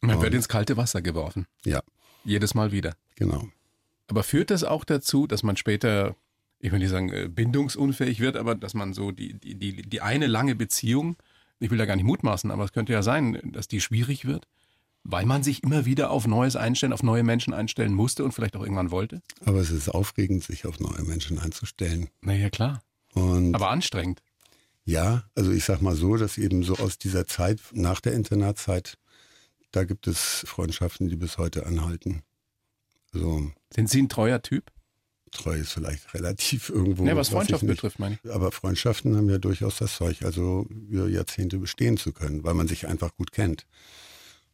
Man 0.00 0.16
und, 0.16 0.22
wird 0.22 0.34
ins 0.34 0.48
kalte 0.48 0.76
Wasser 0.76 1.02
geworfen. 1.02 1.46
Ja. 1.64 1.82
Jedes 2.24 2.54
Mal 2.54 2.72
wieder. 2.72 2.96
Genau. 3.16 3.48
Aber 4.08 4.22
führt 4.22 4.50
das 4.50 4.64
auch 4.64 4.84
dazu, 4.84 5.26
dass 5.26 5.42
man 5.42 5.56
später, 5.56 6.16
ich 6.62 6.72
will 6.72 6.78
nicht 6.78 6.88
sagen, 6.88 7.12
äh, 7.12 7.28
bindungsunfähig 7.28 8.20
wird, 8.20 8.36
aber 8.36 8.54
dass 8.54 8.72
man 8.72 8.94
so 8.94 9.10
die, 9.10 9.34
die, 9.34 9.56
die, 9.56 9.82
die 9.82 10.00
eine 10.00 10.26
lange 10.26 10.54
Beziehung 10.54 11.16
ich 11.62 11.70
will 11.70 11.78
da 11.78 11.86
gar 11.86 11.96
nicht 11.96 12.04
mutmaßen, 12.04 12.50
aber 12.50 12.64
es 12.64 12.72
könnte 12.72 12.92
ja 12.92 13.02
sein, 13.02 13.38
dass 13.44 13.68
die 13.68 13.80
schwierig 13.80 14.24
wird, 14.24 14.48
weil 15.04 15.26
man 15.26 15.42
sich 15.42 15.62
immer 15.62 15.84
wieder 15.84 16.10
auf 16.10 16.26
Neues 16.26 16.56
einstellen, 16.56 16.92
auf 16.92 17.02
neue 17.02 17.22
Menschen 17.22 17.54
einstellen 17.54 17.94
musste 17.94 18.24
und 18.24 18.32
vielleicht 18.32 18.56
auch 18.56 18.62
irgendwann 18.62 18.90
wollte. 18.90 19.22
Aber 19.44 19.60
es 19.60 19.70
ist 19.70 19.88
aufregend, 19.88 20.42
sich 20.42 20.66
auf 20.66 20.80
neue 20.80 21.02
Menschen 21.04 21.38
einzustellen. 21.38 22.08
Naja, 22.20 22.50
klar. 22.50 22.82
Und 23.14 23.54
aber 23.54 23.70
anstrengend. 23.70 24.22
Ja, 24.84 25.24
also 25.36 25.52
ich 25.52 25.64
sag 25.64 25.80
mal 25.80 25.94
so, 25.94 26.16
dass 26.16 26.36
eben 26.36 26.64
so 26.64 26.76
aus 26.76 26.98
dieser 26.98 27.26
Zeit 27.26 27.60
nach 27.72 28.00
der 28.00 28.14
Internatszeit, 28.14 28.98
da 29.70 29.84
gibt 29.84 30.08
es 30.08 30.44
Freundschaften, 30.48 31.08
die 31.08 31.16
bis 31.16 31.38
heute 31.38 31.66
anhalten. 31.66 32.22
Also, 33.14 33.52
Sind 33.72 33.88
Sie 33.88 34.02
ein 34.02 34.08
treuer 34.08 34.42
Typ? 34.42 34.72
Treu 35.32 35.56
ist 35.56 35.72
vielleicht 35.72 36.14
relativ 36.14 36.68
irgendwo. 36.68 37.04
Ja, 37.04 37.16
was 37.16 37.30
Freundschaft 37.30 37.66
betrifft, 37.66 37.98
meine 37.98 38.18
ich. 38.22 38.30
Aber 38.30 38.52
Freundschaften 38.52 39.16
haben 39.16 39.28
ja 39.28 39.38
durchaus 39.38 39.78
das 39.78 39.96
Zeug, 39.96 40.22
also 40.22 40.66
über 40.70 41.08
Jahrzehnte 41.08 41.58
bestehen 41.58 41.96
zu 41.96 42.12
können, 42.12 42.44
weil 42.44 42.54
man 42.54 42.68
sich 42.68 42.86
einfach 42.86 43.14
gut 43.16 43.32
kennt. 43.32 43.66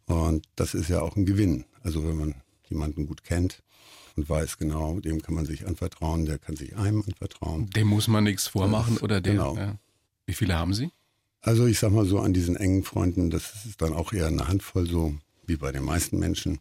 Und 0.06 0.46
das 0.56 0.74
ist 0.74 0.88
ja 0.88 1.02
auch 1.02 1.16
ein 1.16 1.26
Gewinn. 1.26 1.64
Also 1.82 2.06
wenn 2.06 2.16
man 2.16 2.34
jemanden 2.68 3.06
gut 3.06 3.24
kennt 3.24 3.62
und 4.16 4.28
weiß 4.28 4.58
genau, 4.58 5.00
dem 5.00 5.20
kann 5.22 5.34
man 5.34 5.46
sich 5.46 5.66
anvertrauen, 5.66 6.24
der 6.24 6.38
kann 6.38 6.56
sich 6.56 6.76
einem 6.76 7.02
anvertrauen. 7.02 7.68
Dem 7.70 7.88
muss 7.88 8.08
man 8.08 8.24
nichts 8.24 8.46
vormachen 8.46 8.94
das, 8.94 9.02
oder 9.02 9.20
dem. 9.20 9.36
Genau. 9.36 9.56
Ja. 9.56 9.78
Wie 10.26 10.34
viele 10.34 10.54
haben 10.54 10.74
Sie? 10.74 10.90
Also 11.40 11.66
ich 11.66 11.78
sag 11.78 11.92
mal 11.92 12.04
so 12.04 12.18
an 12.20 12.32
diesen 12.32 12.56
engen 12.56 12.84
Freunden, 12.84 13.30
das 13.30 13.64
ist 13.64 13.80
dann 13.80 13.92
auch 13.92 14.12
eher 14.12 14.26
eine 14.26 14.48
Handvoll 14.48 14.86
so, 14.86 15.14
wie 15.46 15.56
bei 15.56 15.72
den 15.72 15.84
meisten 15.84 16.18
Menschen. 16.18 16.58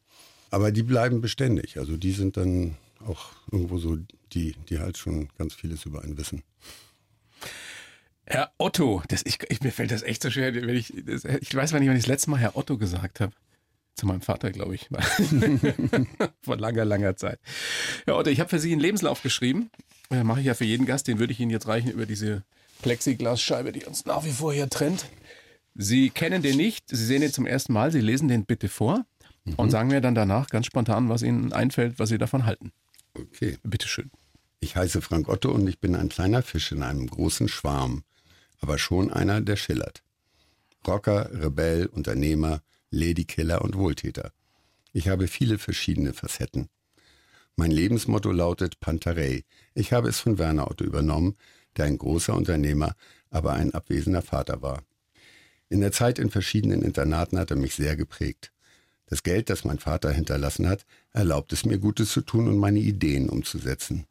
Aber 0.49 0.71
die 0.71 0.83
bleiben 0.83 1.19
beständig. 1.19 1.77
Also 1.77 1.97
die 1.97 2.11
sind 2.11 2.37
dann 2.37 2.77
auch 3.05 3.31
irgendwo 3.51 3.77
so 3.77 3.97
die, 4.33 4.55
die 4.69 4.79
halt 4.79 4.97
schon 4.97 5.29
ganz 5.37 5.53
vieles 5.53 5.85
über 5.85 6.03
einen 6.03 6.17
wissen. 6.17 6.43
Herr 8.25 8.51
Otto, 8.57 9.01
das, 9.07 9.21
ich, 9.25 9.39
ich, 9.49 9.61
mir 9.61 9.71
fällt 9.71 9.91
das 9.91 10.03
echt 10.03 10.21
so 10.21 10.29
schwer, 10.29 10.53
wenn 10.53 10.75
ich, 10.75 10.93
das, 11.05 11.23
ich 11.23 11.53
weiß 11.55 11.71
nicht, 11.71 11.87
wann 11.87 11.95
ich 11.95 12.03
das 12.03 12.07
letzte 12.07 12.29
Mal 12.29 12.39
Herr 12.39 12.57
Otto 12.57 12.77
gesagt 12.77 13.21
habe. 13.21 13.31
Zu 13.95 14.05
meinem 14.05 14.21
Vater, 14.21 14.51
glaube 14.51 14.75
ich. 14.75 14.89
Vor 16.41 16.57
langer, 16.57 16.85
langer 16.85 17.15
Zeit. 17.15 17.39
Herr 18.05 18.17
Otto, 18.17 18.29
ich 18.29 18.39
habe 18.39 18.49
für 18.49 18.59
Sie 18.59 18.71
einen 18.71 18.81
Lebenslauf 18.81 19.23
geschrieben. 19.23 19.71
Äh, 20.11 20.23
Mache 20.23 20.41
ich 20.41 20.45
ja 20.45 20.53
für 20.53 20.65
jeden 20.65 20.85
Gast, 20.85 21.07
den 21.07 21.19
würde 21.19 21.33
ich 21.33 21.39
Ihnen 21.39 21.51
jetzt 21.51 21.67
reichen 21.67 21.89
über 21.89 22.05
diese 22.05 22.43
Plexiglasscheibe, 22.81 23.71
die 23.71 23.85
uns 23.85 24.05
nach 24.05 24.23
wie 24.23 24.31
vor 24.31 24.53
hier 24.53 24.69
trennt. 24.69 25.05
Sie 25.73 26.09
kennen 26.09 26.41
den 26.41 26.57
nicht, 26.57 26.89
Sie 26.89 27.05
sehen 27.05 27.21
den 27.21 27.31
zum 27.31 27.45
ersten 27.45 27.73
Mal, 27.73 27.91
Sie 27.91 28.01
lesen 28.01 28.27
den 28.27 28.45
bitte 28.45 28.67
vor 28.67 29.05
mhm. 29.45 29.53
und 29.55 29.71
sagen 29.71 29.89
mir 29.89 30.01
dann 30.01 30.15
danach 30.15 30.49
ganz 30.49 30.65
spontan, 30.65 31.09
was 31.09 31.23
Ihnen 31.23 31.53
einfällt, 31.53 31.97
was 31.97 32.09
Sie 32.09 32.17
davon 32.17 32.45
halten. 32.45 32.71
Okay. 33.17 33.57
Bitteschön. 33.63 34.11
Ich 34.59 34.75
heiße 34.75 35.01
Frank 35.01 35.27
Otto 35.27 35.51
und 35.51 35.67
ich 35.67 35.79
bin 35.79 35.95
ein 35.95 36.09
kleiner 36.09 36.41
Fisch 36.41 36.71
in 36.71 36.83
einem 36.83 37.07
großen 37.07 37.47
Schwarm, 37.47 38.03
aber 38.59 38.77
schon 38.77 39.11
einer, 39.11 39.41
der 39.41 39.55
schillert. 39.55 40.03
Rocker, 40.87 41.29
Rebell, 41.31 41.87
Unternehmer, 41.87 42.61
Ladykiller 42.89 43.61
und 43.61 43.75
Wohltäter. 43.75 44.31
Ich 44.93 45.09
habe 45.09 45.27
viele 45.27 45.57
verschiedene 45.57 46.13
Facetten. 46.13 46.69
Mein 47.55 47.71
Lebensmotto 47.71 48.31
lautet 48.31 48.79
Pantarei. 48.79 49.43
Ich 49.73 49.93
habe 49.93 50.09
es 50.09 50.19
von 50.19 50.37
Werner 50.37 50.69
Otto 50.69 50.83
übernommen, 50.83 51.35
der 51.75 51.85
ein 51.85 51.97
großer 51.97 52.33
Unternehmer, 52.35 52.95
aber 53.29 53.53
ein 53.53 53.73
abwesender 53.73 54.21
Vater 54.21 54.61
war. 54.61 54.83
In 55.69 55.81
der 55.81 55.91
Zeit 55.91 56.19
in 56.19 56.29
verschiedenen 56.29 56.81
Internaten 56.81 57.37
hat 57.37 57.51
er 57.51 57.57
mich 57.57 57.75
sehr 57.75 57.95
geprägt. 57.95 58.53
Das 59.07 59.23
Geld, 59.23 59.49
das 59.49 59.65
mein 59.65 59.79
Vater 59.79 60.11
hinterlassen 60.11 60.67
hat, 60.67 60.85
erlaubt 61.17 61.51
es 61.51 61.65
mir 61.65 61.79
Gutes 61.79 62.11
zu 62.11 62.21
tun 62.21 62.47
und 62.47 62.57
meine 62.57 62.79
Ideen 62.79 63.27
umzusetzen. 63.29 64.05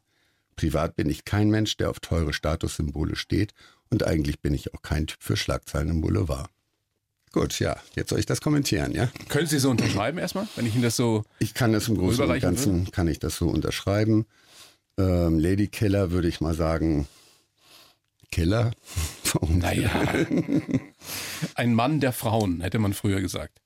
Privat 0.57 0.95
bin 0.95 1.09
ich 1.09 1.23
kein 1.23 1.49
Mensch, 1.49 1.77
der 1.77 1.89
auf 1.89 1.99
teure 1.99 2.33
Statussymbole 2.33 3.15
steht 3.15 3.53
und 3.89 4.03
eigentlich 4.05 4.41
bin 4.41 4.53
ich 4.53 4.73
auch 4.73 4.81
kein 4.81 5.07
Typ 5.07 5.23
für 5.23 5.37
Schlagzeilen 5.37 5.89
im 5.89 6.01
Boulevard. 6.01 6.49
Gut, 7.31 7.59
ja, 7.59 7.77
jetzt 7.95 8.09
soll 8.09 8.19
ich 8.19 8.25
das 8.25 8.41
kommentieren, 8.41 8.93
ja? 8.93 9.09
Können 9.29 9.47
Sie 9.47 9.59
so 9.59 9.69
unterschreiben 9.69 10.17
erstmal, 10.17 10.47
wenn 10.55 10.65
ich 10.65 10.73
Ihnen 10.73 10.83
das 10.83 10.95
so 10.95 11.23
Ich 11.39 11.53
kann 11.53 11.71
das 11.71 11.87
im 11.87 11.97
Großen 11.97 12.29
und 12.29 12.39
Ganzen, 12.41 12.85
will? 12.85 12.91
kann 12.91 13.07
ich 13.07 13.19
das 13.19 13.37
so 13.37 13.47
unterschreiben. 13.47 14.25
Ähm, 14.97 15.39
Lady 15.39 15.67
Killer 15.67 16.11
würde 16.11 16.27
ich 16.27 16.41
mal 16.41 16.55
sagen, 16.55 17.07
Killer? 18.31 18.71
naja, 19.47 19.89
ein 21.55 21.73
Mann 21.73 21.99
der 21.99 22.11
Frauen, 22.11 22.61
hätte 22.61 22.79
man 22.79 22.93
früher 22.93 23.21
gesagt. 23.21 23.61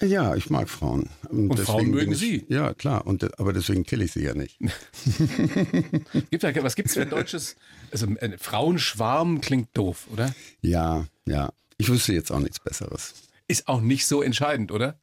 Ja, 0.00 0.34
ich 0.34 0.50
mag 0.50 0.68
Frauen. 0.68 1.08
Und, 1.28 1.50
und 1.50 1.60
Frauen 1.60 1.90
mögen 1.90 2.12
ich, 2.12 2.18
Sie? 2.18 2.44
Ja, 2.48 2.74
klar. 2.74 3.06
Und, 3.06 3.38
aber 3.38 3.52
deswegen 3.52 3.84
kill 3.84 4.02
ich 4.02 4.12
sie 4.12 4.24
ja 4.24 4.34
nicht. 4.34 4.58
gibt 6.30 6.42
da, 6.42 6.62
was 6.62 6.74
gibt 6.74 6.88
es 6.88 6.94
für 6.94 7.02
ein 7.02 7.10
deutsches? 7.10 7.56
Also 7.92 8.06
ein 8.06 8.36
Frauenschwarm 8.38 9.40
klingt 9.40 9.68
doof, 9.74 10.08
oder? 10.12 10.34
Ja, 10.62 11.06
ja. 11.26 11.52
Ich 11.78 11.88
wüsste 11.88 12.12
jetzt 12.12 12.32
auch 12.32 12.40
nichts 12.40 12.60
Besseres. 12.60 13.14
Ist 13.46 13.68
auch 13.68 13.80
nicht 13.80 14.06
so 14.06 14.22
entscheidend, 14.22 14.72
oder? 14.72 14.98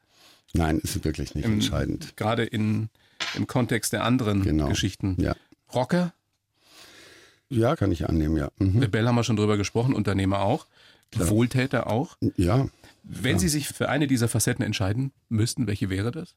Nein, 0.54 0.80
ist 0.80 1.04
wirklich 1.06 1.36
nicht 1.36 1.46
Im, 1.46 1.54
entscheidend. 1.54 2.18
Gerade 2.18 2.44
in, 2.44 2.90
im 3.36 3.48
Kontext 3.48 3.94
der 3.94 4.04
anderen 4.04 4.44
genau. 4.44 4.68
Geschichten. 4.68 5.16
Ja. 5.20 5.36
Rocker? 5.74 6.14
Ja, 7.50 7.76
kann 7.76 7.92
ich 7.92 8.08
annehmen, 8.08 8.38
ja. 8.38 8.50
Mhm. 8.60 8.80
Rebell 8.80 9.08
haben 9.08 9.16
wir 9.16 9.24
schon 9.24 9.36
drüber 9.36 9.58
gesprochen, 9.58 9.94
Unternehmer 9.94 10.40
auch. 10.40 10.68
Klar. 11.12 11.30
Wohltäter 11.30 11.88
auch. 11.88 12.18
Ja. 12.38 12.68
Wenn 13.04 13.34
ja. 13.34 13.40
Sie 13.40 13.50
sich 13.50 13.68
für 13.68 13.90
eine 13.90 14.08
dieser 14.08 14.28
Facetten 14.28 14.64
entscheiden 14.64 15.12
müssten, 15.30 15.68
welche 15.68 15.90
wäre 15.90 16.12
das? 16.12 16.36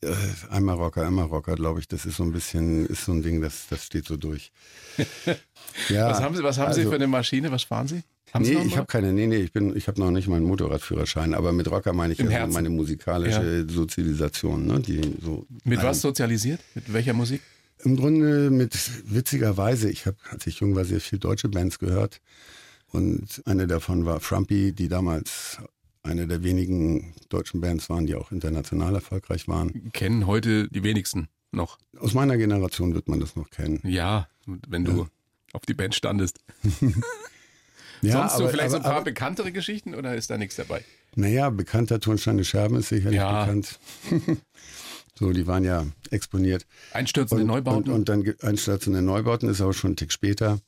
Äh, 0.00 0.14
einmal 0.50 0.76
Rocker, 0.76 1.06
einmal 1.06 1.26
Rocker, 1.26 1.54
glaube 1.54 1.80
ich. 1.80 1.88
Das 1.88 2.06
ist 2.06 2.16
so 2.16 2.22
ein 2.22 2.32
bisschen, 2.32 2.86
ist 2.86 3.04
so 3.04 3.12
ein 3.12 3.22
Ding, 3.22 3.42
das, 3.42 3.66
das 3.68 3.84
steht 3.84 4.06
so 4.06 4.16
durch. 4.16 4.52
ja, 5.88 6.08
was 6.08 6.20
haben 6.20 6.36
Sie, 6.36 6.42
was 6.42 6.58
haben 6.58 6.68
also, 6.68 6.82
Sie 6.82 6.86
für 6.86 6.94
eine 6.94 7.08
Maschine? 7.08 7.50
Was 7.50 7.64
fahren 7.64 7.88
Sie? 7.88 8.02
Haben 8.32 8.44
nee, 8.44 8.62
ich 8.66 8.76
habe 8.76 8.86
keine, 8.86 9.12
nee, 9.12 9.26
nee, 9.26 9.36
ich 9.36 9.52
bin, 9.52 9.74
ich 9.74 9.88
habe 9.88 10.00
noch 10.00 10.10
nicht 10.10 10.28
meinen 10.28 10.44
Motorradführerschein, 10.44 11.32
aber 11.32 11.52
mit 11.52 11.70
Rocker 11.70 11.94
meine 11.94 12.12
ich 12.12 12.20
also 12.22 12.52
meine 12.52 12.68
musikalische 12.68 13.64
ja. 13.66 13.72
Sozialisation, 13.74 14.66
ne, 14.66 14.80
die 14.80 15.00
so. 15.22 15.46
Mit 15.64 15.82
was 15.82 16.02
sozialisiert? 16.02 16.60
Mit 16.74 16.92
welcher 16.92 17.14
Musik? 17.14 17.40
Im 17.84 17.96
Grunde 17.96 18.50
mit 18.50 18.76
witzigerweise, 19.06 19.90
ich 19.90 20.04
habe, 20.06 20.16
als 20.30 20.46
ich 20.46 20.60
jung 20.60 20.74
war, 20.76 20.84
sehr 20.84 21.00
viel 21.00 21.18
deutsche 21.18 21.48
Bands 21.48 21.78
gehört. 21.78 22.20
Und 22.92 23.42
eine 23.44 23.66
davon 23.66 24.06
war 24.06 24.20
Frumpy, 24.20 24.72
die 24.72 24.88
damals 24.88 25.58
eine 26.02 26.26
der 26.26 26.42
wenigen 26.42 27.14
deutschen 27.28 27.60
Bands 27.60 27.90
waren, 27.90 28.06
die 28.06 28.14
auch 28.14 28.32
international 28.32 28.94
erfolgreich 28.94 29.46
waren. 29.48 29.92
Kennen 29.92 30.26
heute 30.26 30.68
die 30.68 30.82
wenigsten 30.82 31.28
noch. 31.52 31.78
Aus 31.98 32.14
meiner 32.14 32.36
Generation 32.36 32.94
wird 32.94 33.08
man 33.08 33.20
das 33.20 33.36
noch 33.36 33.50
kennen. 33.50 33.80
Ja, 33.84 34.28
wenn 34.46 34.84
du 34.84 35.02
ja. 35.02 35.06
auf 35.52 35.62
die 35.66 35.74
Band 35.74 35.94
standest. 35.94 36.38
ja, 38.02 38.12
Sonst 38.12 38.14
aber, 38.14 38.28
so 38.30 38.48
vielleicht 38.48 38.60
aber, 38.60 38.70
so 38.70 38.76
ein 38.76 38.82
paar 38.82 38.92
aber, 38.94 39.04
bekanntere 39.04 39.52
Geschichten 39.52 39.94
oder 39.94 40.14
ist 40.14 40.30
da 40.30 40.38
nichts 40.38 40.56
dabei? 40.56 40.84
Naja, 41.14 41.50
bekannter 41.50 42.00
Tonsteine 42.00 42.44
Scherben 42.44 42.76
ist 42.76 42.88
sicherlich 42.88 43.16
ja. 43.18 43.44
bekannt. 43.44 43.78
so, 45.18 45.32
die 45.32 45.46
waren 45.46 45.64
ja 45.64 45.86
exponiert. 46.10 46.66
Einstürzende 46.92 47.42
und, 47.42 47.48
Neubauten? 47.48 47.92
Und, 47.92 48.08
und 48.10 48.26
dann 48.26 48.34
einstürzende 48.40 49.02
Neubauten 49.02 49.48
ist 49.48 49.60
aber 49.60 49.72
schon 49.72 49.90
einen 49.90 49.96
Tick 49.96 50.12
später. 50.12 50.60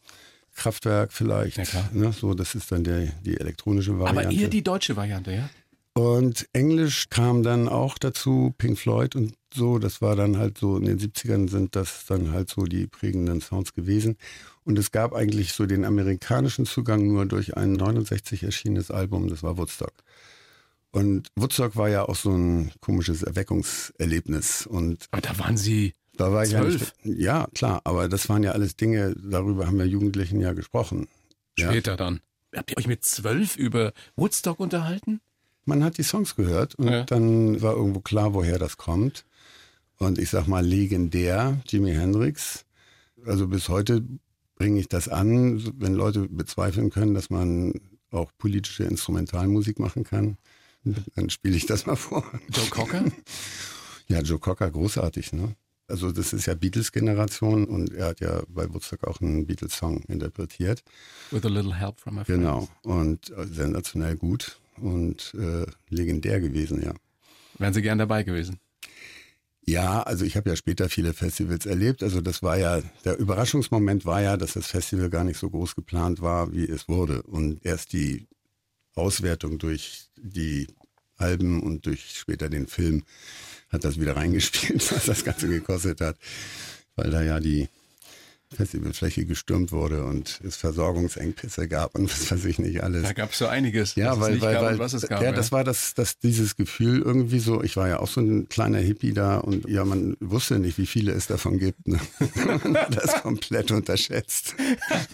Kraftwerk 0.61 1.13
vielleicht. 1.13 1.57
Ja, 1.57 1.65
klar. 1.65 1.89
Ne, 1.93 2.13
so, 2.13 2.35
das 2.35 2.55
ist 2.55 2.71
dann 2.71 2.85
der, 2.85 3.07
die 3.25 3.39
elektronische 3.41 3.99
Variante. 3.99 4.29
Aber 4.29 4.37
eher 4.37 4.49
die 4.49 4.63
deutsche 4.63 4.95
Variante, 4.95 5.33
ja? 5.33 5.49
Und 5.95 6.47
Englisch 6.53 7.09
kam 7.09 7.43
dann 7.43 7.67
auch 7.67 7.99
dazu, 7.99 8.55
Pink 8.59 8.79
Floyd 8.79 9.17
und 9.17 9.35
so. 9.53 9.79
Das 9.79 10.03
war 10.03 10.17
dann 10.17 10.37
halt 10.37 10.59
so, 10.59 10.77
in 10.77 10.85
den 10.85 10.99
70ern 10.99 11.49
sind 11.49 11.75
das 11.75 12.05
dann 12.07 12.33
halt 12.33 12.51
so 12.51 12.65
die 12.65 12.87
prägenden 12.87 13.41
Sounds 13.41 13.73
gewesen. 13.75 14.17
Und 14.65 14.79
es 14.79 14.93
gab 14.93 15.15
eigentlich 15.15 15.53
so 15.53 15.67
den 15.67 15.85
amerikanischen 15.85 16.67
Zugang 16.67 17.07
nur 17.07 17.25
durch 17.27 17.57
ein 17.57 17.73
69 17.73 18.43
erschienenes 18.43 18.91
Album, 18.91 19.29
das 19.29 19.43
war 19.43 19.57
Woodstock. 19.57 19.95
Und 20.93 21.29
Woodstock 21.37 21.77
war 21.77 21.89
ja 21.89 22.05
auch 22.09 22.17
so 22.17 22.33
ein 22.33 22.73
komisches 22.81 23.23
Erweckungserlebnis. 23.23 24.67
Und 24.67 25.07
Aber 25.11 25.23
da 25.23 25.39
waren 25.39 25.57
Sie 25.57 25.95
da 26.21 26.33
war 26.33 26.45
ich 26.45 26.53
ja, 26.53 26.61
zwölf. 26.61 26.93
nicht, 27.03 27.19
ja 27.19 27.47
klar, 27.55 27.81
aber 27.85 28.09
das 28.09 28.29
waren 28.29 28.43
ja 28.43 28.53
alles 28.53 28.77
Dinge, 28.77 29.15
darüber 29.17 29.67
haben 29.67 29.79
wir 29.79 29.87
Jugendlichen 29.87 30.41
ja 30.41 30.53
gesprochen. 30.53 31.09
Ja. 31.59 31.71
Später 31.71 31.97
dann. 31.97 32.21
Habt 32.55 32.71
ihr 32.71 32.79
euch 32.79 32.87
mit 32.87 33.05
zwölf 33.05 33.57
über 33.57 33.93
Woodstock 34.17 34.61
unterhalten? 34.61 35.21
Man 35.65 35.85
hat 35.85 35.99
die 35.99 36.03
Songs 36.03 36.37
gehört 36.37 36.75
und 36.75 36.89
Ja. 36.89 37.05
dann 37.05 37.61
war 37.63 37.75
irgendwo 37.75 38.01
klar, 38.01 38.35
woher 38.35 38.59
das 38.59 38.77
kommt. 38.77 39.25
Und 39.99 40.19
ich 40.19 40.31
sag 40.31 40.47
mal 40.47 40.65
legendär, 40.65 41.61
Jimi 41.67 41.93
Hendrix. 41.93 42.65
Also 43.25 43.47
bis 43.47 43.69
heute 43.69 44.03
bringe 44.57 44.81
ich 44.81 44.89
das 44.89 45.09
an, 45.09 45.63
wenn 45.79 45.95
Leute 45.95 46.29
bezweifeln 46.29 46.91
können, 46.91 47.15
dass 47.15 47.31
man 47.31 47.75
auch 48.11 48.31
politische 48.39 48.85
Instrumentalmusik 48.85 49.79
machen 49.79 50.05
kann. 50.05 50.37
Dann 51.15 51.31
spiele 51.31 51.57
ich 51.57 51.67
das 51.67 51.87
mal 51.87 51.97
vor. 51.97 52.25
Joe 52.51 52.67
Cocker? 52.71 53.05
Ja, 54.09 54.21
Joe 54.23 54.39
Cocker, 54.39 54.71
großartig, 54.71 55.33
ne? 55.35 55.55
Also 55.91 56.13
das 56.13 56.33
ist 56.33 56.47
ja 56.47 56.55
Beatles-Generation 56.55 57.65
und 57.65 57.93
er 57.93 58.07
hat 58.07 58.21
ja 58.21 58.43
bei 58.49 58.73
Woodstock 58.73 59.05
auch 59.05 59.21
einen 59.21 59.47
Beatles-Song 59.47 60.03
interpretiert. 60.09 60.83
With 61.31 61.45
a 61.45 61.49
little 61.49 61.75
help 61.79 62.01
from 62.01 62.17
my 62.17 62.25
friends. 62.25 62.41
Genau. 62.41 62.69
Und 62.83 63.31
äh, 63.31 63.47
sensationell 63.47 64.17
gut 64.17 64.61
und 64.77 65.35
äh, 65.35 65.67
legendär 65.89 66.41
gewesen, 66.41 66.83
ja. 66.83 66.95
Wären 67.59 67.75
Sie 67.75 67.83
gern 67.83 67.99
dabei 67.99 68.23
gewesen? 68.23 68.59
Ja, 69.67 70.03
also 70.03 70.25
ich 70.25 70.37
habe 70.37 70.51
ja 70.51 70.57
später 70.57 70.89
viele 70.89 71.13
Festivals 71.13 71.67
erlebt. 71.67 72.03
Also 72.03 72.21
das 72.21 72.43
war 72.43 72.57
ja, 72.57 72.81
der 73.05 73.19
Überraschungsmoment 73.19 74.05
war 74.05 74.23
ja, 74.23 74.37
dass 74.37 74.55
das 74.55 74.67
Festival 74.67 75.11
gar 75.11 75.25
nicht 75.25 75.39
so 75.39 75.51
groß 75.51 75.77
geplant 75.77 76.23
war, 76.23 76.53
wie 76.53 76.65
es 76.65 76.89
wurde. 76.89 77.23
Und 77.23 77.65
erst 77.65 77.93
die 77.93 78.27
Auswertung 78.95 79.59
durch 79.59 80.09
die 80.17 80.67
Alben 81.17 81.63
und 81.63 81.87
durch 81.87 82.17
später 82.19 82.49
den 82.49 82.67
Film 82.67 83.05
hat 83.71 83.85
das 83.85 84.01
wieder 84.01 84.17
reingespielt, 84.17 84.91
was 84.93 85.07
das 85.07 85.25
Ganze 85.25 85.49
gekostet 85.49 86.01
hat. 86.01 86.17
Weil 86.97 87.11
da 87.11 87.23
ja 87.23 87.41
die 87.41 87.69
Festivalfläche 88.53 89.27
gestürmt 89.27 89.71
wurde 89.71 90.05
und 90.05 90.41
es 90.45 90.57
Versorgungsengpässe 90.57 91.69
gab 91.69 91.95
und 91.95 92.11
was 92.11 92.33
weiß 92.33 92.45
ich 92.47 92.59
nicht 92.59 92.83
alles. 92.83 93.05
Da 93.05 93.13
gab 93.13 93.31
es 93.31 93.39
so 93.39 93.47
einiges, 93.47 93.95
Ja, 93.95 94.11
was 94.11 94.17
es 94.17 94.23
weil, 94.23 94.33
nicht 94.33 94.43
weil, 94.43 94.55
gab 94.55 94.63
weil 94.65 94.73
und 94.73 94.79
was 94.81 94.93
es 94.93 95.07
gab. 95.07 95.23
ja, 95.23 95.31
das 95.31 95.53
war 95.53 95.63
das, 95.63 95.95
das, 95.95 96.19
dieses 96.19 96.57
Gefühl 96.57 97.01
irgendwie 97.01 97.39
so, 97.39 97.63
ich 97.63 97.77
war 97.77 97.89
ja 97.89 98.01
auch 98.01 98.09
so 98.09 98.21
ein 98.21 98.49
kleiner 98.49 98.79
Hippie 98.79 99.13
da 99.13 99.39
und 99.39 99.69
ja, 99.69 99.85
man 99.85 100.17
wusste 100.19 100.59
nicht, 100.59 100.79
wie 100.79 100.87
viele 100.87 101.13
es 101.13 101.29
davon 101.29 101.61
gibt. 101.61 101.87
Ne? 101.87 102.01
man 102.65 102.77
hat 102.77 102.97
das 102.97 103.23
komplett 103.23 103.71
unterschätzt. 103.71 104.57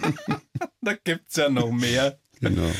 da 0.80 0.94
gibt's 1.04 1.36
ja 1.36 1.50
noch 1.50 1.70
mehr. 1.70 2.18
Genau. 2.40 2.70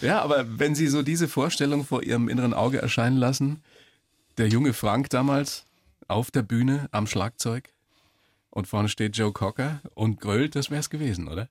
Ja, 0.00 0.22
aber 0.22 0.46
wenn 0.58 0.76
Sie 0.76 0.86
so 0.86 1.02
diese 1.02 1.26
Vorstellung 1.26 1.84
vor 1.84 2.04
Ihrem 2.04 2.28
inneren 2.28 2.54
Auge 2.54 2.80
erscheinen 2.80 3.16
lassen, 3.16 3.62
der 4.38 4.48
junge 4.48 4.72
Frank 4.72 5.10
damals 5.10 5.64
auf 6.08 6.30
der 6.30 6.42
Bühne 6.42 6.88
am 6.92 7.06
Schlagzeug 7.06 7.72
und 8.50 8.66
vorne 8.66 8.88
steht 8.88 9.16
Joe 9.16 9.32
Cocker 9.32 9.80
und 9.94 10.20
grölt, 10.20 10.54
das 10.54 10.70
wär's 10.70 10.90
gewesen, 10.90 11.28
oder? 11.28 11.48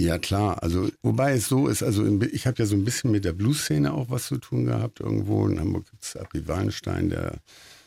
Ja, 0.00 0.18
klar. 0.18 0.62
Also, 0.62 0.90
wobei 1.02 1.32
es 1.34 1.48
so 1.48 1.68
ist, 1.68 1.82
also 1.82 2.04
ich 2.22 2.46
habe 2.46 2.58
ja 2.58 2.66
so 2.66 2.74
ein 2.74 2.84
bisschen 2.84 3.12
mit 3.12 3.24
der 3.24 3.32
Blues-Szene 3.32 3.92
auch 3.92 4.10
was 4.10 4.26
zu 4.26 4.38
tun 4.38 4.64
gehabt 4.64 4.98
irgendwo. 4.98 5.46
In 5.46 5.60
Hamburg 5.60 5.88
gibt 5.90 6.02
es 6.02 6.16
Abi 6.16 6.48
Weinstein, 6.48 7.10
der 7.10 7.38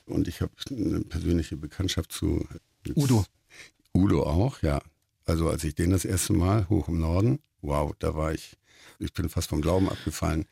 und 0.06 0.28
ich 0.28 0.42
habe 0.42 0.52
eine 0.70 1.02
persönliche 1.02 1.58
Bekanntschaft 1.58 2.12
zu 2.12 2.48
Udo. 2.96 3.26
Udo 3.94 4.24
auch, 4.24 4.62
ja. 4.62 4.82
Also 5.26 5.50
als 5.50 5.64
ich 5.64 5.76
den 5.76 5.90
das 5.90 6.06
erste 6.06 6.34
Mal 6.34 6.70
hoch 6.70 6.88
im 6.88 7.00
Norden, 7.00 7.40
wow, 7.62 7.94
da 8.00 8.16
war 8.16 8.34
ich, 8.34 8.56
ich 9.00 9.14
bin 9.14 9.30
fast 9.30 9.50
vom 9.50 9.62
Glauben 9.62 9.90
abgefallen. 9.90 10.46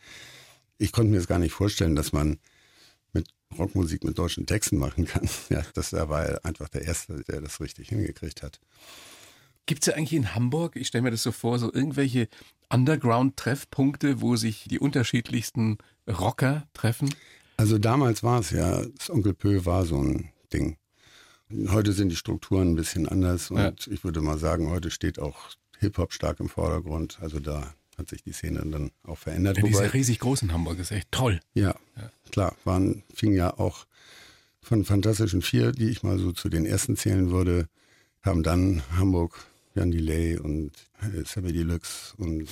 Ich 0.79 0.91
konnte 0.91 1.11
mir 1.11 1.17
das 1.17 1.27
gar 1.27 1.39
nicht 1.39 1.53
vorstellen, 1.53 1.95
dass 1.95 2.11
man 2.11 2.39
Rockmusik 3.53 4.03
mit 4.03 4.17
deutschen 4.17 4.45
Texten 4.45 4.77
machen 4.77 5.05
kann. 5.05 5.27
Ja, 5.49 5.63
das 5.73 5.91
da 5.91 6.09
war 6.09 6.25
er 6.25 6.45
einfach 6.45 6.69
der 6.69 6.83
Erste, 6.83 7.23
der 7.23 7.41
das 7.41 7.59
richtig 7.61 7.89
hingekriegt 7.89 8.43
hat. 8.43 8.59
Gibt's 9.65 9.87
ja 9.87 9.93
eigentlich 9.93 10.13
in 10.13 10.35
Hamburg, 10.35 10.75
ich 10.75 10.87
stelle 10.87 11.03
mir 11.03 11.11
das 11.11 11.23
so 11.23 11.31
vor, 11.31 11.57
so 11.59 11.71
irgendwelche 11.73 12.27
Underground-Treffpunkte, 12.69 14.21
wo 14.21 14.35
sich 14.35 14.65
die 14.69 14.79
unterschiedlichsten 14.79 15.77
Rocker 16.07 16.67
treffen? 16.73 17.13
Also 17.57 17.77
damals 17.77 18.23
war 18.23 18.39
es 18.39 18.49
ja, 18.51 18.83
das 18.97 19.09
Onkel 19.09 19.33
Pö 19.33 19.65
war 19.65 19.85
so 19.85 20.01
ein 20.01 20.29
Ding. 20.51 20.77
Heute 21.69 21.93
sind 21.93 22.09
die 22.09 22.15
Strukturen 22.15 22.71
ein 22.71 22.75
bisschen 22.75 23.07
anders 23.07 23.51
und 23.51 23.57
Ja. 23.59 23.73
ich 23.87 24.03
würde 24.03 24.21
mal 24.21 24.37
sagen, 24.39 24.69
heute 24.69 24.89
steht 24.89 25.19
auch 25.19 25.37
Hip-Hop 25.79 26.13
stark 26.13 26.39
im 26.39 26.49
Vordergrund. 26.49 27.19
Also 27.21 27.39
da 27.39 27.73
hat 27.97 28.09
sich 28.09 28.23
die 28.23 28.31
Szene 28.33 28.63
dann 28.65 28.91
auch 29.03 29.17
verändert. 29.17 29.57
Ja 29.57 29.63
riesig 29.63 30.19
groß 30.19 30.43
in 30.43 30.53
Hamburg, 30.53 30.79
ist 30.79 30.91
echt 30.91 31.11
toll. 31.11 31.39
Ja, 31.53 31.75
klar, 32.31 32.55
waren, 32.63 33.03
fing 33.13 33.33
ja 33.33 33.57
auch 33.57 33.85
von 34.61 34.85
Fantastischen 34.85 35.41
Vier, 35.41 35.71
die 35.71 35.89
ich 35.89 36.03
mal 36.03 36.17
so 36.17 36.31
zu 36.31 36.49
den 36.49 36.65
ersten 36.65 36.95
zählen 36.95 37.31
würde, 37.31 37.67
haben 38.21 38.43
dann 38.43 38.81
Hamburg, 38.97 39.45
Jan 39.75 39.91
Delay 39.91 40.37
und 40.37 40.71
äh, 41.01 41.23
Sammy 41.25 41.51
Deluxe 41.51 42.13
und 42.17 42.43
äh, 42.43 42.47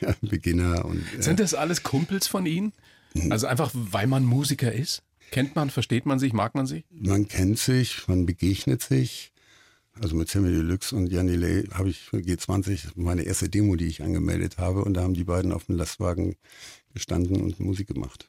ja, 0.00 0.14
Beginner 0.20 0.84
und 0.84 1.02
äh, 1.18 1.22
Sind 1.22 1.40
das 1.40 1.54
alles 1.54 1.82
Kumpels 1.82 2.26
von 2.26 2.46
Ihnen? 2.46 2.72
Also 3.28 3.48
einfach, 3.48 3.70
weil 3.74 4.06
man 4.06 4.24
Musiker 4.24 4.72
ist? 4.72 5.02
Kennt 5.32 5.56
man, 5.56 5.70
versteht 5.70 6.06
man 6.06 6.18
sich, 6.18 6.32
mag 6.32 6.54
man 6.54 6.66
sich? 6.66 6.84
man 6.90 7.26
kennt 7.26 7.58
sich, 7.58 8.06
man 8.08 8.26
begegnet 8.26 8.82
sich. 8.82 9.32
Also 9.98 10.16
mit 10.16 10.28
Sammy 10.28 10.50
Deluxe 10.50 10.94
und 10.94 11.08
Jan 11.08 11.26
Delay 11.26 11.64
habe 11.72 11.90
ich 11.90 12.00
für 12.00 12.18
G20 12.18 12.92
meine 12.96 13.22
erste 13.22 13.48
Demo, 13.48 13.76
die 13.76 13.86
ich 13.86 14.02
angemeldet 14.02 14.58
habe 14.58 14.84
und 14.84 14.94
da 14.94 15.02
haben 15.02 15.14
die 15.14 15.24
beiden 15.24 15.52
auf 15.52 15.64
dem 15.64 15.76
Lastwagen 15.76 16.36
gestanden 16.94 17.40
und 17.42 17.60
Musik 17.60 17.88
gemacht. 17.88 18.28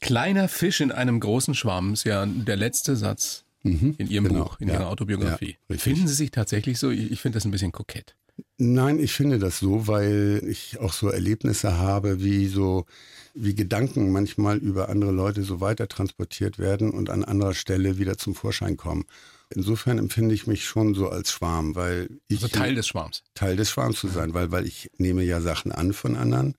Kleiner 0.00 0.48
Fisch 0.48 0.80
in 0.80 0.92
einem 0.92 1.20
großen 1.20 1.54
Schwamm 1.54 1.92
ist 1.92 2.04
ja 2.04 2.24
der 2.26 2.56
letzte 2.56 2.96
Satz 2.96 3.44
in 3.62 3.96
Ihrem 3.98 4.24
genau, 4.24 4.44
Buch, 4.44 4.60
in 4.60 4.68
ja, 4.68 4.74
Ihrer 4.74 4.88
Autobiografie. 4.88 5.56
ja. 5.68 5.76
Finden 5.76 6.08
Sie 6.08 6.14
sich 6.14 6.30
tatsächlich 6.30 6.78
so? 6.78 6.90
Ich, 6.90 7.12
ich 7.12 7.20
finde 7.20 7.36
das 7.36 7.44
ein 7.44 7.50
bisschen 7.50 7.72
kokett. 7.72 8.16
Nein, 8.56 8.98
ich 8.98 9.12
finde 9.12 9.38
das 9.38 9.58
so, 9.58 9.86
weil 9.86 10.42
ich 10.46 10.80
auch 10.80 10.94
so 10.94 11.08
Erlebnisse 11.08 11.76
habe, 11.76 12.22
wie 12.22 12.46
so, 12.46 12.86
wie 13.34 13.54
Gedanken 13.54 14.12
manchmal 14.12 14.56
über 14.58 14.88
andere 14.88 15.12
Leute 15.12 15.42
so 15.42 15.60
weiter 15.60 15.88
transportiert 15.88 16.58
werden 16.58 16.90
und 16.90 17.10
an 17.10 17.22
anderer 17.22 17.52
Stelle 17.52 17.98
wieder 17.98 18.16
zum 18.16 18.34
Vorschein 18.34 18.78
kommen. 18.78 19.04
Insofern 19.52 19.98
empfinde 19.98 20.34
ich 20.34 20.46
mich 20.46 20.64
schon 20.64 20.94
so 20.94 21.08
als 21.08 21.32
Schwarm, 21.32 21.74
weil 21.74 22.08
ich 22.28 22.42
Also 22.42 22.56
Teil 22.56 22.74
des 22.74 22.86
Schwarms. 22.86 23.24
Teil 23.34 23.56
des 23.56 23.70
Schwarms 23.70 23.98
zu 23.98 24.08
sein, 24.08 24.32
weil, 24.32 24.52
weil 24.52 24.66
ich 24.66 24.90
nehme 24.96 25.24
ja 25.24 25.40
Sachen 25.40 25.72
an 25.72 25.92
von 25.92 26.16
anderen 26.16 26.54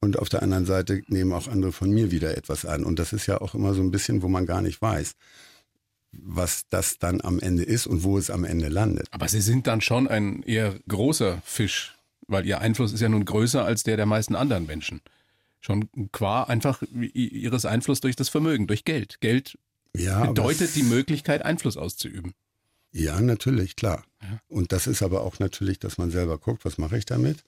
und 0.00 0.18
auf 0.18 0.28
der 0.28 0.42
anderen 0.42 0.66
Seite 0.66 1.02
nehmen 1.08 1.32
auch 1.32 1.48
andere 1.48 1.72
von 1.72 1.90
mir 1.90 2.10
wieder 2.10 2.36
etwas 2.36 2.64
an. 2.64 2.84
Und 2.84 2.98
das 2.98 3.12
ist 3.12 3.26
ja 3.26 3.40
auch 3.40 3.54
immer 3.54 3.74
so 3.74 3.82
ein 3.82 3.90
bisschen, 3.90 4.22
wo 4.22 4.28
man 4.28 4.46
gar 4.46 4.62
nicht 4.62 4.80
weiß, 4.80 5.14
was 6.12 6.66
das 6.68 6.98
dann 6.98 7.20
am 7.20 7.38
Ende 7.38 7.62
ist 7.62 7.86
und 7.86 8.02
wo 8.02 8.18
es 8.18 8.30
am 8.30 8.44
Ende 8.44 8.68
landet. 8.68 9.08
Aber 9.10 9.28
Sie 9.28 9.40
sind 9.40 9.66
dann 9.66 9.80
schon 9.80 10.08
ein 10.08 10.42
eher 10.42 10.78
großer 10.88 11.42
Fisch, 11.44 11.96
weil 12.26 12.46
Ihr 12.46 12.60
Einfluss 12.60 12.92
ist 12.92 13.00
ja 13.00 13.08
nun 13.08 13.24
größer 13.24 13.64
als 13.64 13.82
der 13.82 13.96
der 13.96 14.06
meisten 14.06 14.34
anderen 14.34 14.66
Menschen. 14.66 15.00
Schon 15.60 15.90
qua 16.12 16.44
einfach 16.44 16.82
Ihres 17.12 17.66
Einflusses 17.66 18.00
durch 18.00 18.16
das 18.16 18.30
Vermögen, 18.30 18.66
durch 18.66 18.84
Geld. 18.84 19.20
Geld 19.20 19.58
Ja, 19.96 20.26
bedeutet 20.26 20.74
die 20.76 20.82
Möglichkeit, 20.82 21.42
Einfluss 21.42 21.76
auszuüben. 21.76 22.34
Ja, 22.92 23.20
natürlich, 23.20 23.76
klar. 23.76 24.04
Ja. 24.22 24.40
Und 24.48 24.72
das 24.72 24.86
ist 24.86 25.02
aber 25.02 25.22
auch 25.22 25.38
natürlich, 25.38 25.78
dass 25.78 25.98
man 25.98 26.10
selber 26.10 26.38
guckt, 26.38 26.64
was 26.64 26.78
mache 26.78 26.98
ich 26.98 27.06
damit. 27.06 27.44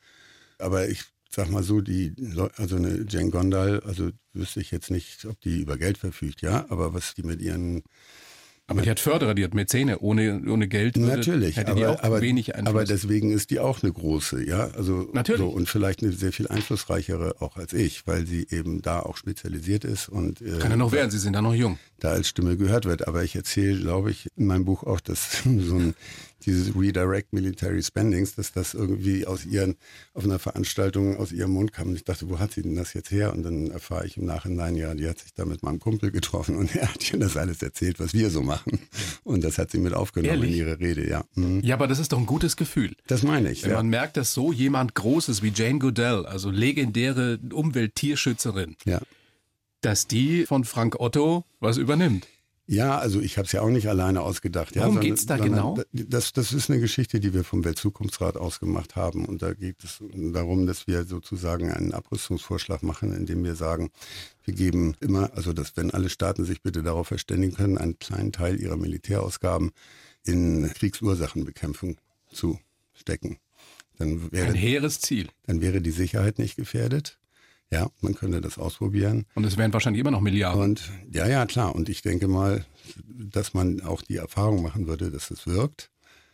Aber 0.59 0.89
ich 0.89 1.05
sag 1.35 1.51
mal 1.51 1.63
so, 1.63 1.81
die 1.81 2.15
Leu 2.17 2.49
also 2.57 2.77
eine 2.77 3.07
Jane 3.09 3.31
Gondal, 3.31 3.81
also 3.81 4.11
wüsste 4.33 4.61
ich 4.61 4.71
jetzt 4.71 4.91
nicht, 4.91 5.25
ob 5.25 5.41
die 5.41 5.61
über 5.61 5.77
Geld 5.77 5.99
verfügt, 5.99 6.43
ja, 6.43 6.67
aber 6.69 6.95
was 6.95 7.15
die 7.15 7.23
mit 7.23 7.41
ihren 7.41 7.83
Aber 8.69 8.81
die 8.81 8.91
hat 8.91 9.01
Förderer, 9.01 9.35
die 9.35 9.45
hat 9.45 9.55
Mäzene. 9.55 9.99
Ohne, 9.99 10.41
ohne 10.49 10.67
Geld 10.69 10.97
würde, 10.97 11.17
Natürlich, 11.17 11.57
hätte 11.57 11.75
die 11.75 11.85
aber, 11.85 11.95
auch 11.99 12.03
aber, 12.03 12.21
wenig 12.23 12.55
Einfluss. 12.55 12.69
aber 12.75 12.85
deswegen 12.85 13.31
ist 13.33 13.51
die 13.51 13.59
auch 13.61 13.83
eine 13.83 13.93
große, 13.93 14.47
ja. 14.47 14.69
Also 14.77 15.11
Natürlich. 15.13 15.41
So, 15.41 15.49
und 15.49 15.69
vielleicht 15.69 16.03
eine 16.03 16.13
sehr 16.13 16.33
viel 16.33 16.49
einflussreichere 16.49 17.37
auch 17.41 17.57
als 17.57 17.73
ich, 17.73 18.07
weil 18.07 18.27
sie 18.27 18.47
eben 18.51 18.81
da 18.81 19.01
auch 19.01 19.17
spezialisiert 19.17 19.85
ist 19.85 20.09
und 20.09 20.41
äh, 20.41 20.59
Kann 20.59 20.71
ja 20.71 20.77
noch 20.77 20.93
werden, 20.93 21.11
Sie 21.11 21.19
sind 21.19 21.35
da 21.35 21.43
noch 21.43 21.55
jung. 21.55 21.79
da 21.99 22.13
als 22.13 22.29
Stimme 22.29 22.57
gehört 22.57 22.85
wird. 22.87 23.09
Aber 23.09 23.23
ich 23.25 23.35
erzähle, 23.37 23.79
glaube 23.81 24.11
ich, 24.11 24.29
in 24.37 24.47
meinem 24.47 24.65
Buch 24.65 24.85
auch, 24.85 25.01
dass 25.01 25.43
so 25.45 25.77
ein 25.77 25.95
dieses 26.47 26.75
Redirect 26.77 27.33
Military 27.33 27.83
Spendings, 27.83 28.35
dass 28.35 28.53
das 28.53 28.75
irgendwie 28.75 29.27
aus 29.27 29.45
ihren, 29.45 29.77
auf 30.15 30.25
einer 30.25 30.39
Veranstaltung 30.39 31.17
aus 31.17 31.33
ihrem 31.33 31.53
Mund 31.53 31.73
kam. 31.73 31.89
Und 31.89 31.97
ich 31.97 32.05
dachte, 32.05 32.29
wo 32.29 32.39
hat 32.39 32.53
sie 32.53 32.63
denn 32.63 32.77
das 32.77 32.95
jetzt 32.95 33.11
her? 33.11 33.33
Und 33.33 33.43
dann 33.43 33.71
erfahre 33.71 34.07
ich 34.07 34.17
im 34.17 34.27
Nachhinein, 34.27 34.77
ja, 34.77 34.95
die 34.95 35.09
hat 35.09 35.19
sich 35.19 35.35
da 35.35 35.45
mit 35.45 35.63
meinem 35.63 35.79
Kumpel 35.79 36.11
getroffen 36.11 36.57
und 36.57 36.75
er 36.77 36.93
hat 36.93 37.13
ihr 37.13 37.19
das 37.19 37.37
alles 37.37 37.63
erzählt, 37.63 38.01
was 38.01 38.15
wir 38.15 38.31
so 38.31 38.43
machen. 38.43 38.81
Und 39.25 39.45
das 39.45 39.59
hat 39.59 39.71
sie 39.71 39.79
mit 39.79 39.95
aufgenommen 39.95 40.35
Ehrlich? 40.35 40.53
in 40.53 40.57
ihre 40.59 40.81
Rede, 40.81 41.09
ja. 41.09 41.25
Mhm. 41.35 41.61
Ja, 41.63 41.75
aber 41.75 41.87
das 41.87 41.99
ist 41.99 42.13
doch 42.13 42.19
ein 42.19 42.27
gutes 42.27 42.57
Gefühl. 42.57 42.95
Das 43.07 43.23
meine 43.23 43.51
ich, 43.51 43.63
Wenn 43.63 43.71
ja. 43.71 43.77
man 43.77 43.89
merkt, 43.89 44.17
dass 44.17 44.35
so 44.35 44.53
jemand 44.53 44.95
Großes 44.95 45.43
wie 45.43 45.53
Jane 45.55 45.79
Goodell, 45.79 46.27
also 46.27 46.51
legendäre 46.51 47.39
Umwelttierschützerin, 47.53 48.77
ja. 48.85 49.01
dass 49.81 50.07
die 50.07 50.47
von 50.47 50.65
Frank 50.65 51.01
Otto 51.01 51.45
was 51.61 51.77
übernimmt. 51.77 52.27
Ja, 52.67 52.99
also 52.99 53.21
ich 53.21 53.39
habe 53.39 53.47
es 53.47 53.53
ja 53.53 53.61
auch 53.61 53.71
nicht 53.71 53.89
alleine 53.89 54.23
ausgedacht. 54.23 54.77
Worum 54.77 54.95
ja, 54.95 55.01
geht's 55.01 55.27
da 55.27 55.37
genau? 55.37 55.79
Das, 55.93 56.33
das 56.33 56.53
ist 56.53 56.71
eine 56.71 56.81
Geschichte, 56.81 57.19
die 57.19 57.35
wir 57.35 57.43
vom 57.43 57.65
Weltzukunftsrat 57.65 58.37
ausgemacht 58.37 58.95
haben. 58.95 59.25
Und 59.25 59.43
da 59.43 59.53
geht 59.53 59.83
es 59.83 60.03
darum, 60.11 60.67
dass 60.67 60.87
wir 60.87 61.05
sozusagen 61.05 61.73
einen 61.73 61.93
Abrüstungsvorschlag 61.93 62.83
machen, 62.83 63.13
indem 63.15 63.43
wir 63.43 63.57
sagen, 63.57 63.91
wir 64.45 64.55
geben 64.55 64.95
immer, 65.01 65.33
also 65.35 65.53
dass 65.53 65.77
wenn 65.77 65.91
alle 65.91 66.09
Staaten 66.09 66.45
sich 66.45 66.63
bitte 66.63 66.83
darauf 66.83 67.09
verständigen 67.09 67.55
können, 67.55 67.79
einen 67.79 67.99
kleinen 67.99 68.33
Teil 68.33 68.61
ihrer 68.61 68.77
Militärausgaben 68.77 69.73
in 70.25 70.71
Kriegsursachenbekämpfung 70.73 71.97
zu 72.31 72.61
stecken. 72.95 73.39
Dann 73.99 74.33
wäre, 74.33 74.49
Ein 74.49 74.55
hehres 74.55 75.01
Ziel. 75.01 75.29
Dann 75.47 75.61
wäre 75.61 75.81
die 75.81 75.91
Sicherheit 75.91 76.39
nicht 76.39 76.57
gefährdet. 76.57 77.19
Ja, 77.73 77.91
man 78.03 78.15
könnte 78.15 78.43
das 78.43 78.59
ausprobieren. 78.59 79.25
Und 79.35 79.45
es 79.45 79.57
wären 79.57 79.73
wahrscheinlich 79.73 80.01
immer 80.01 80.11
noch 80.11 80.21
Milliarden. 80.21 80.61
Und 80.61 80.91
ja, 81.11 81.27
ja, 81.27 81.47
klar. 81.47 81.75
Und 81.75 81.89
ich 81.89 82.03
denke 82.03 82.29
mal, 82.29 82.67
dass 83.07 83.55
man 83.55 83.81
auch 83.81 84.03
die 84.03 84.17
Erfahrung 84.17 84.63
machen 84.63 84.87
würde, 84.87 85.11
dass 85.11 85.31
es 85.31 85.47
wirkt. 85.47 85.91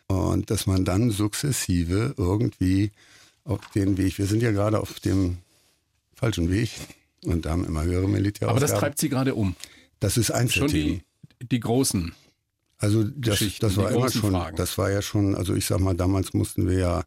Und 0.07 0.51
dass 0.51 0.67
man 0.67 0.83
dann 0.83 1.11
sukzessive 1.11 2.13
irgendwie 2.17 2.91
auf 3.45 3.61
den 3.73 3.97
Weg, 3.97 4.17
wir 4.17 4.25
sind 4.25 4.43
ja 4.43 4.51
gerade 4.51 4.81
auf 4.81 4.99
dem 4.99 5.37
falschen 6.13 6.51
Weg 6.51 6.71
und 7.23 7.45
haben 7.45 7.63
immer 7.63 7.83
höhere 7.83 8.09
Militärausgaben. 8.09 8.49
Aber 8.49 8.59
das 8.59 8.77
treibt 8.77 8.99
Sie 8.99 9.07
gerade 9.07 9.33
um. 9.33 9.55
Das 10.01 10.17
ist 10.17 10.31
eins 10.31 10.53
Schon 10.53 10.67
die, 10.67 11.03
die 11.41 11.59
großen 11.59 12.11
also 12.79 13.03
das, 13.03 13.43
das 13.59 13.75
war 13.75 13.91
immer 13.91 14.09
schon, 14.09 14.31
Fragen. 14.31 14.55
das 14.55 14.77
war 14.77 14.89
ja 14.89 15.01
schon, 15.01 15.35
also 15.35 15.53
ich 15.53 15.65
sag 15.65 15.81
mal, 15.81 15.95
damals 15.95 16.33
mussten 16.33 16.67
wir 16.67 16.79
ja 16.79 17.03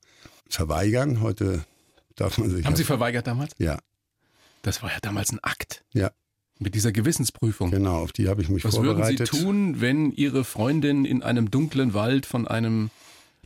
verweigern, 0.49 1.23
heute 1.23 1.65
darf 2.15 2.37
man 2.37 2.51
sich. 2.51 2.67
Haben 2.67 2.75
ja, 2.75 2.77
Sie 2.77 2.85
verweigert 2.85 3.27
damals? 3.27 3.55
Ja. 3.59 3.79
Das 4.63 4.83
war 4.83 4.91
ja 4.91 4.99
damals 5.03 5.33
ein 5.33 5.41
Akt. 5.43 5.85
Ja. 5.93 6.11
Mit 6.59 6.75
dieser 6.75 6.93
Gewissensprüfung. 6.93 7.71
Genau, 7.71 7.99
auf 7.99 8.13
die 8.13 8.29
habe 8.29 8.43
ich 8.43 8.49
mich 8.49 8.65
Was 8.65 8.77
vorbereitet. 8.77 9.21
Was 9.21 9.33
würden 9.33 9.41
Sie 9.41 9.45
tun, 9.45 9.81
wenn 9.81 10.13
Ihre 10.13 10.45
Freundin 10.45 11.05
in 11.05 11.23
einem 11.23 11.51
dunklen 11.51 11.93
Wald 11.93 12.25
von 12.27 12.47
einem 12.47 12.91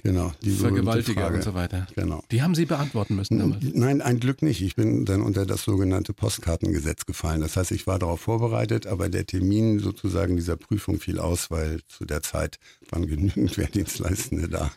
Genau, 0.02 0.32
Vergewaltiger 0.40 1.32
und 1.32 1.42
so 1.42 1.54
weiter. 1.54 1.86
Genau. 1.96 2.22
Die 2.30 2.40
haben 2.42 2.54
Sie 2.54 2.64
beantworten 2.64 3.16
müssen 3.16 3.38
damals? 3.38 3.64
Nein, 3.72 4.00
ein 4.02 4.20
Glück 4.20 4.40
nicht. 4.40 4.62
Ich 4.62 4.76
bin 4.76 5.04
dann 5.04 5.20
unter 5.20 5.46
das 5.46 5.64
sogenannte 5.64 6.12
Postkartengesetz 6.12 7.06
gefallen. 7.06 7.40
Das 7.40 7.56
heißt, 7.56 7.72
ich 7.72 7.88
war 7.88 7.98
darauf 7.98 8.20
vorbereitet, 8.20 8.86
aber 8.86 9.08
der 9.08 9.26
Termin 9.26 9.80
sozusagen 9.80 10.36
dieser 10.36 10.56
Prüfung 10.56 11.00
fiel 11.00 11.18
aus, 11.18 11.50
weil 11.50 11.80
zu 11.88 12.04
der 12.04 12.22
Zeit 12.22 12.58
waren 12.90 13.06
genügend 13.06 13.56
Wehrdienstleistende 13.58 14.48
da. 14.48 14.70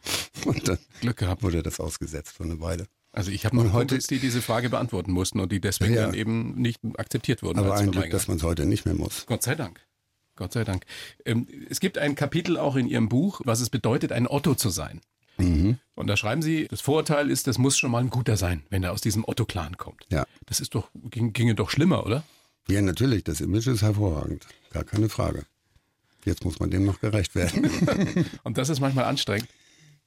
Und 0.45 0.67
dann 0.67 0.79
Glück 1.01 1.17
gehabt. 1.17 1.43
wurde 1.43 1.61
das 1.61 1.79
ausgesetzt 1.79 2.31
für 2.35 2.45
eine 2.45 2.59
Weile. 2.59 2.87
Also 3.19 3.31
ich 3.31 3.45
habe 3.45 3.57
noch 3.57 3.73
heute, 3.73 3.87
Kumpels, 3.87 4.07
die 4.07 4.17
diese 4.17 4.41
Frage 4.41 4.69
beantworten 4.69 5.11
mussten 5.11 5.41
und 5.41 5.51
die 5.51 5.59
deswegen 5.59 5.93
ja, 5.93 6.05
dann 6.05 6.13
eben 6.13 6.55
nicht 6.55 6.79
akzeptiert 6.95 7.43
wurden. 7.43 7.59
Aber 7.59 7.75
ein 7.75 7.91
Glück, 7.91 8.09
dass 8.11 8.29
man 8.29 8.37
es 8.37 8.43
heute 8.43 8.65
nicht 8.65 8.85
mehr 8.85 8.95
muss. 8.95 9.25
Gott 9.25 9.43
sei 9.43 9.55
Dank. 9.55 9.85
Gott 10.37 10.53
sei 10.53 10.63
Dank. 10.63 10.85
Ähm, 11.25 11.45
es 11.69 11.81
gibt 11.81 11.97
ein 11.97 12.15
Kapitel 12.15 12.57
auch 12.57 12.77
in 12.77 12.87
Ihrem 12.87 13.09
Buch, 13.09 13.41
was 13.43 13.59
es 13.59 13.69
bedeutet, 13.69 14.13
ein 14.13 14.25
Otto 14.25 14.55
zu 14.55 14.69
sein. 14.69 15.01
Mhm. 15.37 15.79
Und 15.95 16.07
da 16.07 16.15
schreiben 16.15 16.41
Sie, 16.41 16.69
das 16.69 16.79
Vorurteil 16.79 17.29
ist, 17.29 17.45
das 17.47 17.57
muss 17.57 17.77
schon 17.77 17.91
mal 17.91 17.99
ein 17.99 18.09
guter 18.09 18.37
sein, 18.37 18.63
wenn 18.69 18.83
er 18.83 18.93
aus 18.93 19.01
diesem 19.01 19.25
Otto-Clan 19.27 19.75
kommt. 19.75 20.05
Ja. 20.09 20.25
Das 20.45 20.61
ist 20.61 20.73
doch, 20.73 20.89
ging, 20.93 21.33
ginge 21.33 21.55
doch 21.55 21.71
schlimmer, 21.71 22.05
oder? 22.05 22.23
Ja, 22.69 22.81
natürlich. 22.81 23.25
Das 23.25 23.41
Image 23.41 23.67
ist 23.67 23.81
hervorragend. 23.81 24.47
Gar 24.71 24.85
keine 24.85 25.09
Frage. 25.09 25.43
Jetzt 26.23 26.45
muss 26.45 26.61
man 26.61 26.71
dem 26.71 26.85
noch 26.85 27.01
gerecht 27.01 27.35
werden. 27.35 27.69
und 28.43 28.57
das 28.57 28.69
ist 28.69 28.79
manchmal 28.79 29.05
anstrengend. 29.05 29.49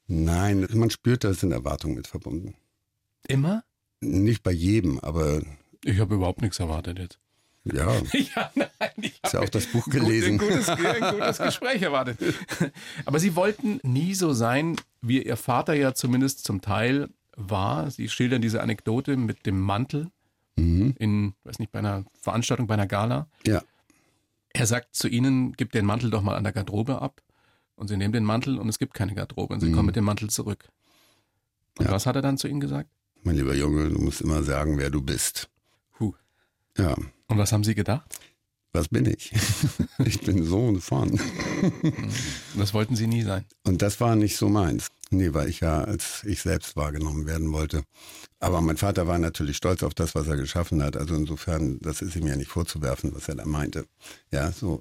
Nein, 0.06 0.66
man 0.72 0.88
spürt, 0.88 1.24
da 1.24 1.34
sind 1.34 1.52
Erwartungen 1.52 1.94
mit 1.94 2.06
verbunden. 2.06 2.54
Immer? 3.28 3.64
Nicht 4.00 4.42
bei 4.42 4.52
jedem, 4.52 4.98
aber. 5.00 5.42
Ich 5.84 5.98
habe 5.98 6.14
überhaupt 6.14 6.42
nichts 6.42 6.58
erwartet 6.58 6.98
jetzt. 6.98 7.18
Ja. 7.64 7.92
ja, 8.12 8.50
nein, 8.54 8.68
ich 9.00 9.20
habe 9.22 9.36
ja 9.36 9.40
auch 9.40 9.48
das 9.48 9.66
Buch 9.66 9.88
gelesen. 9.88 10.32
Ein 10.32 10.38
gutes, 10.38 10.68
ein 10.68 11.14
gutes 11.14 11.38
Gespräch 11.38 11.82
erwartet. 11.82 12.18
Aber 13.04 13.18
Sie 13.18 13.36
wollten 13.36 13.80
nie 13.82 14.14
so 14.14 14.32
sein, 14.32 14.76
wie 15.00 15.22
Ihr 15.22 15.36
Vater 15.36 15.74
ja 15.74 15.94
zumindest 15.94 16.44
zum 16.44 16.60
Teil 16.60 17.08
war. 17.36 17.90
Sie 17.90 18.08
schildern 18.08 18.42
diese 18.42 18.62
Anekdote 18.62 19.16
mit 19.16 19.46
dem 19.46 19.60
Mantel 19.60 20.08
mhm. 20.56 20.94
in, 20.98 21.34
weiß 21.44 21.58
nicht, 21.58 21.72
bei 21.72 21.78
einer 21.78 22.04
Veranstaltung, 22.20 22.66
bei 22.66 22.74
einer 22.74 22.86
Gala. 22.86 23.28
Ja. 23.46 23.62
Er 24.52 24.66
sagt 24.66 24.94
zu 24.94 25.08
Ihnen, 25.08 25.52
gib 25.52 25.72
den 25.72 25.86
Mantel 25.86 26.10
doch 26.10 26.22
mal 26.22 26.36
an 26.36 26.44
der 26.44 26.52
Garderobe 26.52 27.00
ab. 27.00 27.22
Und 27.74 27.88
Sie 27.88 27.96
nehmen 27.96 28.12
den 28.12 28.24
Mantel 28.24 28.58
und 28.58 28.68
es 28.68 28.78
gibt 28.78 28.94
keine 28.94 29.14
Garderobe 29.14 29.54
und 29.54 29.60
Sie 29.60 29.68
mhm. 29.68 29.74
kommen 29.74 29.86
mit 29.86 29.96
dem 29.96 30.04
Mantel 30.04 30.30
zurück. 30.30 30.68
Und 31.78 31.86
ja. 31.86 31.92
was 31.92 32.06
hat 32.06 32.16
er 32.16 32.22
dann 32.22 32.38
zu 32.38 32.48
Ihnen 32.48 32.60
gesagt? 32.60 32.90
Mein 33.22 33.36
lieber 33.36 33.54
Junge, 33.54 33.88
du 33.88 34.00
musst 34.00 34.20
immer 34.20 34.42
sagen, 34.42 34.78
wer 34.78 34.90
du 34.90 35.00
bist. 35.00 35.48
Huh. 36.00 36.12
Ja. 36.76 36.96
Und 37.28 37.38
was 37.38 37.52
haben 37.52 37.62
Sie 37.62 37.74
gedacht? 37.74 38.18
Was 38.72 38.88
bin 38.88 39.06
ich? 39.06 39.32
ich 40.04 40.20
bin 40.20 40.44
Sohn 40.44 40.80
von. 40.80 41.20
das 42.56 42.74
wollten 42.74 42.96
Sie 42.96 43.06
nie 43.06 43.22
sein. 43.22 43.44
Und 43.64 43.82
das 43.82 44.00
war 44.00 44.16
nicht 44.16 44.36
so 44.36 44.48
meins. 44.48 44.88
Nee, 45.10 45.34
weil 45.34 45.48
ich 45.48 45.60
ja 45.60 45.84
als 45.84 46.24
ich 46.24 46.40
selbst 46.40 46.74
wahrgenommen 46.74 47.26
werden 47.26 47.52
wollte. 47.52 47.84
Aber 48.40 48.60
mein 48.60 48.78
Vater 48.78 49.06
war 49.06 49.18
natürlich 49.18 49.58
stolz 49.58 49.82
auf 49.82 49.94
das, 49.94 50.14
was 50.14 50.26
er 50.26 50.36
geschaffen 50.36 50.82
hat. 50.82 50.96
Also 50.96 51.14
insofern, 51.14 51.78
das 51.80 52.02
ist 52.02 52.16
ihm 52.16 52.26
ja 52.26 52.34
nicht 52.34 52.50
vorzuwerfen, 52.50 53.14
was 53.14 53.28
er 53.28 53.36
da 53.36 53.44
meinte. 53.44 53.86
Ja, 54.32 54.50
so. 54.50 54.80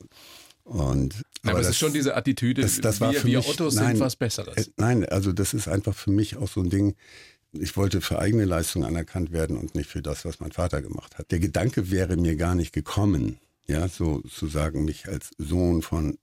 Und, 0.63 1.15
aber, 1.43 1.51
aber 1.51 1.59
es 1.59 1.69
ist 1.69 1.77
schon 1.77 1.91
diese 1.91 2.15
Attitüde, 2.15 2.61
das, 2.61 2.79
das 2.79 3.01
wir, 3.01 3.23
wir 3.23 3.45
Ottos 3.45 3.75
nein, 3.75 3.95
sind 3.95 3.99
was 3.99 4.15
Besseres. 4.15 4.55
Äh, 4.55 4.71
nein, 4.77 5.05
also 5.05 5.33
das 5.33 5.53
ist 5.53 5.67
einfach 5.67 5.93
für 5.95 6.11
mich 6.11 6.37
auch 6.37 6.47
so 6.47 6.61
ein 6.61 6.69
Ding, 6.69 6.95
ich 7.53 7.75
wollte 7.75 8.01
für 8.01 8.19
eigene 8.19 8.45
Leistung 8.45 8.85
anerkannt 8.85 9.31
werden 9.31 9.57
und 9.57 9.75
nicht 9.75 9.89
für 9.89 10.01
das, 10.01 10.25
was 10.25 10.39
mein 10.39 10.51
Vater 10.51 10.81
gemacht 10.81 11.17
hat. 11.17 11.31
Der 11.31 11.39
Gedanke 11.39 11.91
wäre 11.91 12.15
mir 12.17 12.35
gar 12.35 12.55
nicht 12.55 12.73
gekommen, 12.73 13.39
ja, 13.67 13.87
sozusagen 13.87 14.85
mich 14.85 15.07
als 15.07 15.31
Sohn 15.37 15.81
von 15.81 16.17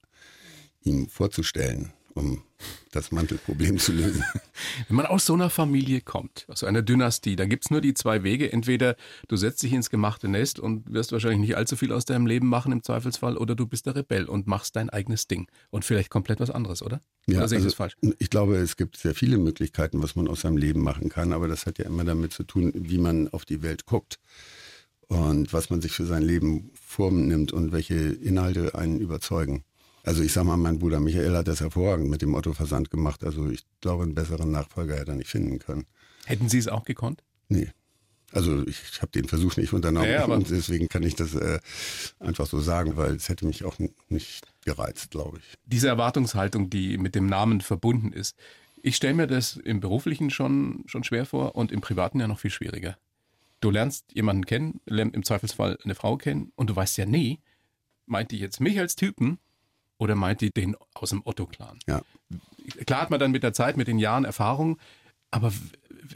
ihm 0.81 1.09
vorzustellen 1.09 1.93
um 2.19 2.43
das 2.91 3.11
Mantelproblem 3.11 3.77
zu 3.77 3.93
lösen. 3.93 4.23
Wenn 4.87 4.97
man 4.97 5.05
aus 5.05 5.25
so 5.25 5.33
einer 5.33 5.49
Familie 5.49 6.01
kommt, 6.01 6.45
aus 6.49 6.59
so 6.59 6.65
einer 6.65 6.81
Dynastie, 6.81 7.35
da 7.35 7.45
gibt 7.45 7.65
es 7.65 7.71
nur 7.71 7.81
die 7.81 7.93
zwei 7.93 8.23
Wege. 8.23 8.51
Entweder 8.51 8.95
du 9.27 9.37
setzt 9.37 9.63
dich 9.63 9.73
ins 9.73 9.89
gemachte 9.89 10.27
Nest 10.27 10.59
und 10.59 10.91
wirst 10.91 11.11
wahrscheinlich 11.11 11.39
nicht 11.39 11.57
allzu 11.57 11.75
viel 11.75 11.93
aus 11.93 12.05
deinem 12.05 12.27
Leben 12.27 12.47
machen 12.47 12.71
im 12.71 12.83
Zweifelsfall, 12.83 13.37
oder 13.37 13.55
du 13.55 13.65
bist 13.65 13.85
der 13.85 13.95
Rebell 13.95 14.25
und 14.25 14.47
machst 14.47 14.75
dein 14.75 14.89
eigenes 14.89 15.27
Ding. 15.27 15.47
Und 15.69 15.85
vielleicht 15.85 16.09
komplett 16.09 16.39
was 16.39 16.49
anderes, 16.49 16.81
oder? 16.81 16.99
Ja, 17.27 17.39
oder 17.39 17.47
sehe 17.47 17.59
ich 17.59 17.63
also, 17.63 17.69
das 17.69 17.75
falsch? 17.75 17.95
Ich 18.19 18.29
glaube, 18.29 18.57
es 18.57 18.75
gibt 18.75 18.97
sehr 18.97 19.15
viele 19.15 19.37
Möglichkeiten, 19.37 20.01
was 20.01 20.15
man 20.15 20.27
aus 20.27 20.41
seinem 20.41 20.57
Leben 20.57 20.81
machen 20.81 21.09
kann, 21.09 21.33
aber 21.33 21.47
das 21.47 21.65
hat 21.65 21.77
ja 21.79 21.85
immer 21.85 22.03
damit 22.03 22.33
zu 22.33 22.43
tun, 22.43 22.71
wie 22.75 22.97
man 22.97 23.29
auf 23.29 23.45
die 23.45 23.61
Welt 23.61 23.85
guckt 23.85 24.19
und 25.07 25.53
was 25.53 25.69
man 25.69 25.81
sich 25.81 25.91
für 25.91 26.05
sein 26.05 26.21
Leben 26.21 26.71
vornimmt 26.73 27.51
und 27.51 27.71
welche 27.71 27.95
Inhalte 27.95 28.75
einen 28.75 28.99
überzeugen. 28.99 29.63
Also 30.09 30.23
ich 30.23 30.33
sag 30.33 30.43
mal, 30.43 30.57
mein 30.57 30.79
Bruder 30.79 30.99
Michael 30.99 31.37
hat 31.37 31.47
das 31.47 31.61
hervorragend 31.61 32.09
mit 32.09 32.23
dem 32.23 32.33
Otto-Versand 32.33 32.89
gemacht. 32.89 33.23
Also 33.23 33.47
ich 33.47 33.63
glaube, 33.79 34.01
einen 34.01 34.15
besseren 34.15 34.49
Nachfolger 34.49 34.95
hätte 34.97 35.11
er 35.11 35.17
nicht 35.17 35.29
finden 35.29 35.59
können. 35.59 35.85
Hätten 36.25 36.49
Sie 36.49 36.57
es 36.57 36.67
auch 36.67 36.83
gekonnt? 36.83 37.21
Nee. 37.47 37.69
Also 38.31 38.65
ich 38.65 39.03
habe 39.03 39.11
den 39.11 39.27
Versuch 39.27 39.55
nicht 39.55 39.71
unternommen 39.71 40.09
ja, 40.09 40.25
und 40.25 40.49
deswegen 40.49 40.89
kann 40.89 41.03
ich 41.03 41.13
das 41.13 41.35
äh, 41.35 41.59
einfach 42.19 42.47
so 42.47 42.59
sagen, 42.59 42.97
weil 42.97 43.17
es 43.17 43.29
hätte 43.29 43.45
mich 43.45 43.65
auch 43.65 43.75
nicht 44.07 44.47
gereizt, 44.65 45.11
glaube 45.11 45.37
ich. 45.37 45.43
Diese 45.67 45.89
Erwartungshaltung, 45.89 46.71
die 46.71 46.97
mit 46.97 47.13
dem 47.13 47.27
Namen 47.27 47.61
verbunden 47.61 48.11
ist, 48.11 48.35
ich 48.81 48.95
stelle 48.95 49.13
mir 49.13 49.27
das 49.27 49.57
im 49.57 49.79
beruflichen 49.79 50.31
schon, 50.31 50.85
schon 50.87 51.03
schwer 51.03 51.27
vor 51.27 51.55
und 51.55 51.71
im 51.71 51.81
privaten 51.81 52.19
ja 52.19 52.27
noch 52.27 52.39
viel 52.39 52.49
schwieriger. 52.49 52.97
Du 53.61 53.69
lernst 53.69 54.05
jemanden 54.15 54.47
kennen, 54.47 54.81
im 54.87 55.23
Zweifelsfall 55.23 55.77
eine 55.83 55.93
Frau 55.93 56.17
kennen 56.17 56.51
und 56.55 56.71
du 56.71 56.75
weißt 56.75 56.97
ja 56.97 57.05
nie, 57.05 57.41
meint 58.07 58.31
die 58.31 58.39
jetzt 58.39 58.59
mich 58.59 58.79
als 58.79 58.95
Typen 58.95 59.37
oder 59.99 60.15
meint 60.15 60.41
die 60.41 60.49
den 60.49 60.75
aus 60.95 61.11
dem 61.11 61.21
Otto-Clan? 61.23 61.77
Ja. 61.87 62.01
Klar 62.87 63.01
hat 63.01 63.09
man 63.11 63.19
dann 63.19 63.31
mit 63.31 63.43
der 63.43 63.53
Zeit, 63.53 63.77
mit 63.77 63.87
den 63.87 63.99
Jahren 63.99 64.25
Erfahrung, 64.25 64.79
aber 65.29 65.53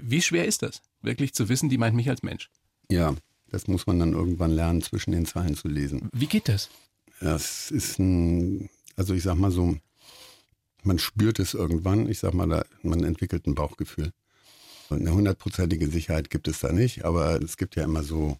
wie 0.01 0.21
schwer 0.21 0.45
ist 0.45 0.63
das, 0.63 0.81
wirklich 1.01 1.33
zu 1.33 1.49
wissen, 1.49 1.69
die 1.69 1.77
meint 1.77 1.95
mich 1.95 2.09
als 2.09 2.23
Mensch? 2.23 2.49
Ja, 2.89 3.13
das 3.49 3.67
muss 3.67 3.85
man 3.85 3.99
dann 3.99 4.13
irgendwann 4.13 4.51
lernen, 4.51 4.81
zwischen 4.81 5.11
den 5.11 5.25
Zeilen 5.25 5.55
zu 5.55 5.67
lesen. 5.67 6.09
Wie 6.13 6.25
geht 6.25 6.49
das? 6.49 6.69
Das 7.19 7.69
ist 7.69 7.99
ein, 7.99 8.69
also 8.95 9.13
ich 9.13 9.23
sag 9.23 9.35
mal 9.35 9.51
so, 9.51 9.77
man 10.83 10.99
spürt 10.99 11.39
es 11.39 11.53
irgendwann, 11.53 12.09
ich 12.09 12.19
sag 12.19 12.33
mal, 12.33 12.47
da, 12.47 12.65
man 12.81 13.03
entwickelt 13.03 13.45
ein 13.45 13.55
Bauchgefühl. 13.55 14.11
Und 14.89 15.01
eine 15.01 15.13
hundertprozentige 15.13 15.87
Sicherheit 15.87 16.29
gibt 16.29 16.47
es 16.47 16.59
da 16.59 16.71
nicht, 16.71 17.05
aber 17.05 17.41
es 17.41 17.57
gibt 17.57 17.75
ja 17.75 17.83
immer 17.83 18.03
so 18.03 18.37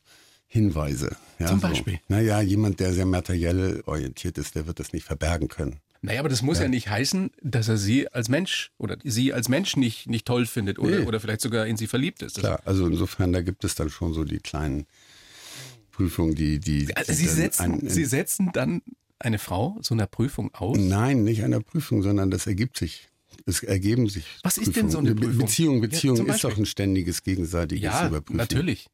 Hinweise. 0.54 1.16
Ja, 1.39 1.48
Zum 1.48 1.60
Beispiel? 1.60 1.96
So. 1.96 2.00
Naja, 2.10 2.39
jemand, 2.39 2.80
der 2.80 2.94
sehr 2.94 3.08
materiell 3.08 3.82
orientiert 3.88 4.38
ist, 4.38 4.54
der 4.54 4.68
wird 4.68 4.80
das 4.80 4.94
nicht 4.94 5.04
verbergen 5.04 5.48
können. 5.48 5.80
Naja, 6.04 6.20
aber 6.20 6.30
das 6.30 6.44
muss 6.44 6.60
ja. 6.60 6.66
ja 6.66 6.70
nicht 6.70 6.89
heißen, 6.89 7.32
dass 7.42 7.70
er 7.70 7.78
sie 7.78 8.08
als 8.10 8.30
Mensch 8.30 8.72
oder 8.78 8.98
sie 9.04 9.34
als 9.34 9.50
Mensch 9.50 9.76
nicht, 9.78 10.08
nicht 10.08 10.28
toll 10.28 10.46
findet 10.46 10.78
oder, 10.78 11.00
nee. 11.00 11.06
oder 11.08 11.20
vielleicht 11.20 11.42
sogar 11.42 11.66
in 11.66 11.76
sie 11.76 11.88
verliebt 11.88 12.22
ist. 12.22 12.38
Klar, 12.38 12.62
also 12.66 12.86
insofern, 12.86 13.34
da 13.34 13.42
gibt 13.42 13.63
es 13.63 13.74
dann 13.74 13.89
schon 13.89 14.13
so 14.13 14.26
die 14.26 14.38
kleinen 14.38 14.86
Prüfungen, 15.92 16.36
die... 16.36 16.60
die, 16.60 16.96
also 16.96 17.12
sie, 17.12 17.26
setzen, 17.26 17.82
ein, 17.82 17.89
sie 17.89 18.06
setzen 18.06 18.52
dann 18.54 18.84
eine 19.18 19.39
Frau 19.39 19.80
so 19.82 19.96
einer 19.96 20.06
Prüfung 20.06 20.54
aus? 20.54 20.78
Nein, 20.78 21.24
nicht 21.24 21.44
einer 21.44 21.62
Prüfung, 21.62 22.04
sondern 22.04 22.30
das 22.30 22.46
ergibt 22.46 22.78
sich. 22.78 23.10
Es 23.48 23.63
ergeben 23.63 24.08
sich. 24.08 24.26
Was 24.44 24.58
Prüfungen. 24.58 24.70
ist 24.70 24.78
denn 24.78 24.89
so 24.92 25.00
eine 25.00 25.16
Prüfung? 25.16 25.38
Beziehung, 25.39 25.82
Beziehung 25.82 26.28
ja, 26.28 26.34
ist 26.36 26.44
doch 26.44 26.56
ein 26.56 26.68
ständiges 26.68 27.24
gegenseitiges 27.24 27.86
ja, 27.86 28.08
Überprüfen. 28.08 28.38
Natürlich. 28.38 28.88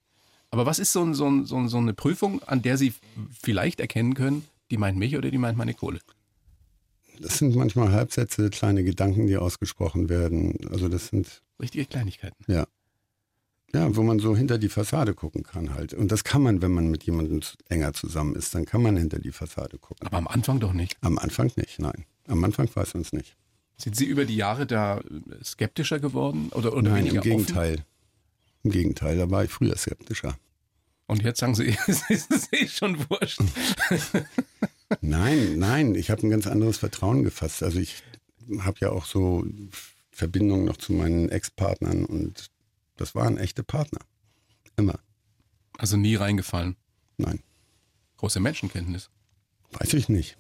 Aber 0.52 0.66
was 0.66 0.80
ist 0.80 0.92
so, 0.92 1.04
ein, 1.04 1.14
so, 1.14 1.28
ein, 1.28 1.46
so, 1.46 1.78
eine 1.78 1.94
Prüfung, 1.94 2.42
an 2.44 2.62
der 2.62 2.78
Sie 2.78 2.94
vielleicht 3.40 3.80
erkennen 3.80 4.16
können, 4.16 4.46
die 4.72 4.78
meint 4.78 4.98
mich 4.98 5.16
oder 5.16 5.30
die 5.30 5.38
meint 5.38 5.58
meine 5.58 5.74
Kohle? 5.74 6.00
das 7.20 7.38
sind 7.38 7.56
manchmal 7.56 7.92
Halbsätze, 7.92 8.50
kleine 8.50 8.84
Gedanken, 8.84 9.28
die 9.28 9.38
ausgesprochen 9.38 10.10
werden. 10.10 10.56
Also 10.72 10.90
das 10.90 11.08
sind 11.08 11.42
richtige 11.62 11.86
Kleinigkeiten. 11.86 12.38
Ja. 12.48 12.66
Ja, 13.72 13.96
wo 13.96 14.02
man 14.02 14.18
so 14.18 14.36
hinter 14.36 14.58
die 14.58 14.70
Fassade 14.70 15.14
gucken 15.14 15.44
kann 15.44 15.76
halt. 15.76 15.94
Und 15.94 16.12
das 16.12 16.24
kann 16.24 16.42
man, 16.42 16.64
wenn 16.64 16.72
man 16.72 16.90
mit 16.90 17.04
jemandem 17.04 17.42
enger 17.68 17.94
zusammen 17.94 18.36
ist, 18.36 18.56
dann 18.56 18.66
kann 18.66 18.82
man 18.82 18.98
hinter 18.98 19.20
die 19.20 19.32
Fassade 19.32 19.78
gucken. 19.78 20.08
Aber 20.08 20.18
am 20.18 20.28
Anfang 20.28 20.60
doch 20.60 20.74
nicht. 20.74 20.98
Am 21.02 21.20
Anfang 21.20 21.52
nicht, 21.56 21.78
nein. 21.78 22.06
Am 22.28 22.44
Anfang 22.44 22.68
weiß 22.74 22.96
man 22.96 23.02
es 23.02 23.14
nicht. 23.14 23.36
Sind 23.78 23.96
Sie 23.96 24.06
über 24.06 24.26
die 24.26 24.36
Jahre 24.36 24.66
da 24.66 25.02
skeptischer 25.44 26.00
geworden 26.00 26.50
oder, 26.54 26.74
oder 26.74 26.90
nein, 26.90 27.06
weniger 27.06 27.18
im 27.18 27.22
Gegenteil. 27.22 27.74
Offen? 27.74 27.84
Im 28.64 28.72
Gegenteil, 28.72 29.18
da 29.18 29.30
war 29.30 29.44
ich 29.44 29.52
früher 29.52 29.78
skeptischer. 29.78 30.38
Und 31.08 31.24
jetzt 31.24 31.40
sagen 31.40 31.56
Sie, 31.56 31.76
es 31.88 32.04
ist 32.10 32.54
eh 32.54 32.68
schon 32.68 33.10
wurscht. 33.10 33.42
nein, 35.02 35.58
nein, 35.58 35.96
ich 35.96 36.12
habe 36.12 36.22
ein 36.26 36.30
ganz 36.30 36.46
anderes 36.48 36.78
Vertrauen 36.78 37.24
gefasst. 37.24 37.64
Also 37.64 37.80
ich 37.80 38.04
habe 38.60 38.78
ja 38.82 38.92
auch 38.92 39.06
so 39.06 39.46
Verbindungen 40.12 40.66
noch 40.66 40.78
zu 40.78 40.94
meinen 40.94 41.30
Ex-Partnern 41.30 42.06
und 42.06 42.52
das 42.98 43.16
waren 43.16 43.38
echte 43.38 43.64
Partner. 43.64 44.02
Immer. 44.76 45.00
Also 45.78 45.96
nie 45.96 46.16
reingefallen? 46.16 46.76
Nein. 47.18 47.40
Große 48.18 48.40
Menschenkenntnis? 48.40 49.10
Weiß 49.72 49.94
ich 49.94 50.10
nicht. 50.10 50.38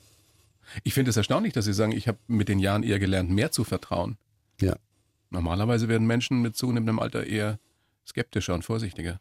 Ich 0.83 0.93
finde 0.93 1.09
es 1.09 1.17
erstaunlich, 1.17 1.53
dass 1.53 1.65
Sie 1.65 1.73
sagen, 1.73 1.93
ich 1.93 2.07
habe 2.07 2.19
mit 2.27 2.49
den 2.49 2.59
Jahren 2.59 2.83
eher 2.83 2.99
gelernt, 2.99 3.29
mehr 3.29 3.51
zu 3.51 3.63
vertrauen. 3.63 4.17
Ja. 4.59 4.75
Normalerweise 5.29 5.87
werden 5.87 6.05
Menschen 6.05 6.41
mit 6.41 6.55
zunehmendem 6.55 6.99
Alter 6.99 7.25
eher 7.25 7.59
skeptischer 8.07 8.53
und 8.53 8.63
vorsichtiger. 8.63 9.19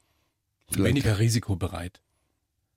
Vielleicht. 0.70 0.96
Weniger 0.96 1.18
risikobereit. 1.18 2.00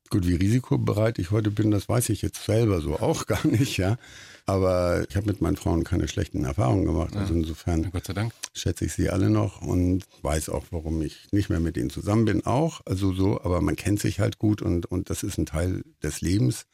Gut, 0.10 0.28
wie 0.28 0.36
risikobereit 0.36 1.20
ich 1.20 1.32
heute 1.32 1.52
bin, 1.52 1.72
das 1.72 1.88
weiß 1.88 2.10
ich 2.10 2.22
jetzt 2.22 2.44
selber 2.44 2.82
so 2.82 3.00
auch 3.00 3.28
gar 3.28 3.48
nicht, 3.48 3.78
ja. 3.78 3.98
Aber 4.46 5.06
ich 5.10 5.16
habe 5.16 5.28
mit 5.28 5.40
meinen 5.40 5.56
Frauen 5.56 5.86
keine 5.86 6.10
schlechten 6.10 6.44
Erfahrungen 6.44 6.86
gemacht. 6.86 7.16
Ja. 7.16 7.22
Also 7.22 7.34
insofern 7.34 7.90
Gott 7.92 8.06
sei 8.06 8.14
Dank. 8.14 8.34
schätze 8.54 8.86
ich 8.86 8.94
sie 8.94 9.10
alle 9.10 9.30
noch 9.30 9.62
und 9.62 10.04
weiß 10.22 10.50
auch, 10.50 10.66
warum 10.72 11.02
ich 11.02 11.32
nicht 11.32 11.50
mehr 11.50 11.62
mit 11.62 11.78
ihnen 11.78 11.90
zusammen 11.90 12.26
bin. 12.26 12.46
Auch, 12.46 12.82
also 12.86 13.14
so, 13.14 13.42
aber 13.42 13.62
man 13.62 13.78
kennt 13.78 14.02
sich 14.02 14.20
halt 14.20 14.38
gut 14.38 14.62
und, 14.62 14.86
und 14.86 15.10
das 15.10 15.24
ist 15.24 15.38
ein 15.38 15.46
Teil 15.46 15.84
des 16.04 16.20
Lebens. 16.20 16.66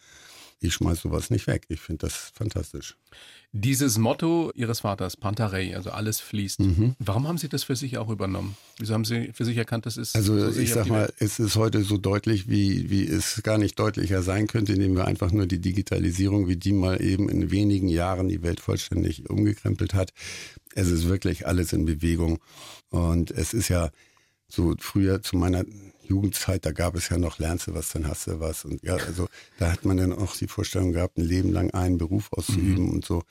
Ich 0.60 0.74
schmeiß 0.74 1.02
sowas 1.02 1.30
nicht 1.30 1.46
weg. 1.46 1.66
Ich 1.70 1.80
finde 1.80 2.08
das 2.08 2.32
fantastisch. 2.34 2.96
Dieses 3.52 3.98
Motto 3.98 4.52
Ihres 4.56 4.82
Vaters, 4.82 5.16
Pantarei, 5.16 5.76
also 5.76 5.92
alles 5.92 6.20
fließt. 6.20 6.60
Mhm. 6.60 6.96
Warum 7.00 7.28
haben 7.28 7.38
Sie 7.38 7.48
das 7.48 7.64
für 7.64 7.76
sich 7.76 7.98
auch 7.98 8.10
übernommen? 8.10 8.58
Wieso 8.78 8.94
haben 8.94 9.06
Sie 9.06 9.32
für 9.34 9.46
sich 9.46 9.58
erkannt, 9.58 9.86
das 9.86 9.98
ist. 9.98 10.16
Also 10.16 10.52
so 10.52 10.60
ich 10.60 10.74
sag 10.74 10.88
mal, 10.88 11.12
es 11.20 11.40
ist 11.40 11.56
heute 11.56 11.84
so 11.84 11.98
deutlich, 11.98 12.50
wie, 12.50 12.90
wie 12.90 13.06
es 13.08 13.42
gar 13.44 13.58
nicht 13.58 13.80
deutlicher 13.80 14.22
sein 14.24 14.48
könnte, 14.48 14.74
indem 14.74 14.96
wir 14.96 15.06
einfach 15.06 15.32
nur 15.32 15.46
die 15.46 15.60
Digitalisierung, 15.60 16.48
wie 16.48 16.58
die 16.58 16.74
mal 16.74 17.02
eben 17.02 17.30
in 17.30 17.52
wenigen 17.52 17.88
Jahren 17.88 18.28
die 18.28 18.42
Welt 18.42 18.60
vollständig 18.60 19.30
umgekrempelt 19.30 19.94
hat. 19.94 20.12
Es 20.76 20.90
ist 20.90 21.08
wirklich 21.08 21.48
alles 21.48 21.72
in 21.72 21.86
Bewegung. 21.86 22.40
Und 22.90 23.32
es 23.32 23.54
ist 23.54 23.70
ja 23.70 23.92
so 24.50 24.76
früher 24.80 25.22
zu 25.22 25.38
meiner 25.38 25.66
Jugendzeit, 26.08 26.66
da 26.66 26.72
gab 26.72 26.96
es 26.96 27.10
ja 27.10 27.18
noch, 27.18 27.40
lernst 27.40 27.68
du 27.68 27.74
was, 27.74 27.90
dann 27.90 28.08
hast 28.08 28.28
du 28.28 28.40
was. 28.40 28.66
Und 28.66 28.84
ja, 28.84 28.96
also 28.96 29.28
da 29.60 29.72
hat 29.72 29.86
man 29.86 29.98
dann 29.98 30.14
auch 30.14 30.36
die 30.36 30.48
Vorstellung 30.48 30.94
gehabt, 30.94 31.18
ein 31.18 31.24
Leben 31.24 31.52
lang 31.52 31.72
einen 31.72 31.98
Beruf 31.98 32.32
auszuüben 32.32 32.86
mhm. 32.86 32.92
und 32.92 33.06
so. 33.06 33.24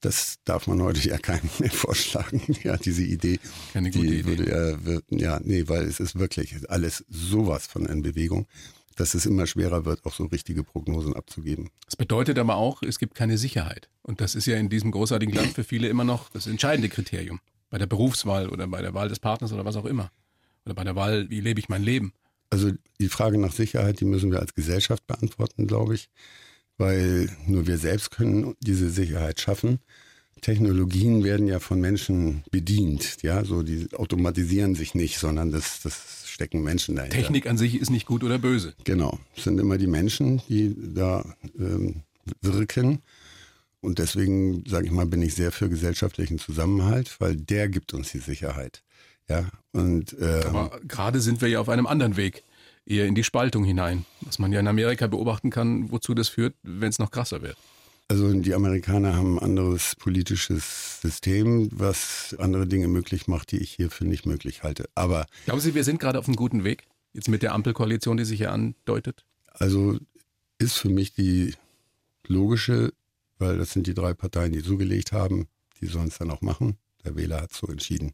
Das 0.00 0.36
darf 0.44 0.66
man 0.66 0.82
heute 0.82 1.00
ja 1.08 1.18
keinem 1.22 1.48
mehr 1.58 1.70
vorschlagen. 1.70 2.40
Ja, 2.62 2.76
diese 2.76 3.02
Idee. 3.02 3.40
Keine 3.72 3.90
gute 3.90 4.06
die 4.06 4.20
Idee. 4.20 4.38
Würde, 4.38 5.00
ja, 5.10 5.36
ja, 5.36 5.40
nee, 5.42 5.64
weil 5.66 5.84
es 5.84 6.00
ist 6.00 6.18
wirklich 6.18 6.54
alles 6.68 7.04
sowas 7.08 7.66
von 7.66 7.86
in 7.86 8.02
Bewegung, 8.02 8.46
dass 8.96 9.14
es 9.14 9.26
immer 9.26 9.46
schwerer 9.46 9.84
wird, 9.84 10.04
auch 10.04 10.14
so 10.14 10.24
richtige 10.24 10.64
Prognosen 10.64 11.14
abzugeben. 11.14 11.70
Das 11.84 11.96
bedeutet 11.96 12.38
aber 12.38 12.56
auch, 12.56 12.82
es 12.82 12.98
gibt 12.98 13.14
keine 13.14 13.38
Sicherheit. 13.38 13.88
Und 14.02 14.20
das 14.20 14.34
ist 14.34 14.46
ja 14.46 14.56
in 14.56 14.68
diesem 14.68 14.90
großartigen 14.90 15.34
Land 15.34 15.54
für 15.54 15.64
viele 15.64 15.88
immer 15.88 16.04
noch 16.04 16.28
das 16.30 16.46
entscheidende 16.46 16.88
Kriterium. 16.88 17.40
Bei 17.70 17.78
der 17.78 17.86
Berufswahl 17.86 18.48
oder 18.48 18.66
bei 18.66 18.80
der 18.80 18.94
Wahl 18.94 19.08
des 19.08 19.18
Partners 19.18 19.52
oder 19.52 19.64
was 19.64 19.76
auch 19.76 19.84
immer. 19.84 20.10
Oder 20.66 20.74
bei 20.74 20.84
der 20.84 20.96
Wahl, 20.96 21.30
wie 21.30 21.40
lebe 21.40 21.60
ich 21.60 21.68
mein 21.68 21.82
Leben? 21.82 22.12
Also 22.50 22.72
die 23.00 23.08
Frage 23.08 23.38
nach 23.38 23.52
Sicherheit, 23.52 24.00
die 24.00 24.04
müssen 24.04 24.30
wir 24.30 24.40
als 24.40 24.54
Gesellschaft 24.54 25.06
beantworten, 25.06 25.66
glaube 25.66 25.94
ich, 25.94 26.10
weil 26.76 27.30
nur 27.46 27.66
wir 27.66 27.78
selbst 27.78 28.10
können 28.10 28.54
diese 28.60 28.90
Sicherheit 28.90 29.40
schaffen. 29.40 29.78
Technologien 30.42 31.24
werden 31.24 31.48
ja 31.48 31.60
von 31.60 31.80
Menschen 31.80 32.44
bedient, 32.50 33.22
ja, 33.22 33.44
so 33.44 33.62
die 33.62 33.88
automatisieren 33.94 34.74
sich 34.74 34.94
nicht, 34.94 35.18
sondern 35.18 35.50
das, 35.50 35.80
das 35.82 36.24
stecken 36.26 36.62
Menschen 36.62 36.96
dahinter. 36.96 37.16
Technik 37.16 37.46
an 37.46 37.56
sich 37.56 37.80
ist 37.80 37.90
nicht 37.90 38.06
gut 38.06 38.22
oder 38.22 38.38
böse. 38.38 38.74
Genau, 38.84 39.18
es 39.34 39.44
sind 39.44 39.58
immer 39.58 39.78
die 39.78 39.86
Menschen, 39.86 40.42
die 40.48 40.76
da 40.94 41.24
ähm, 41.58 42.02
wirken. 42.42 43.00
Und 43.80 43.98
deswegen, 43.98 44.64
sage 44.66 44.86
ich 44.86 44.92
mal, 44.92 45.06
bin 45.06 45.22
ich 45.22 45.34
sehr 45.34 45.52
für 45.52 45.68
gesellschaftlichen 45.68 46.38
Zusammenhalt, 46.38 47.16
weil 47.20 47.36
der 47.36 47.68
gibt 47.68 47.94
uns 47.94 48.12
die 48.12 48.18
Sicherheit. 48.18 48.82
Ja, 49.28 49.46
und, 49.72 50.16
ähm, 50.20 50.42
Aber 50.46 50.80
gerade 50.86 51.20
sind 51.20 51.40
wir 51.40 51.48
ja 51.48 51.60
auf 51.60 51.68
einem 51.68 51.86
anderen 51.86 52.16
Weg, 52.16 52.44
eher 52.86 53.06
in 53.06 53.14
die 53.14 53.24
Spaltung 53.24 53.64
hinein, 53.64 54.04
was 54.20 54.38
man 54.38 54.52
ja 54.52 54.60
in 54.60 54.68
Amerika 54.68 55.06
beobachten 55.08 55.50
kann, 55.50 55.90
wozu 55.90 56.14
das 56.14 56.28
führt, 56.28 56.54
wenn 56.62 56.88
es 56.88 56.98
noch 56.98 57.10
krasser 57.10 57.42
wird. 57.42 57.56
Also 58.08 58.32
die 58.32 58.54
Amerikaner 58.54 59.16
haben 59.16 59.36
ein 59.36 59.42
anderes 59.42 59.96
politisches 59.96 61.00
System, 61.00 61.68
was 61.72 62.36
andere 62.38 62.68
Dinge 62.68 62.86
möglich 62.86 63.26
macht, 63.26 63.50
die 63.50 63.56
ich 63.56 63.72
hier 63.72 63.90
für 63.90 64.04
nicht 64.04 64.26
möglich 64.26 64.62
halte. 64.62 64.88
Aber 64.94 65.26
glauben 65.44 65.60
Sie, 65.60 65.74
wir 65.74 65.82
sind 65.82 65.98
gerade 65.98 66.20
auf 66.20 66.28
einem 66.28 66.36
guten 66.36 66.62
Weg 66.62 66.84
jetzt 67.12 67.28
mit 67.28 67.42
der 67.42 67.52
Ampelkoalition, 67.52 68.16
die 68.16 68.24
sich 68.24 68.38
hier 68.38 68.52
andeutet? 68.52 69.24
Also 69.50 69.98
ist 70.58 70.76
für 70.76 70.88
mich 70.88 71.14
die 71.14 71.54
logische, 72.28 72.92
weil 73.38 73.58
das 73.58 73.72
sind 73.72 73.88
die 73.88 73.94
drei 73.94 74.14
Parteien, 74.14 74.52
die 74.52 74.62
zugelegt 74.62 75.10
haben, 75.10 75.48
die 75.80 75.86
sollen 75.86 76.08
es 76.08 76.18
dann 76.18 76.30
auch 76.30 76.42
machen. 76.42 76.76
Der 77.04 77.16
Wähler 77.16 77.40
hat 77.42 77.52
so 77.52 77.66
entschieden. 77.66 78.12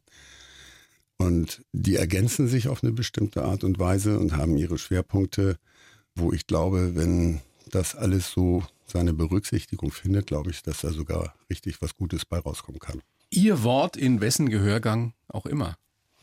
Und 1.17 1.63
die 1.71 1.95
ergänzen 1.95 2.47
sich 2.47 2.67
auf 2.67 2.83
eine 2.83 2.91
bestimmte 2.91 3.43
Art 3.43 3.63
und 3.63 3.79
Weise 3.79 4.19
und 4.19 4.35
haben 4.35 4.57
ihre 4.57 4.77
Schwerpunkte, 4.77 5.57
wo 6.15 6.33
ich 6.33 6.47
glaube, 6.47 6.95
wenn 6.95 7.41
das 7.69 7.95
alles 7.95 8.31
so 8.31 8.63
seine 8.85 9.13
Berücksichtigung 9.13 9.91
findet, 9.91 10.27
glaube 10.27 10.51
ich, 10.51 10.61
dass 10.63 10.81
da 10.81 10.91
sogar 10.91 11.35
richtig 11.49 11.81
was 11.81 11.95
Gutes 11.95 12.25
bei 12.25 12.39
rauskommen 12.39 12.79
kann. 12.79 13.01
Ihr 13.29 13.63
Wort 13.63 13.97
in 13.97 14.21
wessen 14.21 14.49
Gehörgang 14.49 15.13
auch 15.27 15.45
immer. 15.45 15.77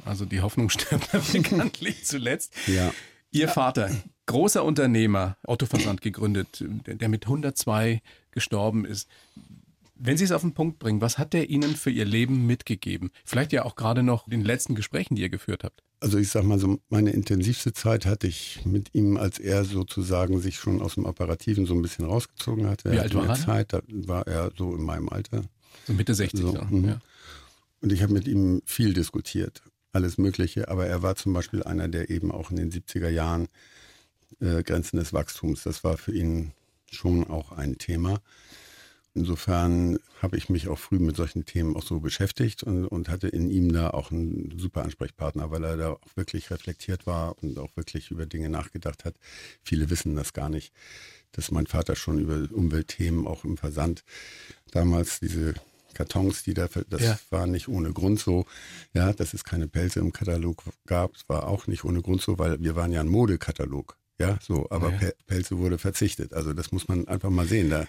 Also 0.05 0.25
die 0.25 0.41
Hoffnung 0.41 0.71
stirbt 0.71 1.11
bekanntlich 1.33 2.05
zuletzt. 2.05 2.53
Ja. 2.67 2.93
Ihr 3.33 3.49
Vater, 3.49 3.91
großer 4.27 4.65
Unternehmer, 4.65 5.37
Autoversand 5.45 6.03
gegründet, 6.03 6.65
der 6.87 7.09
mit 7.09 7.27
102 7.27 8.03
gestorben 8.31 8.85
ist. 8.85 9.09
Wenn 10.03 10.17
Sie 10.17 10.25
es 10.25 10.33
auf 10.33 10.41
den 10.41 10.55
Punkt 10.55 10.79
bringen, 10.79 11.03
was 11.03 11.19
hat 11.19 11.35
der 11.35 11.51
Ihnen 11.51 11.77
für 11.77 11.91
Ihr 11.91 12.07
Leben 12.07 12.47
mitgegeben? 12.47 13.11
Vielleicht 13.25 13.53
ja 13.53 13.67
auch 13.67 13.77
gerade 13.77 14.03
noch 14.03 14.27
in 14.27 14.31
den 14.31 14.45
letzten 14.45 14.75
Gesprächen, 14.75 15.15
die 15.15 15.23
ihr 15.23 15.29
geführt 15.29 15.63
habt. 15.63 15.83
Also 16.01 16.17
ich 16.17 16.31
sag 16.31 16.45
mal 16.45 16.59
so, 16.59 16.81
meine 16.89 17.11
intensivste 17.11 17.75
Zeit 17.75 18.07
hatte 18.07 18.27
ich 18.27 18.65
mit 18.65 18.95
ihm, 18.95 19.19
als 19.19 19.39
er 19.39 19.65
sozusagen 19.67 20.41
sich 20.41 20.57
schon 20.57 20.81
aus 20.81 20.95
dem 20.95 21.05
Operativen 21.05 21.67
so 21.67 21.75
ein 21.75 21.83
bisschen 21.83 22.07
rausgezogen 22.07 22.67
hatte. 22.67 22.91
Wie 22.91 22.99
alt 22.99 23.15
war 23.15 23.29
er? 23.29 23.35
Zeit, 23.35 23.75
da 23.75 23.83
war 23.89 24.27
er 24.27 24.51
so 24.57 24.75
in 24.75 24.83
meinem 24.83 25.11
Alter. 25.11 25.45
So 25.87 25.93
Mitte 25.93 26.15
60. 26.15 26.41
So, 26.41 26.53
mhm. 26.71 26.89
ja. 26.89 27.01
Und 27.83 27.93
ich 27.93 28.03
habe 28.03 28.15
mit 28.15 28.27
ihm 28.27 28.63
viel 28.65 28.95
diskutiert, 28.95 29.63
alles 29.93 30.17
Mögliche. 30.17 30.69
Aber 30.69 30.87
er 30.87 31.03
war 31.03 31.17
zum 31.17 31.35
Beispiel 31.35 31.63
einer, 31.63 31.89
der 31.89 32.09
eben 32.09 32.33
auch 32.33 32.51
in 32.51 32.57
den 32.57 32.73
70er 32.73 33.11
Jahren 33.11 33.49
äh, 34.41 34.63
Grenzen 34.63 34.97
des 34.97 35.13
Wachstums, 35.13 35.63
das 35.63 35.85
war 35.85 35.99
für 35.99 36.13
ihn 36.15 36.53
schon 36.91 37.25
auch 37.29 37.53
ein 37.53 37.77
Thema. 37.77 38.21
Insofern 39.13 39.99
habe 40.23 40.37
ich 40.37 40.49
mich 40.49 40.69
auch 40.69 40.79
früh 40.79 41.01
mit 41.01 41.17
solchen 41.17 41.45
Themen 41.45 41.75
auch 41.75 41.83
so 41.83 41.99
beschäftigt 41.99 42.63
und, 42.63 42.87
und 42.87 43.09
hatte 43.09 43.27
in 43.27 43.51
ihm 43.51 43.73
da 43.73 43.91
auch 43.91 44.13
einen 44.13 44.57
super 44.57 44.83
Ansprechpartner, 44.83 45.51
weil 45.51 45.65
er 45.65 45.77
da 45.77 45.91
auch 45.91 46.17
wirklich 46.17 46.51
reflektiert 46.51 47.07
war 47.07 47.37
und 47.43 47.59
auch 47.59 47.77
wirklich 47.77 48.13
über 48.13 48.27
Dinge 48.27 48.49
nachgedacht 48.49 49.05
hat. 49.05 49.17
Viele 49.63 49.91
wissen 49.91 50.15
das 50.15 50.33
gar 50.33 50.49
nicht, 50.49 50.73
dass 51.33 51.51
mein 51.51 51.67
Vater 51.67 51.97
schon 51.97 52.21
über 52.21 52.49
Umweltthemen 52.53 53.27
auch 53.27 53.45
im 53.45 53.57
Versand 53.57 54.05
damals 54.71 55.19
diese 55.19 55.55
Kartons, 55.95 56.45
die 56.45 56.55
da, 56.55 56.69
das 56.69 57.03
ja. 57.03 57.19
war 57.31 57.47
nicht 57.47 57.69
ohne 57.69 57.93
Grund 57.93 58.21
so. 58.21 58.47
Ja, 58.95 59.13
dass 59.13 59.35
es 59.35 59.45
keine 59.45 59.69
Pelze 59.69 59.99
im 59.99 60.13
Katalog 60.13 60.63
gab, 60.87 61.13
war 61.27 61.49
auch 61.49 61.67
nicht 61.67 61.85
ohne 61.85 62.01
Grund 62.01 62.23
so, 62.23 62.39
weil 62.39 62.61
wir 62.61 62.77
waren 62.77 62.93
ja 62.93 63.01
ein 63.01 63.09
Modekatalog. 63.09 63.97
Ja, 64.21 64.39
so, 64.43 64.67
aber 64.69 64.93
ja. 64.93 65.11
Pelze 65.27 65.57
wurde 65.57 65.79
verzichtet. 65.79 66.35
Also 66.35 66.53
das 66.53 66.73
muss 66.73 66.89
man 66.89 67.09
einfach 67.09 67.31
mal 67.31 67.47
sehen. 67.47 67.71
Da. 67.71 67.87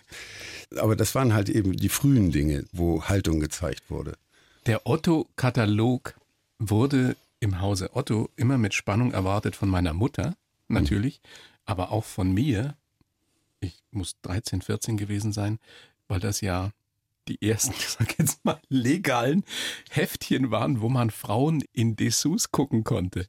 Aber 0.78 0.96
das 0.96 1.14
waren 1.14 1.34
halt 1.34 1.50
eben 1.50 1.74
die 1.74 1.90
frühen 1.90 2.32
Dinge, 2.32 2.66
wo 2.72 3.04
Haltung 3.04 3.42
gezeigt 3.42 3.90
wurde. 3.90 4.14
Der 4.66 4.88
Otto-Katalog 4.88 6.16
wurde 6.58 7.18
im 7.42 7.60
Hause 7.60 7.90
Otto 7.96 8.30
immer 8.38 8.58
mit 8.58 8.74
Spannung 8.74 9.12
erwartet 9.12 9.58
von 9.58 9.68
meiner 9.68 9.94
Mutter, 9.94 10.38
natürlich, 10.70 11.20
mhm. 11.22 11.28
aber 11.66 11.92
auch 11.92 12.06
von 12.06 12.32
mir. 12.32 12.78
Ich 13.60 13.84
muss 13.92 14.16
13, 14.22 14.62
14 14.62 14.96
gewesen 14.96 15.34
sein, 15.34 15.60
weil 16.08 16.22
das 16.22 16.40
ja 16.40 16.72
die 17.28 17.42
ersten, 17.42 17.74
ich 17.78 17.90
sag 17.90 18.18
jetzt 18.18 18.46
mal, 18.46 18.62
legalen 18.70 19.44
Heftchen 19.90 20.50
waren, 20.50 20.80
wo 20.80 20.88
man 20.88 21.10
Frauen 21.10 21.62
in 21.74 21.98
Dessous 21.98 22.52
gucken 22.52 22.86
konnte. 22.86 23.28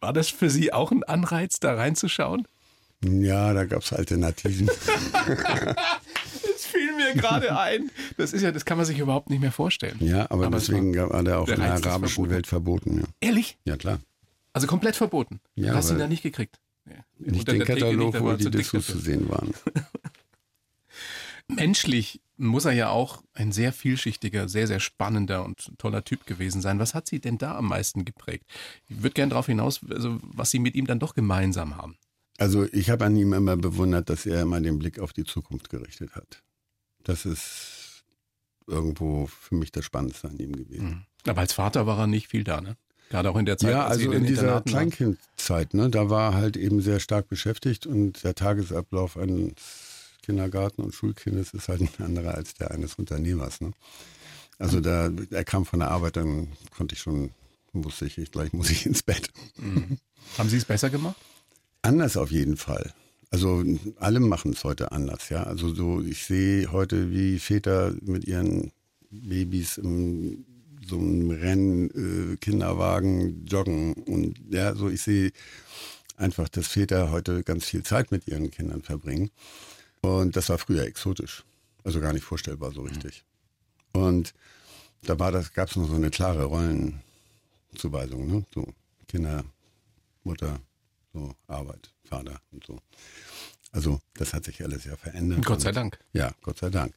War 0.00 0.12
das 0.12 0.28
für 0.28 0.50
Sie 0.50 0.72
auch 0.72 0.92
ein 0.92 1.04
Anreiz, 1.04 1.60
da 1.60 1.74
reinzuschauen? 1.74 2.46
Ja, 3.04 3.52
da 3.52 3.64
gab 3.64 3.82
es 3.82 3.92
Alternativen. 3.92 4.70
Es 6.56 6.64
fiel 6.66 6.94
mir 6.96 7.14
gerade 7.14 7.58
ein. 7.58 7.90
Das 8.16 8.32
ist 8.32 8.40
ja, 8.42 8.50
das 8.50 8.64
kann 8.64 8.76
man 8.78 8.86
sich 8.86 8.98
überhaupt 8.98 9.28
nicht 9.28 9.40
mehr 9.40 9.52
vorstellen. 9.52 9.96
Ja, 10.00 10.26
aber, 10.30 10.46
Aber 10.46 10.56
es 10.56 10.66
deswegen 10.66 10.96
war 10.96 11.22
der 11.22 11.38
auch 11.40 11.44
der 11.46 11.56
in 11.56 11.60
der 11.60 11.72
arabischen 11.74 12.14
verboten. 12.24 12.30
Welt 12.30 12.46
verboten. 12.46 12.98
Ja, 13.00 13.06
Ehrlich? 13.20 13.58
ja 13.66 13.76
klar. 13.76 14.00
Also 14.54 14.66
komplett 14.66 14.96
verboten. 14.96 15.40
Ja, 15.54 15.72
du 15.72 15.76
hast 15.76 15.86
ihn 15.90 15.92
weil- 15.92 15.98
da 16.00 16.08
nicht 16.08 16.22
gekriegt. 16.22 16.58
Ja. 16.86 16.94
Nicht 17.18 17.46
den 17.48 17.62
Katalog, 17.64 17.96
nicht, 17.98 18.14
da 18.14 18.20
wo 18.20 18.24
war 18.26 18.36
die 18.38 18.50
Dessous 18.50 18.86
dafür. 18.86 18.94
zu 18.94 18.98
sehen 19.02 19.28
waren. 19.28 19.52
Menschlich 21.48 22.20
muss 22.36 22.64
er 22.64 22.72
ja 22.72 22.90
auch 22.90 23.22
ein 23.34 23.52
sehr 23.52 23.72
vielschichtiger, 23.72 24.48
sehr, 24.48 24.66
sehr 24.66 24.80
spannender 24.80 25.44
und 25.44 25.72
toller 25.78 26.04
Typ 26.04 26.26
gewesen 26.26 26.60
sein. 26.60 26.78
Was 26.78 26.94
hat 26.94 27.06
Sie 27.06 27.20
denn 27.20 27.38
da 27.38 27.56
am 27.56 27.68
meisten 27.68 28.04
geprägt? 28.04 28.44
Ich 28.88 29.02
würde 29.02 29.14
gerne 29.14 29.30
darauf 29.30 29.46
hinaus, 29.46 29.80
also 29.90 30.18
was 30.22 30.50
Sie 30.50 30.58
mit 30.58 30.74
ihm 30.74 30.86
dann 30.86 30.98
doch 30.98 31.14
gemeinsam 31.14 31.76
haben. 31.76 31.96
Also 32.38 32.66
ich 32.72 32.90
habe 32.90 33.04
an 33.04 33.16
ihm 33.16 33.32
immer 33.32 33.56
bewundert, 33.56 34.10
dass 34.10 34.26
er 34.26 34.42
immer 34.42 34.60
den 34.60 34.78
Blick 34.78 34.98
auf 34.98 35.12
die 35.12 35.24
Zukunft 35.24 35.70
gerichtet 35.70 36.14
hat. 36.14 36.42
Das 37.02 37.24
ist 37.24 38.04
irgendwo 38.66 39.26
für 39.26 39.54
mich 39.54 39.72
das 39.72 39.84
Spannendste 39.84 40.28
an 40.28 40.38
ihm 40.38 40.54
gewesen. 40.54 41.06
Aber 41.26 41.40
als 41.40 41.52
Vater 41.52 41.86
war 41.86 41.98
er 41.98 42.06
nicht 42.06 42.28
viel 42.28 42.44
da, 42.44 42.60
ne? 42.60 42.76
Gerade 43.08 43.30
auch 43.30 43.36
in 43.36 43.46
der 43.46 43.56
Zeit, 43.56 43.70
Ja, 43.70 43.86
also 43.86 44.10
in 44.10 44.26
dieser. 44.26 44.60
Kleinkindzeit, 44.62 45.74
ne, 45.74 45.88
da 45.90 46.10
war 46.10 46.32
er 46.32 46.34
halt 46.34 46.56
eben 46.56 46.80
sehr 46.80 46.98
stark 46.98 47.28
beschäftigt 47.28 47.86
und 47.86 48.24
der 48.24 48.34
Tagesablauf 48.34 49.16
eines 49.16 49.54
Kindergarten- 50.26 50.82
und 50.82 50.94
Schulkindes 50.94 51.54
ist 51.54 51.68
halt 51.68 51.80
ein 51.80 52.04
anderer 52.04 52.34
als 52.34 52.54
der 52.54 52.72
eines 52.72 52.94
Unternehmers. 52.96 53.60
Ne? 53.60 53.70
Also 54.58 54.80
da, 54.80 55.10
er 55.30 55.44
kam 55.44 55.64
von 55.64 55.78
der 55.78 55.90
Arbeit, 55.90 56.16
dann 56.16 56.48
konnte 56.76 56.94
ich 56.94 57.00
schon, 57.00 57.30
wusste 57.72 58.06
ich, 58.06 58.18
ich 58.18 58.32
gleich 58.32 58.52
muss 58.52 58.70
ich 58.70 58.86
ins 58.86 59.02
Bett. 59.02 59.30
Haben 60.36 60.48
Sie 60.48 60.56
es 60.56 60.64
besser 60.64 60.90
gemacht? 60.90 61.16
Anders 61.82 62.16
auf 62.16 62.32
jeden 62.32 62.56
Fall. 62.56 62.92
Also 63.30 63.64
alle 63.98 64.20
machen 64.20 64.52
es 64.52 64.64
heute 64.64 64.92
anders, 64.92 65.28
ja. 65.28 65.44
Also 65.44 65.74
so, 65.74 66.00
ich 66.02 66.24
sehe 66.24 66.72
heute, 66.72 67.10
wie 67.12 67.38
Väter 67.38 67.94
mit 68.02 68.24
ihren 68.24 68.72
Babys 69.10 69.78
im 69.78 70.44
so 70.88 70.98
einem 70.98 71.30
Rennen, 71.30 71.90
äh, 71.90 72.36
Kinderwagen 72.36 73.44
joggen 73.46 73.94
und 73.94 74.38
ja, 74.50 74.74
so 74.74 74.88
ich 74.88 75.02
sehe 75.02 75.32
einfach, 76.16 76.48
dass 76.48 76.68
Väter 76.68 77.10
heute 77.10 77.42
ganz 77.42 77.64
viel 77.66 77.82
Zeit 77.82 78.10
mit 78.10 78.28
ihren 78.28 78.50
Kindern 78.50 78.82
verbringen. 78.82 79.30
Und 80.06 80.36
das 80.36 80.48
war 80.48 80.58
früher 80.58 80.84
exotisch. 80.84 81.44
Also 81.84 82.00
gar 82.00 82.12
nicht 82.12 82.24
vorstellbar 82.24 82.72
so 82.72 82.82
richtig. 82.82 83.24
Und 83.92 84.34
da 85.02 85.18
war 85.18 85.32
das, 85.32 85.52
gab 85.52 85.68
es 85.68 85.76
noch 85.76 85.88
so 85.88 85.94
eine 85.94 86.10
klare 86.10 86.44
Rollenzuweisung, 86.44 88.26
ne? 88.26 88.44
So 88.54 88.72
Kinder, 89.08 89.44
Mutter, 90.24 90.60
so 91.12 91.34
Arbeit, 91.48 91.92
Vater 92.04 92.40
und 92.52 92.64
so. 92.64 92.78
Also 93.72 94.00
das 94.14 94.32
hat 94.32 94.44
sich 94.44 94.62
alles 94.62 94.84
ja 94.84 94.96
verändert. 94.96 95.44
Gott 95.44 95.60
sei 95.60 95.68
Und- 95.70 95.76
Dank. 95.76 95.98
Ja, 96.12 96.32
Gott 96.42 96.58
sei 96.58 96.70
Dank. 96.70 96.94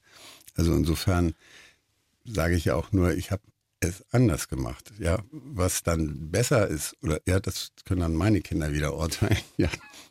Also 0.55 0.73
insofern 0.73 1.33
sage 2.25 2.55
ich 2.55 2.65
ja 2.65 2.75
auch 2.75 2.91
nur, 2.91 3.13
ich 3.13 3.31
habe 3.31 3.41
es 3.81 4.03
anders 4.11 4.47
gemacht. 4.47 4.91
Ja, 4.99 5.19
was 5.31 5.83
dann 5.83 6.31
besser 6.31 6.67
ist, 6.67 6.95
oder 7.01 7.19
ja, 7.27 7.39
das 7.39 7.71
können 7.85 8.01
dann 8.01 8.13
meine 8.15 8.41
Kinder 8.41 8.73
wieder 8.73 8.95
urteilen. 8.97 9.37
Ja, 9.57 9.69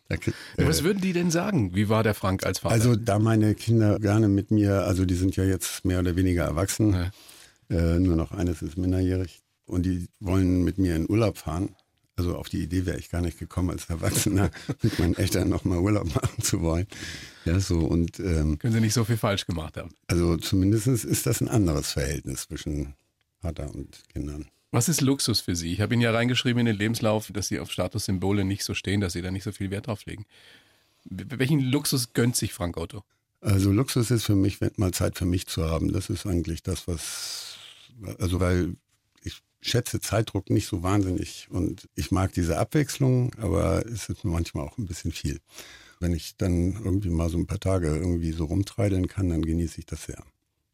da, 0.08 0.16
Ja, 0.16 0.64
äh, 0.64 0.68
Was 0.68 0.84
würden 0.84 1.00
die 1.02 1.12
denn 1.12 1.30
sagen? 1.30 1.74
Wie 1.74 1.88
war 1.88 2.02
der 2.02 2.14
Frank 2.14 2.44
als 2.46 2.60
Vater? 2.60 2.74
also 2.74 2.96
da 2.96 3.18
meine 3.18 3.54
Kinder 3.54 3.98
gerne 3.98 4.28
mit 4.28 4.50
mir, 4.50 4.84
also 4.84 5.04
die 5.04 5.14
sind 5.16 5.36
ja 5.36 5.44
jetzt 5.44 5.84
mehr 5.84 5.98
oder 6.00 6.16
weniger 6.16 6.44
erwachsen, 6.44 6.92
Ja. 6.94 7.10
äh, 7.94 7.98
nur 8.00 8.16
noch 8.16 8.32
eines 8.32 8.62
ist 8.62 8.78
minderjährig 8.78 9.42
und 9.66 9.84
die 9.84 10.08
wollen 10.20 10.64
mit 10.64 10.78
mir 10.78 10.96
in 10.96 11.08
Urlaub 11.08 11.36
fahren. 11.38 11.74
Also 12.16 12.34
auf 12.36 12.48
die 12.48 12.60
Idee 12.62 12.84
wäre 12.84 12.98
ich 12.98 13.10
gar 13.10 13.20
nicht 13.20 13.38
gekommen, 13.38 13.70
als 13.70 13.84
Erwachsener 13.90 14.50
mit 14.82 14.98
meinen 14.98 15.14
Eltern 15.14 15.48
nochmal 15.50 15.78
Urlaub 15.78 16.12
machen 16.14 16.42
zu 16.42 16.62
wollen. 16.62 16.86
Ja, 17.44 17.60
so 17.60 17.78
und 17.78 18.18
ähm, 18.18 18.58
Können 18.58 18.72
Sie 18.72 18.80
nicht 18.80 18.94
so 18.94 19.04
viel 19.04 19.16
falsch 19.18 19.46
gemacht 19.46 19.76
haben. 19.76 19.90
also 20.08 20.36
zumindest 20.38 20.86
ist 20.88 21.26
das 21.26 21.40
ein 21.42 21.48
anderes 21.48 21.92
Verhältnis 21.92 22.46
zwischen 22.48 22.94
Vater 23.40 23.72
und 23.74 24.02
Kindern. 24.12 24.46
Was 24.70 24.88
ist 24.88 25.00
Luxus 25.00 25.40
für 25.40 25.56
Sie? 25.56 25.72
Ich 25.72 25.80
habe 25.80 25.94
Ihnen 25.94 26.02
ja 26.02 26.10
reingeschrieben 26.10 26.60
in 26.60 26.66
den 26.66 26.76
Lebenslauf, 26.76 27.30
dass 27.32 27.48
Sie 27.48 27.58
auf 27.58 27.70
Statussymbole 27.70 28.44
nicht 28.44 28.64
so 28.64 28.74
stehen, 28.74 29.00
dass 29.00 29.14
Sie 29.14 29.22
da 29.22 29.30
nicht 29.30 29.44
so 29.44 29.52
viel 29.52 29.70
Wert 29.70 29.86
drauf 29.86 30.04
legen. 30.04 30.26
Welchen 31.04 31.60
Luxus 31.60 32.12
gönnt 32.12 32.36
sich 32.36 32.52
Frank 32.52 32.76
Otto? 32.76 33.02
Also 33.40 33.72
Luxus 33.72 34.10
ist 34.10 34.24
für 34.24 34.34
mich, 34.34 34.60
wenn 34.60 34.72
mal 34.76 34.92
Zeit 34.92 35.16
für 35.16 35.24
mich 35.24 35.46
zu 35.46 35.64
haben. 35.64 35.92
Das 35.92 36.10
ist 36.10 36.26
eigentlich 36.26 36.62
das, 36.62 36.86
was, 36.86 37.56
also 38.18 38.40
weil 38.40 38.76
ich 39.22 39.40
schätze 39.62 40.00
Zeitdruck 40.00 40.50
nicht 40.50 40.66
so 40.66 40.82
wahnsinnig 40.82 41.46
und 41.50 41.88
ich 41.94 42.10
mag 42.10 42.32
diese 42.32 42.58
Abwechslung, 42.58 43.34
aber 43.36 43.86
es 43.86 44.08
ist 44.08 44.24
manchmal 44.24 44.66
auch 44.66 44.76
ein 44.76 44.86
bisschen 44.86 45.12
viel. 45.12 45.40
Wenn 46.00 46.12
ich 46.12 46.36
dann 46.36 46.74
irgendwie 46.84 47.10
mal 47.10 47.30
so 47.30 47.38
ein 47.38 47.46
paar 47.46 47.60
Tage 47.60 47.88
irgendwie 47.88 48.32
so 48.32 48.44
rumtreideln 48.44 49.08
kann, 49.08 49.30
dann 49.30 49.42
genieße 49.42 49.78
ich 49.78 49.86
das 49.86 50.04
sehr. 50.04 50.22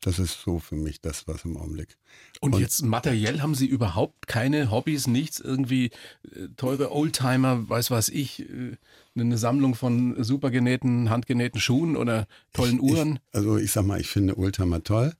Das 0.04 0.18
ist 0.18 0.42
so 0.42 0.58
für 0.58 0.74
mich 0.76 1.00
das, 1.00 1.26
was 1.26 1.46
im 1.46 1.56
Augenblick. 1.56 1.96
Und, 2.40 2.54
Und- 2.54 2.60
jetzt 2.60 2.82
materiell 2.82 3.40
haben 3.40 3.54
Sie 3.54 3.66
überhaupt 3.66 4.26
keine 4.26 4.70
Hobbys, 4.70 5.06
nichts 5.06 5.40
irgendwie 5.40 5.86
äh, 6.34 6.48
teure 6.58 6.92
Oldtimer, 6.92 7.66
weiß 7.70 7.90
was 7.90 8.10
ich, 8.10 8.40
äh, 8.40 8.76
eine 9.18 9.38
Sammlung 9.38 9.74
von 9.74 10.22
super 10.22 10.50
genähten, 10.50 11.08
handgenähten 11.08 11.58
Schuhen 11.58 11.96
oder 11.96 12.26
tollen 12.52 12.80
Uhren? 12.80 13.14
Ich, 13.14 13.20
also 13.34 13.56
ich 13.56 13.72
sag 13.72 13.86
mal, 13.86 13.98
ich 13.98 14.08
finde 14.08 14.36
Oldtimer 14.36 14.82
toll, 14.84 15.14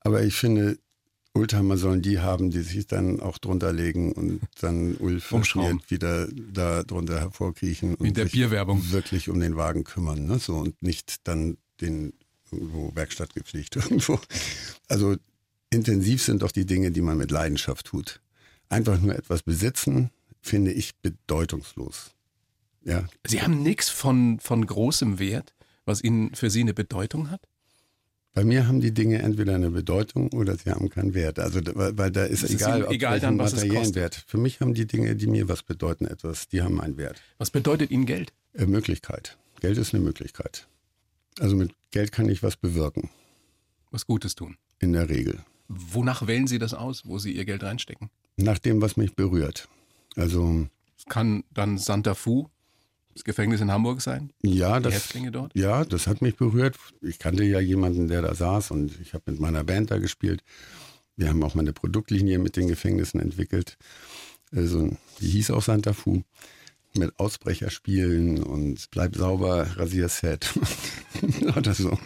aber 0.00 0.22
ich 0.22 0.34
finde, 0.34 0.78
Oldtimer 1.32 1.78
sollen 1.78 2.02
die 2.02 2.18
haben, 2.18 2.50
die 2.50 2.60
sich 2.60 2.86
dann 2.88 3.20
auch 3.20 3.38
drunter 3.38 3.72
legen 3.72 4.12
und 4.12 4.40
dann 4.60 4.96
ulfaschiert 5.00 5.90
wieder 5.90 6.28
da 6.52 6.82
drunter 6.82 7.20
hervorkriechen 7.20 7.92
Wie 7.92 8.02
in 8.02 8.08
und 8.10 8.16
der 8.18 8.24
sich 8.24 8.32
Bierwerbung. 8.34 8.82
wirklich 8.90 9.30
um 9.30 9.40
den 9.40 9.56
Wagen 9.56 9.84
kümmern, 9.84 10.26
ne? 10.26 10.38
So 10.38 10.56
und 10.56 10.82
nicht 10.82 11.26
dann 11.26 11.56
den 11.80 12.12
irgendwo 12.52 12.94
Werkstatt 12.94 13.34
gepflegt 13.34 13.76
irgendwo. 13.76 14.18
Also 14.88 15.16
intensiv 15.70 16.22
sind 16.22 16.42
doch 16.42 16.52
die 16.52 16.66
Dinge, 16.66 16.90
die 16.90 17.00
man 17.00 17.18
mit 17.18 17.30
Leidenschaft 17.30 17.86
tut. 17.86 18.20
Einfach 18.68 19.00
nur 19.00 19.14
etwas 19.14 19.42
besitzen, 19.42 20.10
finde 20.40 20.72
ich 20.72 20.96
bedeutungslos. 20.96 22.12
Ja, 22.82 23.04
Sie 23.26 23.42
haben 23.42 23.62
nichts 23.62 23.88
von, 23.90 24.40
von 24.40 24.64
großem 24.64 25.18
Wert, 25.18 25.54
was 25.84 26.02
Ihnen 26.02 26.34
für 26.34 26.50
Sie 26.50 26.60
eine 26.60 26.72
Bedeutung 26.72 27.30
hat? 27.30 27.46
Bei 28.32 28.44
mir 28.44 28.68
haben 28.68 28.80
die 28.80 28.94
Dinge 28.94 29.18
entweder 29.18 29.56
eine 29.56 29.70
Bedeutung 29.70 30.28
oder 30.32 30.56
sie 30.56 30.70
haben 30.70 30.88
keinen 30.88 31.14
Wert. 31.14 31.40
Also 31.40 31.60
weil, 31.74 31.98
weil 31.98 32.10
da 32.12 32.24
ist 32.24 32.44
ist 32.44 32.52
egal, 32.52 32.84
ob 32.84 32.92
egal 32.92 33.18
dann, 33.18 33.38
was 33.38 33.52
es 33.54 33.64
materiellen. 33.64 33.94
Wert. 33.96 34.24
Für 34.26 34.38
mich 34.38 34.60
haben 34.60 34.72
die 34.72 34.86
Dinge, 34.86 35.16
die 35.16 35.26
mir 35.26 35.48
was 35.48 35.64
bedeuten, 35.64 36.06
etwas, 36.06 36.46
die 36.46 36.62
haben 36.62 36.80
einen 36.80 36.96
Wert. 36.96 37.20
Was 37.38 37.50
bedeutet 37.50 37.90
Ihnen 37.90 38.06
Geld? 38.06 38.32
Äh, 38.54 38.66
Möglichkeit. 38.66 39.36
Geld 39.60 39.78
ist 39.78 39.94
eine 39.94 40.04
Möglichkeit. 40.04 40.68
Also 41.40 41.56
mit 41.56 41.72
Geld 41.90 42.12
kann 42.12 42.28
ich 42.28 42.42
was 42.42 42.56
bewirken, 42.56 43.10
Was 43.90 44.06
Gutes 44.06 44.34
tun. 44.34 44.56
in 44.78 44.92
der 44.92 45.08
Regel. 45.08 45.40
Wonach 45.68 46.26
wählen 46.26 46.46
Sie 46.46 46.58
das 46.58 46.74
aus, 46.74 47.06
wo 47.06 47.18
Sie 47.18 47.32
Ihr 47.32 47.44
Geld 47.44 47.62
reinstecken? 47.62 48.10
Nach 48.36 48.58
dem, 48.58 48.80
was 48.82 48.96
mich 48.96 49.14
berührt. 49.14 49.68
Also 50.16 50.66
Es 50.98 51.04
kann 51.06 51.44
dann 51.52 51.78
Santa 51.78 52.14
Fu, 52.14 52.48
das 53.14 53.24
Gefängnis 53.24 53.60
in 53.60 53.70
Hamburg 53.70 54.00
sein, 54.02 54.32
ja, 54.42 54.78
die 54.78 54.84
das, 54.84 54.94
Häftlinge 54.94 55.30
dort. 55.32 55.52
ja, 55.56 55.84
das 55.84 56.06
hat 56.06 56.22
mich 56.22 56.36
berührt. 56.36 56.76
Ich 57.02 57.18
kannte 57.18 57.44
ja 57.44 57.60
jemanden, 57.60 58.08
der 58.08 58.22
da 58.22 58.34
saß 58.34 58.70
und 58.72 59.00
ich 59.00 59.14
habe 59.14 59.30
mit 59.30 59.40
meiner 59.40 59.64
Band 59.64 59.90
da 59.90 59.98
gespielt. 59.98 60.42
Wir 61.16 61.28
haben 61.28 61.42
auch 61.42 61.54
mal 61.54 61.62
eine 61.62 61.72
Produktlinie 61.72 62.38
mit 62.38 62.56
den 62.56 62.68
Gefängnissen 62.68 63.20
entwickelt. 63.20 63.76
Also, 64.52 64.90
die 65.20 65.28
hieß 65.28 65.50
auch 65.52 65.62
Santa 65.62 65.92
Fu. 65.92 66.22
Mit 66.94 67.18
Ausbrecherspielen 67.18 68.42
und 68.42 68.90
Bleib 68.90 69.16
sauber, 69.16 69.66
Rasierset. 69.76 70.52
Oder 71.56 71.74
so 71.74 71.98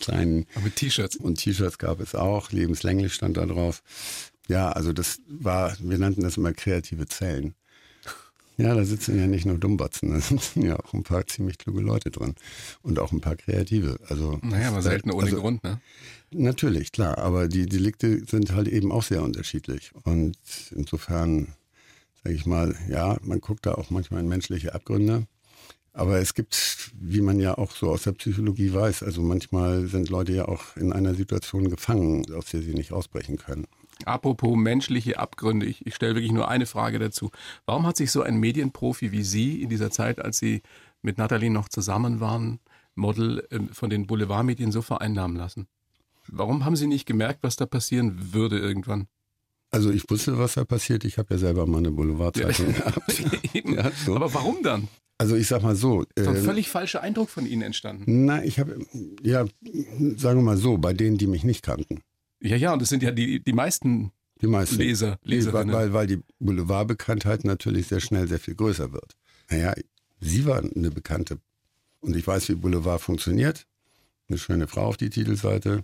kleinen. 0.00 0.46
Aber 0.54 0.64
mit 0.64 0.76
T-Shirts. 0.76 1.16
Und 1.16 1.36
T-Shirts 1.36 1.78
gab 1.78 2.00
es 2.00 2.14
auch. 2.14 2.50
Lebenslänglich 2.50 3.12
stand 3.12 3.36
da 3.36 3.46
drauf. 3.46 3.82
Ja, 4.48 4.72
also 4.72 4.92
das 4.92 5.20
war, 5.28 5.76
wir 5.80 5.98
nannten 5.98 6.22
das 6.22 6.36
immer 6.36 6.52
kreative 6.52 7.06
Zellen. 7.06 7.54
Ja, 8.58 8.74
da 8.74 8.84
sitzen 8.84 9.18
ja 9.18 9.26
nicht 9.26 9.46
nur 9.46 9.58
Dummbatzen, 9.58 10.10
da 10.10 10.20
sitzen 10.20 10.62
ja 10.62 10.78
auch 10.78 10.92
ein 10.92 11.02
paar 11.02 11.26
ziemlich 11.26 11.58
kluge 11.58 11.80
Leute 11.80 12.10
drin. 12.10 12.34
Und 12.82 12.98
auch 12.98 13.12
ein 13.12 13.20
paar 13.20 13.36
Kreative. 13.36 13.98
Also, 14.08 14.38
Naja, 14.42 14.68
aber 14.68 14.82
selten 14.82 15.10
ohne 15.10 15.24
also, 15.24 15.40
Grund, 15.40 15.64
ne? 15.64 15.80
Natürlich, 16.30 16.92
klar, 16.92 17.18
aber 17.18 17.48
die 17.48 17.66
Delikte 17.66 18.24
sind 18.26 18.52
halt 18.52 18.68
eben 18.68 18.92
auch 18.92 19.02
sehr 19.02 19.22
unterschiedlich. 19.22 19.92
Und 20.04 20.36
insofern, 20.74 21.48
sage 22.22 22.34
ich 22.34 22.46
mal, 22.46 22.74
ja, 22.88 23.16
man 23.22 23.40
guckt 23.40 23.66
da 23.66 23.74
auch 23.74 23.90
manchmal 23.90 24.20
in 24.20 24.28
menschliche 24.28 24.74
Abgründe. 24.74 25.26
Aber 25.94 26.18
es 26.18 26.32
gibt, 26.32 26.92
wie 26.98 27.20
man 27.20 27.38
ja 27.38 27.58
auch 27.58 27.72
so 27.72 27.90
aus 27.90 28.04
der 28.04 28.12
Psychologie 28.12 28.72
weiß, 28.72 29.02
also 29.02 29.20
manchmal 29.20 29.86
sind 29.86 30.08
Leute 30.08 30.32
ja 30.32 30.48
auch 30.48 30.76
in 30.76 30.92
einer 30.92 31.14
Situation 31.14 31.68
gefangen, 31.68 32.24
aus 32.34 32.46
der 32.46 32.62
sie 32.62 32.72
nicht 32.72 32.92
ausbrechen 32.92 33.36
können. 33.36 33.66
Apropos 34.06 34.56
menschliche 34.56 35.18
Abgründe, 35.18 35.66
ich, 35.66 35.86
ich 35.86 35.94
stelle 35.94 36.14
wirklich 36.14 36.32
nur 36.32 36.48
eine 36.48 36.64
Frage 36.64 36.98
dazu. 36.98 37.30
Warum 37.66 37.86
hat 37.86 37.98
sich 37.98 38.10
so 38.10 38.22
ein 38.22 38.38
Medienprofi 38.38 39.12
wie 39.12 39.22
Sie 39.22 39.62
in 39.62 39.68
dieser 39.68 39.90
Zeit, 39.90 40.18
als 40.18 40.38
Sie 40.38 40.62
mit 41.02 41.18
Nathalie 41.18 41.50
noch 41.50 41.68
zusammen 41.68 42.20
waren, 42.20 42.58
Model 42.94 43.46
ähm, 43.50 43.68
von 43.68 43.90
den 43.90 44.06
Boulevardmedien 44.06 44.72
so 44.72 44.80
vereinnahmen 44.80 45.36
lassen? 45.36 45.68
Warum 46.26 46.64
haben 46.64 46.76
Sie 46.76 46.86
nicht 46.86 47.04
gemerkt, 47.04 47.42
was 47.42 47.56
da 47.56 47.66
passieren 47.66 48.32
würde 48.32 48.58
irgendwann? 48.58 49.08
Also 49.72 49.90
ich 49.90 50.08
wusste, 50.08 50.38
was 50.38 50.54
da 50.54 50.64
passiert. 50.64 51.04
Ich 51.04 51.18
habe 51.18 51.34
ja 51.34 51.38
selber 51.38 51.66
mal 51.66 51.78
eine 51.78 51.90
Boulevardzeitung 51.90 52.74
gehabt. 52.74 53.24
ja, 53.64 53.90
so. 54.04 54.14
Aber 54.14 54.32
warum 54.34 54.62
dann? 54.62 54.88
Also 55.18 55.34
ich 55.34 55.46
sag 55.46 55.62
mal 55.62 55.74
so. 55.74 56.04
Äh, 56.14 56.26
ein 56.26 56.36
völlig 56.36 56.68
falscher 56.68 57.00
Eindruck 57.02 57.30
von 57.30 57.46
Ihnen 57.46 57.62
entstanden. 57.62 58.26
Na, 58.26 58.44
ich 58.44 58.58
habe, 58.58 58.78
ja, 59.22 59.46
sagen 60.16 60.38
wir 60.38 60.42
mal 60.42 60.56
so, 60.58 60.78
bei 60.78 60.92
denen, 60.92 61.16
die 61.16 61.26
mich 61.26 61.42
nicht 61.42 61.64
kannten. 61.64 62.02
Ja, 62.40 62.56
ja, 62.56 62.72
und 62.72 62.82
das 62.82 62.90
sind 62.90 63.02
ja 63.02 63.12
die, 63.12 63.42
die 63.42 63.52
meisten 63.52 64.12
die 64.42 64.48
meisten. 64.48 64.76
Leser, 64.76 65.18
Leserinnen. 65.22 65.72
Weil, 65.72 65.92
weil 65.92 66.06
die 66.06 66.20
Boulevardbekanntheit 66.40 67.44
natürlich 67.44 67.86
sehr 67.86 68.00
schnell 68.00 68.26
sehr 68.26 68.40
viel 68.40 68.56
größer 68.56 68.92
wird. 68.92 69.16
Naja, 69.48 69.72
sie 70.20 70.44
war 70.44 70.58
eine 70.58 70.90
Bekannte. 70.90 71.38
Und 72.00 72.16
ich 72.16 72.26
weiß, 72.26 72.48
wie 72.48 72.56
Boulevard 72.56 73.00
funktioniert. 73.00 73.66
Eine 74.28 74.38
schöne 74.38 74.66
Frau 74.66 74.86
auf 74.86 74.96
die 74.96 75.10
Titelseite. 75.10 75.82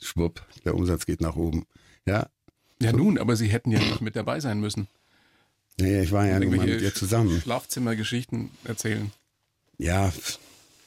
Schwupp, 0.00 0.42
der 0.64 0.74
Umsatz 0.74 1.04
geht 1.04 1.20
nach 1.20 1.36
oben. 1.36 1.66
Ja. 2.06 2.28
Ja, 2.80 2.92
nun, 2.92 3.18
aber 3.18 3.36
Sie 3.36 3.48
hätten 3.48 3.70
ja 3.70 3.78
nicht 3.78 4.00
mit 4.00 4.16
dabei 4.16 4.40
sein 4.40 4.60
müssen. 4.60 4.86
Naja, 5.80 6.02
ich 6.02 6.12
war 6.12 6.26
ja 6.26 6.40
nur 6.40 6.50
mal 6.54 6.66
mit 6.66 6.80
ihr 6.80 6.94
zusammen. 6.94 7.40
Schlafzimmergeschichten 7.40 8.50
erzählen. 8.64 9.12
Ja, 9.78 10.12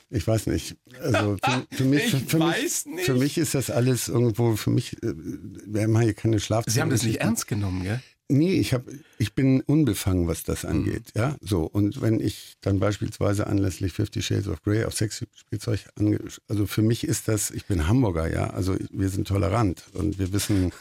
ich 0.09 0.27
weiß 0.27 0.47
nicht. 0.47 0.75
Also 1.01 1.37
für, 1.43 1.67
für 1.71 1.83
mich, 1.85 2.11
für, 2.11 2.19
für 2.19 2.39
mich, 2.39 2.85
nicht. 2.85 3.05
für 3.05 3.13
mich 3.13 3.37
ist 3.37 3.55
das 3.55 3.69
alles 3.69 4.09
irgendwo, 4.09 4.57
für 4.57 4.69
mich, 4.69 5.01
äh, 5.01 5.13
wir 5.13 5.83
haben 5.83 5.99
hier 6.01 6.13
keine 6.13 6.41
Schlafzimmer. 6.41 6.73
Sie 6.73 6.81
haben 6.81 6.89
das 6.89 7.03
nicht 7.03 7.21
ernst 7.21 7.47
genommen, 7.47 7.83
gell? 7.83 8.01
Nee, 8.27 8.53
ich 8.53 8.73
habe, 8.73 8.89
ich 9.17 9.33
bin 9.33 9.59
unbefangen, 9.61 10.27
was 10.27 10.43
das 10.43 10.63
angeht, 10.63 11.11
mhm. 11.15 11.21
ja. 11.21 11.35
So 11.41 11.63
und 11.63 12.01
wenn 12.01 12.21
ich 12.21 12.55
dann 12.61 12.79
beispielsweise 12.79 13.47
anlässlich 13.47 13.91
Fifty 13.91 14.21
Shades 14.21 14.47
of 14.47 14.61
Grey 14.63 14.85
auf 14.85 14.93
Sexspielzeug 14.93 15.87
ange, 15.95 16.19
also 16.47 16.65
für 16.65 16.81
mich 16.81 17.05
ist 17.05 17.27
das, 17.27 17.51
ich 17.51 17.65
bin 17.65 17.87
Hamburger, 17.87 18.31
ja. 18.31 18.49
Also 18.49 18.77
wir 18.89 19.09
sind 19.09 19.27
tolerant 19.27 19.83
und 19.93 20.19
wir 20.19 20.31
wissen, 20.33 20.71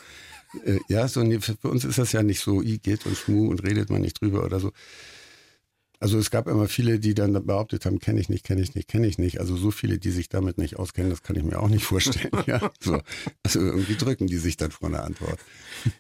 äh, 0.65 0.79
ja, 0.89 1.07
so 1.09 1.23
für 1.41 1.69
uns 1.69 1.85
ist 1.85 1.99
das 1.99 2.13
ja 2.13 2.23
nicht 2.23 2.41
so, 2.41 2.63
i 2.63 2.79
geht 2.79 3.07
und 3.07 3.17
schmu 3.17 3.49
und 3.49 3.63
redet 3.63 3.91
man 3.91 4.01
nicht 4.01 4.21
drüber 4.21 4.45
oder 4.45 4.61
so. 4.61 4.73
Also 6.03 6.19
es 6.19 6.31
gab 6.31 6.49
immer 6.49 6.67
viele, 6.67 6.99
die 6.99 7.13
dann 7.13 7.35
behauptet 7.45 7.85
haben, 7.85 7.99
kenne 7.99 8.21
ich 8.21 8.31
nicht, 8.31 8.43
kenne 8.43 8.63
ich 8.63 8.75
nicht, 8.75 8.89
kenne 8.89 9.07
ich 9.07 9.19
nicht. 9.19 9.39
Also 9.39 9.55
so 9.55 9.71
viele, 9.71 9.99
die 9.99 10.11
sich 10.11 10.31
damit 10.31 10.57
nicht 10.57 10.79
auskennen, 10.79 11.11
das 11.11 11.23
kann 11.23 11.37
ich 11.37 11.43
mir 11.43 11.61
auch 11.61 11.69
nicht 11.69 11.85
vorstellen. 11.85 12.31
ja, 12.47 12.73
so. 12.81 13.03
Also 13.43 13.61
irgendwie 13.61 13.97
drücken 13.97 14.27
die 14.27 14.39
sich 14.39 14.57
dann 14.57 14.71
vor 14.71 14.89
einer 14.89 15.05
Antwort. 15.05 15.39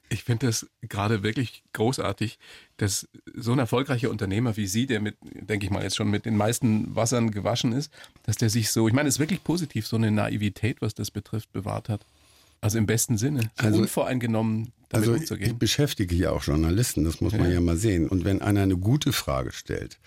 Ich 0.08 0.24
finde 0.24 0.46
das 0.46 0.66
gerade 0.80 1.22
wirklich 1.22 1.62
großartig, 1.74 2.38
dass 2.78 3.08
so 3.34 3.52
ein 3.52 3.58
erfolgreicher 3.58 4.08
Unternehmer 4.08 4.56
wie 4.56 4.66
Sie, 4.66 4.86
der 4.86 5.00
mit, 5.00 5.18
denke 5.22 5.66
ich 5.66 5.70
mal, 5.70 5.82
jetzt 5.82 5.96
schon 5.96 6.08
mit 6.08 6.24
den 6.24 6.36
meisten 6.38 6.96
Wassern 6.96 7.30
gewaschen 7.30 7.72
ist, 7.72 7.92
dass 8.22 8.36
der 8.36 8.48
sich 8.48 8.70
so, 8.70 8.88
ich 8.88 8.94
meine, 8.94 9.10
es 9.10 9.16
ist 9.16 9.20
wirklich 9.20 9.44
positiv, 9.44 9.86
so 9.86 9.96
eine 9.96 10.10
Naivität, 10.10 10.80
was 10.80 10.94
das 10.94 11.10
betrifft, 11.10 11.52
bewahrt 11.52 11.90
hat. 11.90 12.06
Also 12.60 12.78
im 12.78 12.86
besten 12.86 13.16
Sinne, 13.16 13.50
so 13.58 13.66
also, 13.66 13.80
unvoreingenommen 13.80 14.72
damit 14.90 15.08
also 15.08 15.18
umzugehen. 15.18 15.52
Ich 15.52 15.58
beschäftige 15.58 16.14
ja 16.14 16.30
auch 16.30 16.42
Journalisten, 16.42 17.04
das 17.04 17.20
muss 17.20 17.32
man 17.32 17.46
ja. 17.46 17.54
ja 17.54 17.60
mal 17.60 17.76
sehen. 17.76 18.08
Und 18.08 18.24
wenn 18.24 18.42
einer 18.42 18.62
eine 18.62 18.76
gute 18.76 19.12
Frage 19.12 19.52
stellt, 19.52 19.98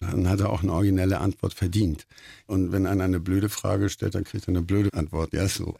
dann 0.00 0.28
hat 0.28 0.40
er 0.40 0.50
auch 0.50 0.62
eine 0.62 0.72
originelle 0.72 1.20
Antwort 1.20 1.54
verdient. 1.54 2.06
Und 2.46 2.72
wenn 2.72 2.86
einer 2.86 3.04
eine 3.04 3.20
blöde 3.20 3.48
Frage 3.48 3.88
stellt, 3.88 4.14
dann 4.14 4.24
kriegt 4.24 4.44
er 4.44 4.48
eine 4.48 4.62
blöde 4.62 4.92
Antwort. 4.92 5.32
Ja, 5.32 5.48
so. 5.48 5.76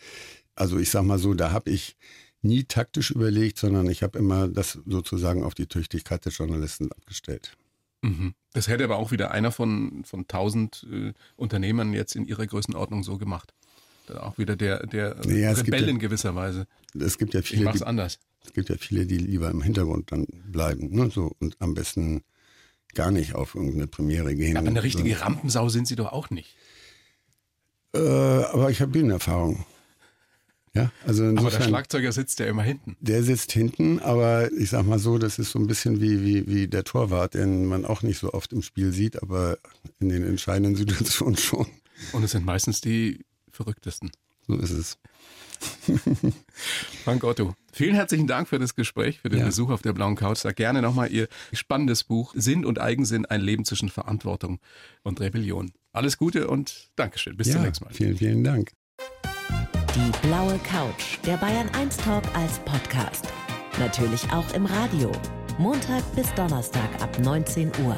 Also 0.55 0.79
ich 0.79 0.91
sag 0.91 1.03
mal 1.03 1.18
so, 1.18 1.35
da 1.35 1.51
habe 1.51 1.70
ich 1.70 1.97
nie 2.41 2.64
taktisch 2.64 3.11
überlegt, 3.11 3.59
sondern 3.59 3.89
ich 3.89 4.03
habe 4.03 4.18
immer 4.18 4.49
das 4.49 4.79
sozusagen 4.87 5.43
auf 5.43 5.55
die 5.55 5.66
Tüchtigkeit 5.66 6.25
des 6.25 6.39
Journalisten 6.39 6.91
abgestellt. 6.93 7.57
Mhm. 8.03 8.35
Das 8.53 8.68
hätte 8.68 8.85
aber 8.85 8.97
auch 8.97 9.11
wieder 9.11 9.31
einer 9.31 9.51
von, 9.51 10.05
von 10.05 10.29
tausend 10.29 10.87
äh, 10.91 11.12
Unternehmern 11.37 11.93
jetzt 11.93 12.14
in 12.14 12.27
ihrer 12.27 12.47
Größenordnung 12.47 13.03
so 13.03 13.18
gemacht 13.18 13.53
auch 14.11 14.38
wieder 14.38 14.57
der, 14.57 14.86
der 14.86 15.16
ja, 15.26 15.52
Rebell 15.52 15.88
in 15.88 15.98
gewisser 15.98 16.34
Weise. 16.34 16.66
Es 16.98 17.18
gibt 17.18 17.34
ja 17.34 17.42
viele. 17.42 17.70
Ich 17.70 17.78
die, 17.78 17.84
anders. 17.84 18.18
Es 18.44 18.52
gibt 18.52 18.68
ja 18.68 18.76
viele, 18.78 19.07
die 19.07 19.18
lieber 19.18 19.50
im 19.50 19.62
Hintergrund 19.62 20.12
dann 20.12 20.26
bleiben, 20.46 20.90
ne? 20.90 21.11
So 21.11 21.32
und 21.38 21.57
am 21.61 21.74
besten 21.74 22.22
gar 22.94 23.11
nicht 23.11 23.34
auf 23.34 23.55
irgendeine 23.55 23.86
Premiere 23.86 24.34
gehen. 24.34 24.57
aber 24.57 24.68
eine 24.68 24.82
richtige 24.82 25.14
so. 25.14 25.22
Rampensau 25.22 25.68
sind 25.68 25.88
Sie 25.88 25.96
doch 25.96 26.12
auch 26.12 26.30
nicht. 26.30 26.55
Äh, 27.94 27.98
aber 27.98 28.70
ich 28.70 28.80
habe 28.80 28.92
Bühnenerfahrung. 28.92 29.64
Ja, 30.74 30.90
also 31.07 31.22
insofern, 31.22 31.46
aber 31.46 31.59
der 31.59 31.68
Schlagzeuger 31.68 32.11
sitzt 32.11 32.40
ja 32.40 32.46
immer 32.46 32.64
hinten. 32.64 32.96
Der 33.00 33.22
sitzt 33.22 33.52
hinten, 33.52 34.00
aber 34.00 34.50
ich 34.52 34.70
sag 34.70 34.84
mal 34.84 34.98
so, 34.98 35.18
das 35.18 35.38
ist 35.38 35.52
so 35.52 35.61
ein 35.61 35.68
bisschen 35.68 36.00
wie, 36.00 36.24
wie, 36.24 36.48
wie 36.48 36.66
der 36.66 36.82
Torwart, 36.82 37.34
den 37.34 37.66
man 37.66 37.84
auch 37.84 38.02
nicht 38.02 38.18
so 38.18 38.32
oft 38.32 38.52
im 38.52 38.61
Spiel 38.62 38.92
sieht, 38.92 39.22
aber 39.22 39.59
in 40.00 40.09
den 40.09 40.24
entscheidenden 40.24 40.74
Situationen 40.76 41.36
schon. 41.36 41.66
Und 42.12 42.24
es 42.24 42.32
sind 42.32 42.44
meistens 42.44 42.80
die 42.80 43.24
Verrücktesten. 43.55 44.11
So 44.46 44.57
ist 44.57 44.70
es. 44.70 44.98
Frank 47.05 47.24
Otto, 47.24 47.55
vielen 47.72 47.94
herzlichen 47.94 48.26
Dank 48.26 48.48
für 48.48 48.59
das 48.59 48.74
Gespräch, 48.74 49.20
für 49.20 49.30
den 49.30 49.40
ja. 49.40 49.46
Besuch 49.46 49.70
auf 49.70 49.80
der 49.80 49.94
blauen 49.94 50.16
Couch. 50.16 50.38
Sag 50.38 50.57
gerne 50.57 50.82
nochmal 50.82 51.11
Ihr 51.11 51.28
spannendes 51.52 52.05
Buch 52.05 52.34
Sinn 52.36 52.64
und 52.64 52.78
Eigensinn, 52.80 53.24
ein 53.24 53.40
Leben 53.40 53.64
zwischen 53.64 53.88
Verantwortung 53.88 54.61
und 55.02 55.20
Rebellion. 55.20 55.72
Alles 55.92 56.18
Gute 56.18 56.48
und 56.48 56.90
Dankeschön. 56.96 57.36
Bis 57.36 57.48
ja, 57.48 57.55
zum 57.55 57.62
nächsten 57.62 57.84
Mal. 57.84 57.94
Vielen, 57.94 58.16
vielen 58.16 58.44
Dank. 58.44 58.72
Die 59.94 60.26
blaue 60.26 60.59
Couch, 60.59 61.18
der 61.24 61.36
Bayern 61.36 61.68
1 61.70 61.96
Talk 61.98 62.24
als 62.36 62.59
Podcast. 62.61 63.26
Natürlich 63.78 64.30
auch 64.32 64.52
im 64.55 64.66
Radio. 64.66 65.11
Montag 65.59 66.02
bis 66.16 66.32
Donnerstag 66.34 67.00
ab 67.00 67.16
19 67.20 67.70
Uhr. 67.84 67.96